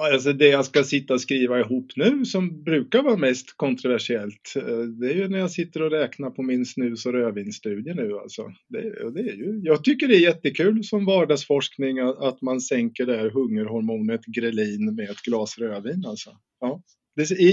Alltså 0.02 0.32
det 0.32 0.48
jag 0.48 0.64
ska 0.64 0.84
sitta 0.84 1.14
och 1.14 1.20
skriva 1.20 1.60
ihop 1.60 1.92
nu 1.96 2.24
som 2.24 2.62
brukar 2.62 3.02
vara 3.02 3.16
mest 3.16 3.56
kontroversiellt, 3.56 4.54
eh, 4.56 4.78
det 4.78 5.12
är 5.12 5.14
ju 5.14 5.28
när 5.28 5.38
jag 5.38 5.50
sitter 5.50 5.82
och 5.82 5.90
räknar 5.90 6.30
på 6.30 6.42
min 6.42 6.66
snus 6.66 7.06
och 7.06 7.12
rödvinsstudie 7.12 7.94
nu 7.94 8.18
alltså. 8.18 8.42
Det, 8.68 9.10
det 9.10 9.20
är 9.20 9.34
ju, 9.34 9.60
jag 9.62 9.84
tycker 9.84 10.08
det 10.08 10.16
är 10.16 10.20
jättekul 10.20 10.84
som 10.84 11.04
vardagsforskning 11.04 11.98
att 11.98 12.42
man 12.42 12.60
sänker 12.60 13.06
det 13.06 13.16
här 13.16 13.30
hungerhormonet 13.30 14.24
grelin 14.24 14.94
med 14.94 15.10
ett 15.10 15.22
glas 15.22 15.58
rödvin 15.58 16.04
alltså. 16.06 16.30
Ja. 16.64 16.82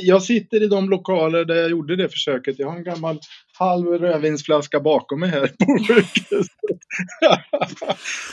Jag 0.02 0.24
sitter 0.24 0.64
i 0.64 0.68
de 0.68 0.90
lokaler 0.90 1.46
där 1.46 1.56
jag 1.56 1.70
gjorde 1.70 1.96
det 1.96 2.10
försöket. 2.10 2.60
Jag 2.60 2.68
har 2.70 2.78
en 2.78 2.84
gammal 2.84 3.20
halv 3.60 3.88
rödvinsflaska 3.88 4.80
bakom 4.80 5.20
mig 5.20 5.30
här 5.30 5.48
på 5.48 5.84
sjukhuset. 5.88 6.80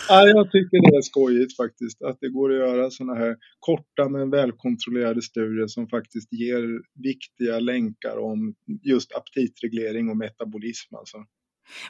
ja, 0.09 0.29
jag 0.29 0.51
tycker 0.51 0.91
det 0.91 0.97
är 0.97 1.03
skojigt 1.03 1.57
faktiskt 1.57 2.03
att 2.03 2.18
det 2.20 2.29
går 2.29 2.53
att 2.53 2.59
göra 2.59 2.91
sådana 2.91 3.14
här 3.14 3.37
korta 3.59 4.09
men 4.09 4.31
välkontrollerade 4.31 5.22
studier 5.22 5.66
som 5.66 5.89
faktiskt 5.89 6.33
ger 6.33 6.62
viktiga 7.03 7.61
länkar 7.61 8.16
om 8.18 8.55
just 8.83 9.12
aptitreglering 9.12 10.09
och 10.11 10.16
metabolism. 10.16 10.95
Alltså. 10.95 11.18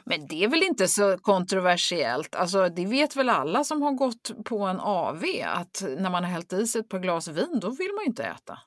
Men 0.05 0.27
det 0.27 0.43
är 0.43 0.47
väl 0.47 0.63
inte 0.63 0.87
så 0.87 1.17
kontroversiellt? 1.17 2.35
Alltså, 2.35 2.69
det 2.69 2.85
vet 2.85 3.15
väl 3.15 3.29
alla 3.29 3.63
som 3.63 3.81
har 3.81 3.91
gått 3.91 4.31
på 4.45 4.59
en 4.59 4.79
AV 4.79 5.23
att 5.45 5.83
när 5.97 6.09
man 6.09 6.23
har 6.23 6.31
hällt 6.31 6.53
i 6.53 6.67
sig 6.67 6.81
ett 6.81 6.89
par 6.89 6.99
glas 6.99 7.27
vin, 7.27 7.59
då 7.61 7.69
vill 7.69 7.91
man 7.95 8.03
ju 8.03 8.07
inte 8.07 8.23
äta. 8.23 8.57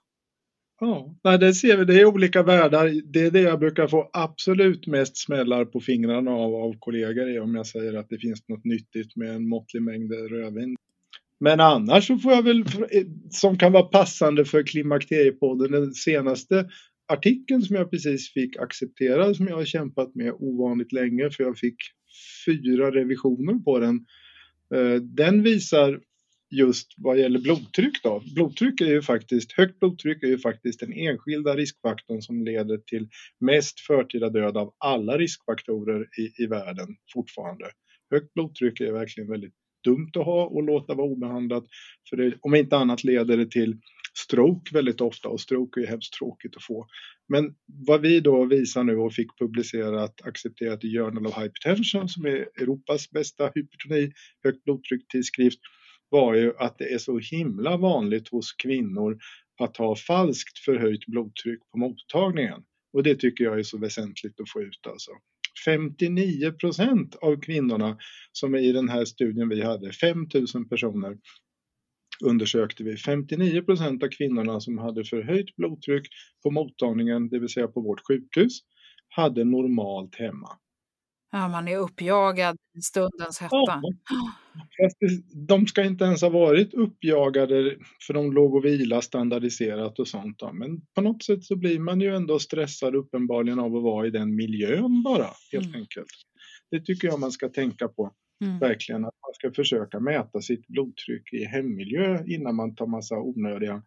Ja, 0.84 1.14
nej, 1.24 1.38
det 1.38 1.54
ser 1.54 1.76
vi. 1.76 1.84
Det 1.84 2.00
är 2.00 2.04
olika 2.04 2.42
världar. 2.42 3.02
Det 3.12 3.20
är 3.20 3.30
det 3.30 3.40
jag 3.40 3.58
brukar 3.58 3.86
få 3.86 4.10
absolut 4.12 4.86
mest 4.86 5.16
smällar 5.16 5.64
på 5.64 5.80
fingrarna 5.80 6.30
av, 6.30 6.54
av 6.54 6.74
kollegor 6.78 7.40
om 7.40 7.54
jag 7.54 7.66
säger 7.66 7.94
att 7.94 8.08
det 8.08 8.18
finns 8.18 8.48
något 8.48 8.64
nyttigt 8.64 9.16
med 9.16 9.34
en 9.34 9.48
måttlig 9.48 9.82
mängd 9.82 10.12
rödvin. 10.12 10.76
Men 11.40 11.60
annars 11.60 12.06
så 12.06 12.18
får 12.18 12.32
jag 12.32 12.42
väl, 12.42 12.60
eh, 12.60 13.04
som 13.30 13.58
kan 13.58 13.72
vara 13.72 13.82
passande 13.82 14.44
för 14.44 14.62
Klimakteriepodden, 14.62 15.72
den 15.72 15.94
senaste 15.94 16.68
artikeln 17.12 17.62
som 17.62 17.76
jag 17.76 17.90
precis 17.90 18.32
fick 18.32 18.56
accepterad 18.56 19.36
som 19.36 19.46
jag 19.46 19.56
har 19.56 19.64
kämpat 19.64 20.14
med 20.14 20.32
ovanligt 20.32 20.92
länge 20.92 21.30
för 21.30 21.44
jag 21.44 21.58
fick 21.58 21.76
fyra 22.46 22.90
revisioner 22.90 23.54
på 23.64 23.78
den. 23.78 24.06
Eh, 24.74 25.02
den 25.02 25.42
visar 25.42 26.00
just 26.52 26.94
vad 26.96 27.18
gäller 27.18 27.40
blodtryck 27.40 28.02
då. 28.02 28.22
Blodtryck 28.34 28.80
är 28.80 28.86
ju 28.86 29.02
faktiskt, 29.02 29.52
högt 29.52 29.80
blodtryck 29.80 30.22
är 30.22 30.26
ju 30.26 30.38
faktiskt 30.38 30.80
den 30.80 30.92
enskilda 30.92 31.56
riskfaktorn 31.56 32.22
som 32.22 32.44
leder 32.44 32.76
till 32.76 33.08
mest 33.40 33.80
förtida 33.80 34.28
död 34.28 34.56
av 34.56 34.74
alla 34.78 35.18
riskfaktorer 35.18 36.08
i, 36.18 36.42
i 36.42 36.46
världen 36.46 36.88
fortfarande. 37.14 37.64
Högt 38.10 38.34
blodtryck 38.34 38.80
är 38.80 38.92
verkligen 38.92 39.30
väldigt 39.30 39.54
dumt 39.84 40.10
att 40.14 40.24
ha 40.24 40.46
och 40.46 40.62
låta 40.62 40.94
vara 40.94 41.06
obehandlat. 41.06 41.64
För 42.10 42.16
det, 42.16 42.34
om 42.40 42.54
inte 42.54 42.76
annat 42.76 43.04
leder 43.04 43.36
det 43.36 43.50
till 43.50 43.76
stroke 44.18 44.74
väldigt 44.74 45.00
ofta 45.00 45.28
och 45.28 45.40
stroke 45.40 45.80
är 45.80 45.82
ju 45.82 45.90
hemskt 45.90 46.14
tråkigt 46.14 46.56
att 46.56 46.64
få. 46.64 46.86
Men 47.28 47.54
vad 47.86 48.00
vi 48.00 48.20
då 48.20 48.44
visar 48.44 48.84
nu 48.84 48.96
och 48.96 49.12
fick 49.12 49.38
publicerat 49.38 50.22
accepterat 50.22 50.84
i 50.84 50.98
Journal 50.98 51.26
of 51.26 51.38
Hypertension 51.38 52.08
som 52.08 52.26
är 52.26 52.48
Europas 52.60 53.10
bästa 53.10 53.50
hypertoni, 53.54 54.12
högt 54.44 54.64
blodtryck 54.64 55.08
tidskrift 55.08 55.60
var 56.12 56.34
ju 56.34 56.52
att 56.58 56.78
det 56.78 56.92
är 56.92 56.98
så 56.98 57.18
himla 57.18 57.76
vanligt 57.76 58.28
hos 58.28 58.52
kvinnor 58.52 59.18
att 59.60 59.76
ha 59.76 59.96
falskt 59.96 60.58
förhöjt 60.58 61.06
blodtryck 61.06 61.60
på 61.72 61.78
mottagningen. 61.78 62.62
Och 62.92 63.02
det 63.02 63.14
tycker 63.14 63.44
jag 63.44 63.58
är 63.58 63.62
så 63.62 63.78
väsentligt 63.78 64.40
att 64.40 64.50
få 64.50 64.62
ut 64.62 64.86
alltså. 64.88 65.10
59 65.64 66.52
procent 66.52 67.14
av 67.14 67.40
kvinnorna 67.40 67.98
som 68.32 68.54
är 68.54 68.58
i 68.58 68.72
den 68.72 68.88
här 68.88 69.04
studien 69.04 69.48
vi 69.48 69.62
hade, 69.62 69.92
5000 69.92 70.68
personer, 70.68 71.18
undersökte 72.24 72.84
vi 72.84 72.96
59 72.96 73.62
procent 73.62 74.02
av 74.02 74.08
kvinnorna 74.08 74.60
som 74.60 74.78
hade 74.78 75.04
förhöjt 75.04 75.56
blodtryck 75.56 76.06
på 76.42 76.50
mottagningen, 76.50 77.28
det 77.28 77.38
vill 77.38 77.48
säga 77.48 77.68
på 77.68 77.80
vårt 77.80 78.00
sjukhus, 78.08 78.58
hade 79.08 79.44
normalt 79.44 80.14
hemma. 80.14 80.48
Ja, 81.34 81.48
man 81.48 81.68
är 81.68 81.76
uppjagad 81.76 82.56
i 82.78 82.80
stundens 82.80 83.40
hetta. 83.40 83.56
Ja. 83.56 83.82
Fast 84.82 84.98
de 85.48 85.66
ska 85.66 85.84
inte 85.84 86.04
ens 86.04 86.22
ha 86.22 86.28
varit 86.28 86.74
uppjagade 86.74 87.76
för 88.06 88.14
de 88.14 88.32
låg 88.32 88.54
och 88.54 88.64
vila 88.64 89.02
standardiserat 89.02 89.98
och 89.98 90.08
sånt. 90.08 90.38
Då. 90.38 90.52
Men 90.52 90.80
på 90.94 91.00
något 91.00 91.22
sätt 91.22 91.44
så 91.44 91.56
blir 91.56 91.78
man 91.78 92.00
ju 92.00 92.16
ändå 92.16 92.38
stressad 92.38 92.94
uppenbarligen 92.94 93.58
av 93.58 93.76
att 93.76 93.82
vara 93.82 94.06
i 94.06 94.10
den 94.10 94.36
miljön 94.36 95.02
bara, 95.02 95.26
helt 95.52 95.66
mm. 95.66 95.80
enkelt. 95.80 96.10
Det 96.70 96.80
tycker 96.80 97.08
jag 97.08 97.20
man 97.20 97.32
ska 97.32 97.48
tänka 97.48 97.88
på. 97.88 98.12
Mm. 98.44 98.58
Verkligen 98.58 99.04
att 99.04 99.14
man 99.26 99.34
ska 99.34 99.62
försöka 99.62 100.00
mäta 100.00 100.40
sitt 100.40 100.66
blodtryck 100.66 101.32
i 101.32 101.44
hemmiljö 101.44 102.24
innan 102.26 102.54
man 102.56 102.74
tar 102.74 102.86
massa 102.86 103.14
onödiga, 103.16 103.82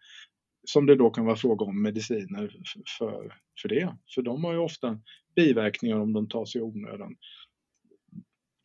som 0.67 0.85
det 0.85 0.95
då 0.95 1.09
kan 1.09 1.25
vara 1.25 1.35
fråga 1.35 1.65
om, 1.65 1.81
mediciner 1.81 2.51
för, 2.97 3.33
för 3.61 3.69
det. 3.69 3.97
För 4.15 4.21
de 4.21 4.43
har 4.43 4.53
ju 4.53 4.59
ofta 4.59 4.99
biverkningar 5.35 5.99
om 5.99 6.13
de 6.13 6.27
tas 6.27 6.55
i 6.55 6.61
onödan. 6.61 7.15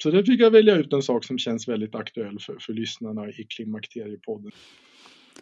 Så 0.03 0.11
det 0.11 0.25
fick 0.25 0.41
jag 0.41 0.51
välja 0.51 0.77
ut 0.77 0.93
en 0.93 1.03
sak 1.03 1.25
som 1.25 1.39
känns 1.39 1.69
väldigt 1.69 1.95
aktuell 1.95 2.39
för, 2.41 2.57
för 2.61 2.73
lyssnarna 2.73 3.29
i 3.29 3.47
Klimakteriepodden. 3.57 4.53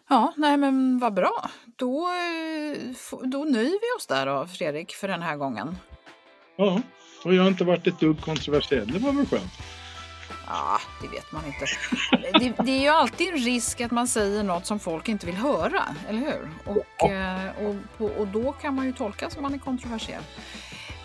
Ja, 0.09 0.33
nej 0.37 0.57
men 0.57 0.99
vad 0.99 1.14
bra. 1.14 1.51
Då, 1.76 2.09
eh, 2.09 2.79
då 3.24 3.45
nöjer 3.45 3.70
vi 3.70 3.99
oss 3.99 4.07
där 4.07 4.26
då, 4.26 4.47
Fredrik, 4.47 4.93
för 4.93 5.09
den 5.09 5.22
här 5.22 5.37
gången. 5.37 5.76
Ja, 6.57 6.83
och 7.24 7.35
jag 7.35 7.43
har 7.43 7.49
inte 7.49 7.64
varit 7.64 7.87
ett 7.87 8.01
dugg 8.01 8.20
kontroversiell. 8.20 8.93
Det 8.93 8.99
var 8.99 9.12
väl 9.12 9.26
skönt. 9.26 9.53
Ja, 10.47 10.79
det 11.03 11.09
vet 11.09 11.33
man 11.33 11.43
inte. 11.47 11.66
Det, 12.39 12.64
det, 12.64 12.72
är 12.72 12.83
ju 12.83 12.89
alltid 12.89 13.29
en 13.29 13.39
risk 13.39 13.81
att 13.81 13.91
man 13.91 14.09
säger 14.09 14.43
något 14.43 14.66
som 14.66 14.79
folk 14.79 15.09
inte 15.09 15.26
vill 15.26 15.35
höra, 15.35 15.83
eller 16.09 16.20
hur? 16.20 16.49
Och. 16.64 17.11
Eh, 17.11 17.66
och, 17.66 18.05
och, 18.05 18.16
och 18.16 18.29
då 18.29 18.53
kan 18.53 18.74
man 18.74 18.87
ju 18.87 18.93
tolka 18.93 19.31
som 19.31 19.43
man 19.43 19.55
är 19.55 19.59
kontroversiell. 19.59 20.22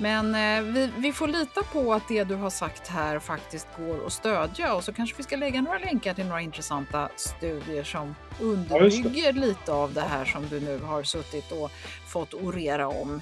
Men 0.03 0.35
eh, 0.35 0.73
vi, 0.73 0.89
vi, 0.97 1.13
får 1.13 1.27
lita 1.27 1.63
på 1.63 1.93
att 1.93 2.07
det 2.07 2.23
du 2.23 2.35
har 2.35 2.49
sagt 2.49 2.87
här 2.87 3.19
faktiskt 3.19 3.67
går 3.77 4.05
att 4.05 4.13
stödja 4.13 4.73
och 4.73 4.83
så 4.83 4.93
kanske 4.93 5.17
vi 5.17 5.23
ska 5.23 5.35
lägga 5.35 5.61
några 5.61 5.79
länkar 5.79 6.13
till 6.13 6.25
några 6.25 6.41
intressanta 6.41 7.09
studier 7.15 7.83
som 7.83 8.15
underbygger 8.41 9.25
ja, 9.25 9.31
lite 9.31 9.71
av 9.71 9.93
det 9.93 10.01
här 10.01 10.25
som 10.25 10.47
du 10.47 10.59
nu 10.59 10.79
har 10.79 11.03
suttit 11.03 11.51
och 11.51 11.71
fått 12.07 12.33
orera 12.33 12.87
om. 12.87 13.21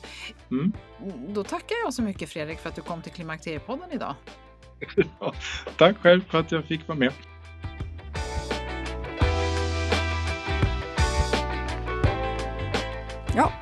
Mm. 0.51 0.73
Då 1.27 1.43
tackar 1.43 1.75
jag 1.83 1.93
så 1.93 2.01
mycket 2.01 2.29
Fredrik 2.29 2.59
för 2.59 2.69
att 2.69 2.75
du 2.75 2.81
kom 2.81 3.01
till 3.01 3.11
Klimakteriepodden 3.11 3.91
idag. 3.91 4.15
Tack 5.77 5.97
själv 5.97 6.21
för 6.29 6.39
att 6.39 6.51
jag 6.51 6.65
fick 6.65 6.87
vara 6.87 6.97
med. 6.97 7.13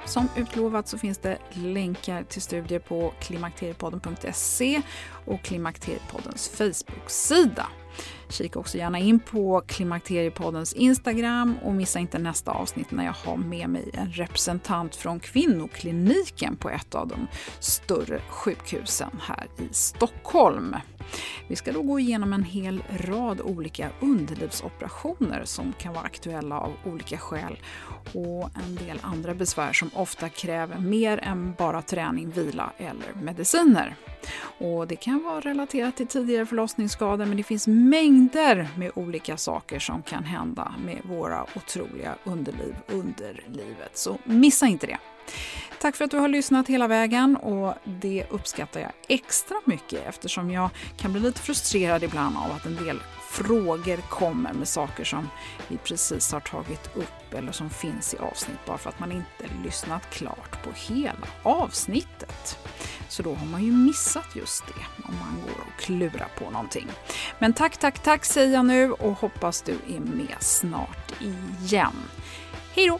Som 0.09 0.29
utlovat 0.37 0.87
så 0.87 0.97
finns 0.97 1.17
det 1.17 1.37
länkar 1.51 2.23
till 2.23 2.41
studier 2.41 2.79
på 2.79 3.13
klimakteriepodden.se 3.19 4.81
och 5.25 5.41
Klimakteriepoddens 5.41 6.49
Facebook-sida. 6.49 7.67
Kika 8.29 8.59
också 8.59 8.77
gärna 8.77 8.99
in 8.99 9.19
på 9.19 9.61
Klimakteriepoddens 9.67 10.73
Instagram 10.73 11.55
och 11.63 11.73
missa 11.73 11.99
inte 11.99 12.19
nästa 12.19 12.51
avsnitt 12.51 12.91
när 12.91 13.05
jag 13.05 13.13
har 13.13 13.37
med 13.37 13.69
mig 13.69 13.89
en 13.93 14.11
representant 14.11 14.95
från 14.95 15.19
kvinnokliniken 15.19 16.55
på 16.55 16.69
ett 16.69 16.95
av 16.95 17.07
de 17.07 17.27
större 17.59 18.21
sjukhusen 18.29 19.09
här 19.21 19.47
i 19.57 19.73
Stockholm. 19.73 20.75
Vi 21.47 21.55
ska 21.55 21.71
då 21.71 21.81
gå 21.81 21.99
igenom 21.99 22.33
en 22.33 22.43
hel 22.43 22.83
rad 22.89 23.41
olika 23.41 23.89
underlivsoperationer 23.99 25.41
som 25.45 25.73
kan 25.73 25.93
vara 25.93 26.05
aktuella 26.05 26.59
av 26.59 26.73
olika 26.85 27.17
skäl 27.17 27.59
och 28.13 28.49
en 28.65 28.75
del 28.75 28.99
andra 29.01 29.33
besvär 29.33 29.73
som 29.73 29.89
ofta 29.93 30.29
kräver 30.29 30.79
mer 30.79 31.17
än 31.17 31.53
bara 31.57 31.81
träning, 31.81 32.31
vila 32.31 32.71
eller 32.77 33.13
mediciner. 33.21 33.95
Och 34.57 34.87
det 34.87 34.95
kan 34.95 35.23
vara 35.23 35.39
relaterat 35.39 35.95
till 35.95 36.07
tidigare 36.07 36.45
förlossningsskador 36.45 37.25
men 37.25 37.37
det 37.37 37.43
finns 37.43 37.67
mängder 37.67 38.67
med 38.77 38.91
olika 38.95 39.37
saker 39.37 39.79
som 39.79 40.03
kan 40.03 40.23
hända 40.23 40.73
med 40.85 41.01
våra 41.03 41.45
otroliga 41.55 42.15
underliv 42.23 42.75
under 42.87 43.43
livet. 43.47 43.97
Så 43.97 44.17
missa 44.23 44.67
inte 44.67 44.87
det! 44.87 44.97
Tack 45.81 45.95
för 45.95 46.05
att 46.05 46.11
du 46.11 46.17
har 46.17 46.27
lyssnat 46.27 46.67
hela 46.67 46.87
vägen 46.87 47.35
och 47.35 47.73
det 47.83 48.25
uppskattar 48.29 48.79
jag 48.79 48.91
extra 49.07 49.57
mycket 49.65 50.07
eftersom 50.07 50.51
jag 50.51 50.69
kan 50.97 51.11
bli 51.11 51.21
lite 51.21 51.41
frustrerad 51.41 52.03
ibland 52.03 52.37
av 52.37 52.51
att 52.51 52.65
en 52.65 52.75
del 52.75 52.99
frågor 53.29 53.97
kommer 54.09 54.53
med 54.53 54.67
saker 54.67 55.03
som 55.03 55.29
vi 55.67 55.77
precis 55.77 56.31
har 56.31 56.39
tagit 56.39 56.89
upp 56.95 57.33
eller 57.33 57.51
som 57.51 57.69
finns 57.69 58.13
i 58.13 58.17
avsnitt 58.17 58.65
bara 58.65 58.77
för 58.77 58.89
att 58.89 58.99
man 58.99 59.11
inte 59.11 59.55
lyssnat 59.63 60.09
klart 60.09 60.63
på 60.63 60.69
hela 60.75 61.27
avsnittet. 61.43 62.57
Så 63.07 63.23
då 63.23 63.35
har 63.35 63.45
man 63.45 63.63
ju 63.63 63.71
missat 63.71 64.35
just 64.35 64.67
det 64.67 65.03
om 65.07 65.15
man 65.19 65.41
går 65.41 65.61
och 65.61 65.81
klurar 65.81 66.27
på 66.39 66.49
någonting. 66.51 66.87
Men 67.39 67.53
tack, 67.53 67.77
tack, 67.77 67.99
tack 67.99 68.25
säger 68.25 68.53
jag 68.53 68.65
nu 68.65 68.91
och 68.91 69.13
hoppas 69.13 69.61
du 69.61 69.71
är 69.95 69.99
med 69.99 70.35
snart 70.39 71.13
igen. 71.21 71.95
Hej 72.75 72.87
då! 72.87 72.99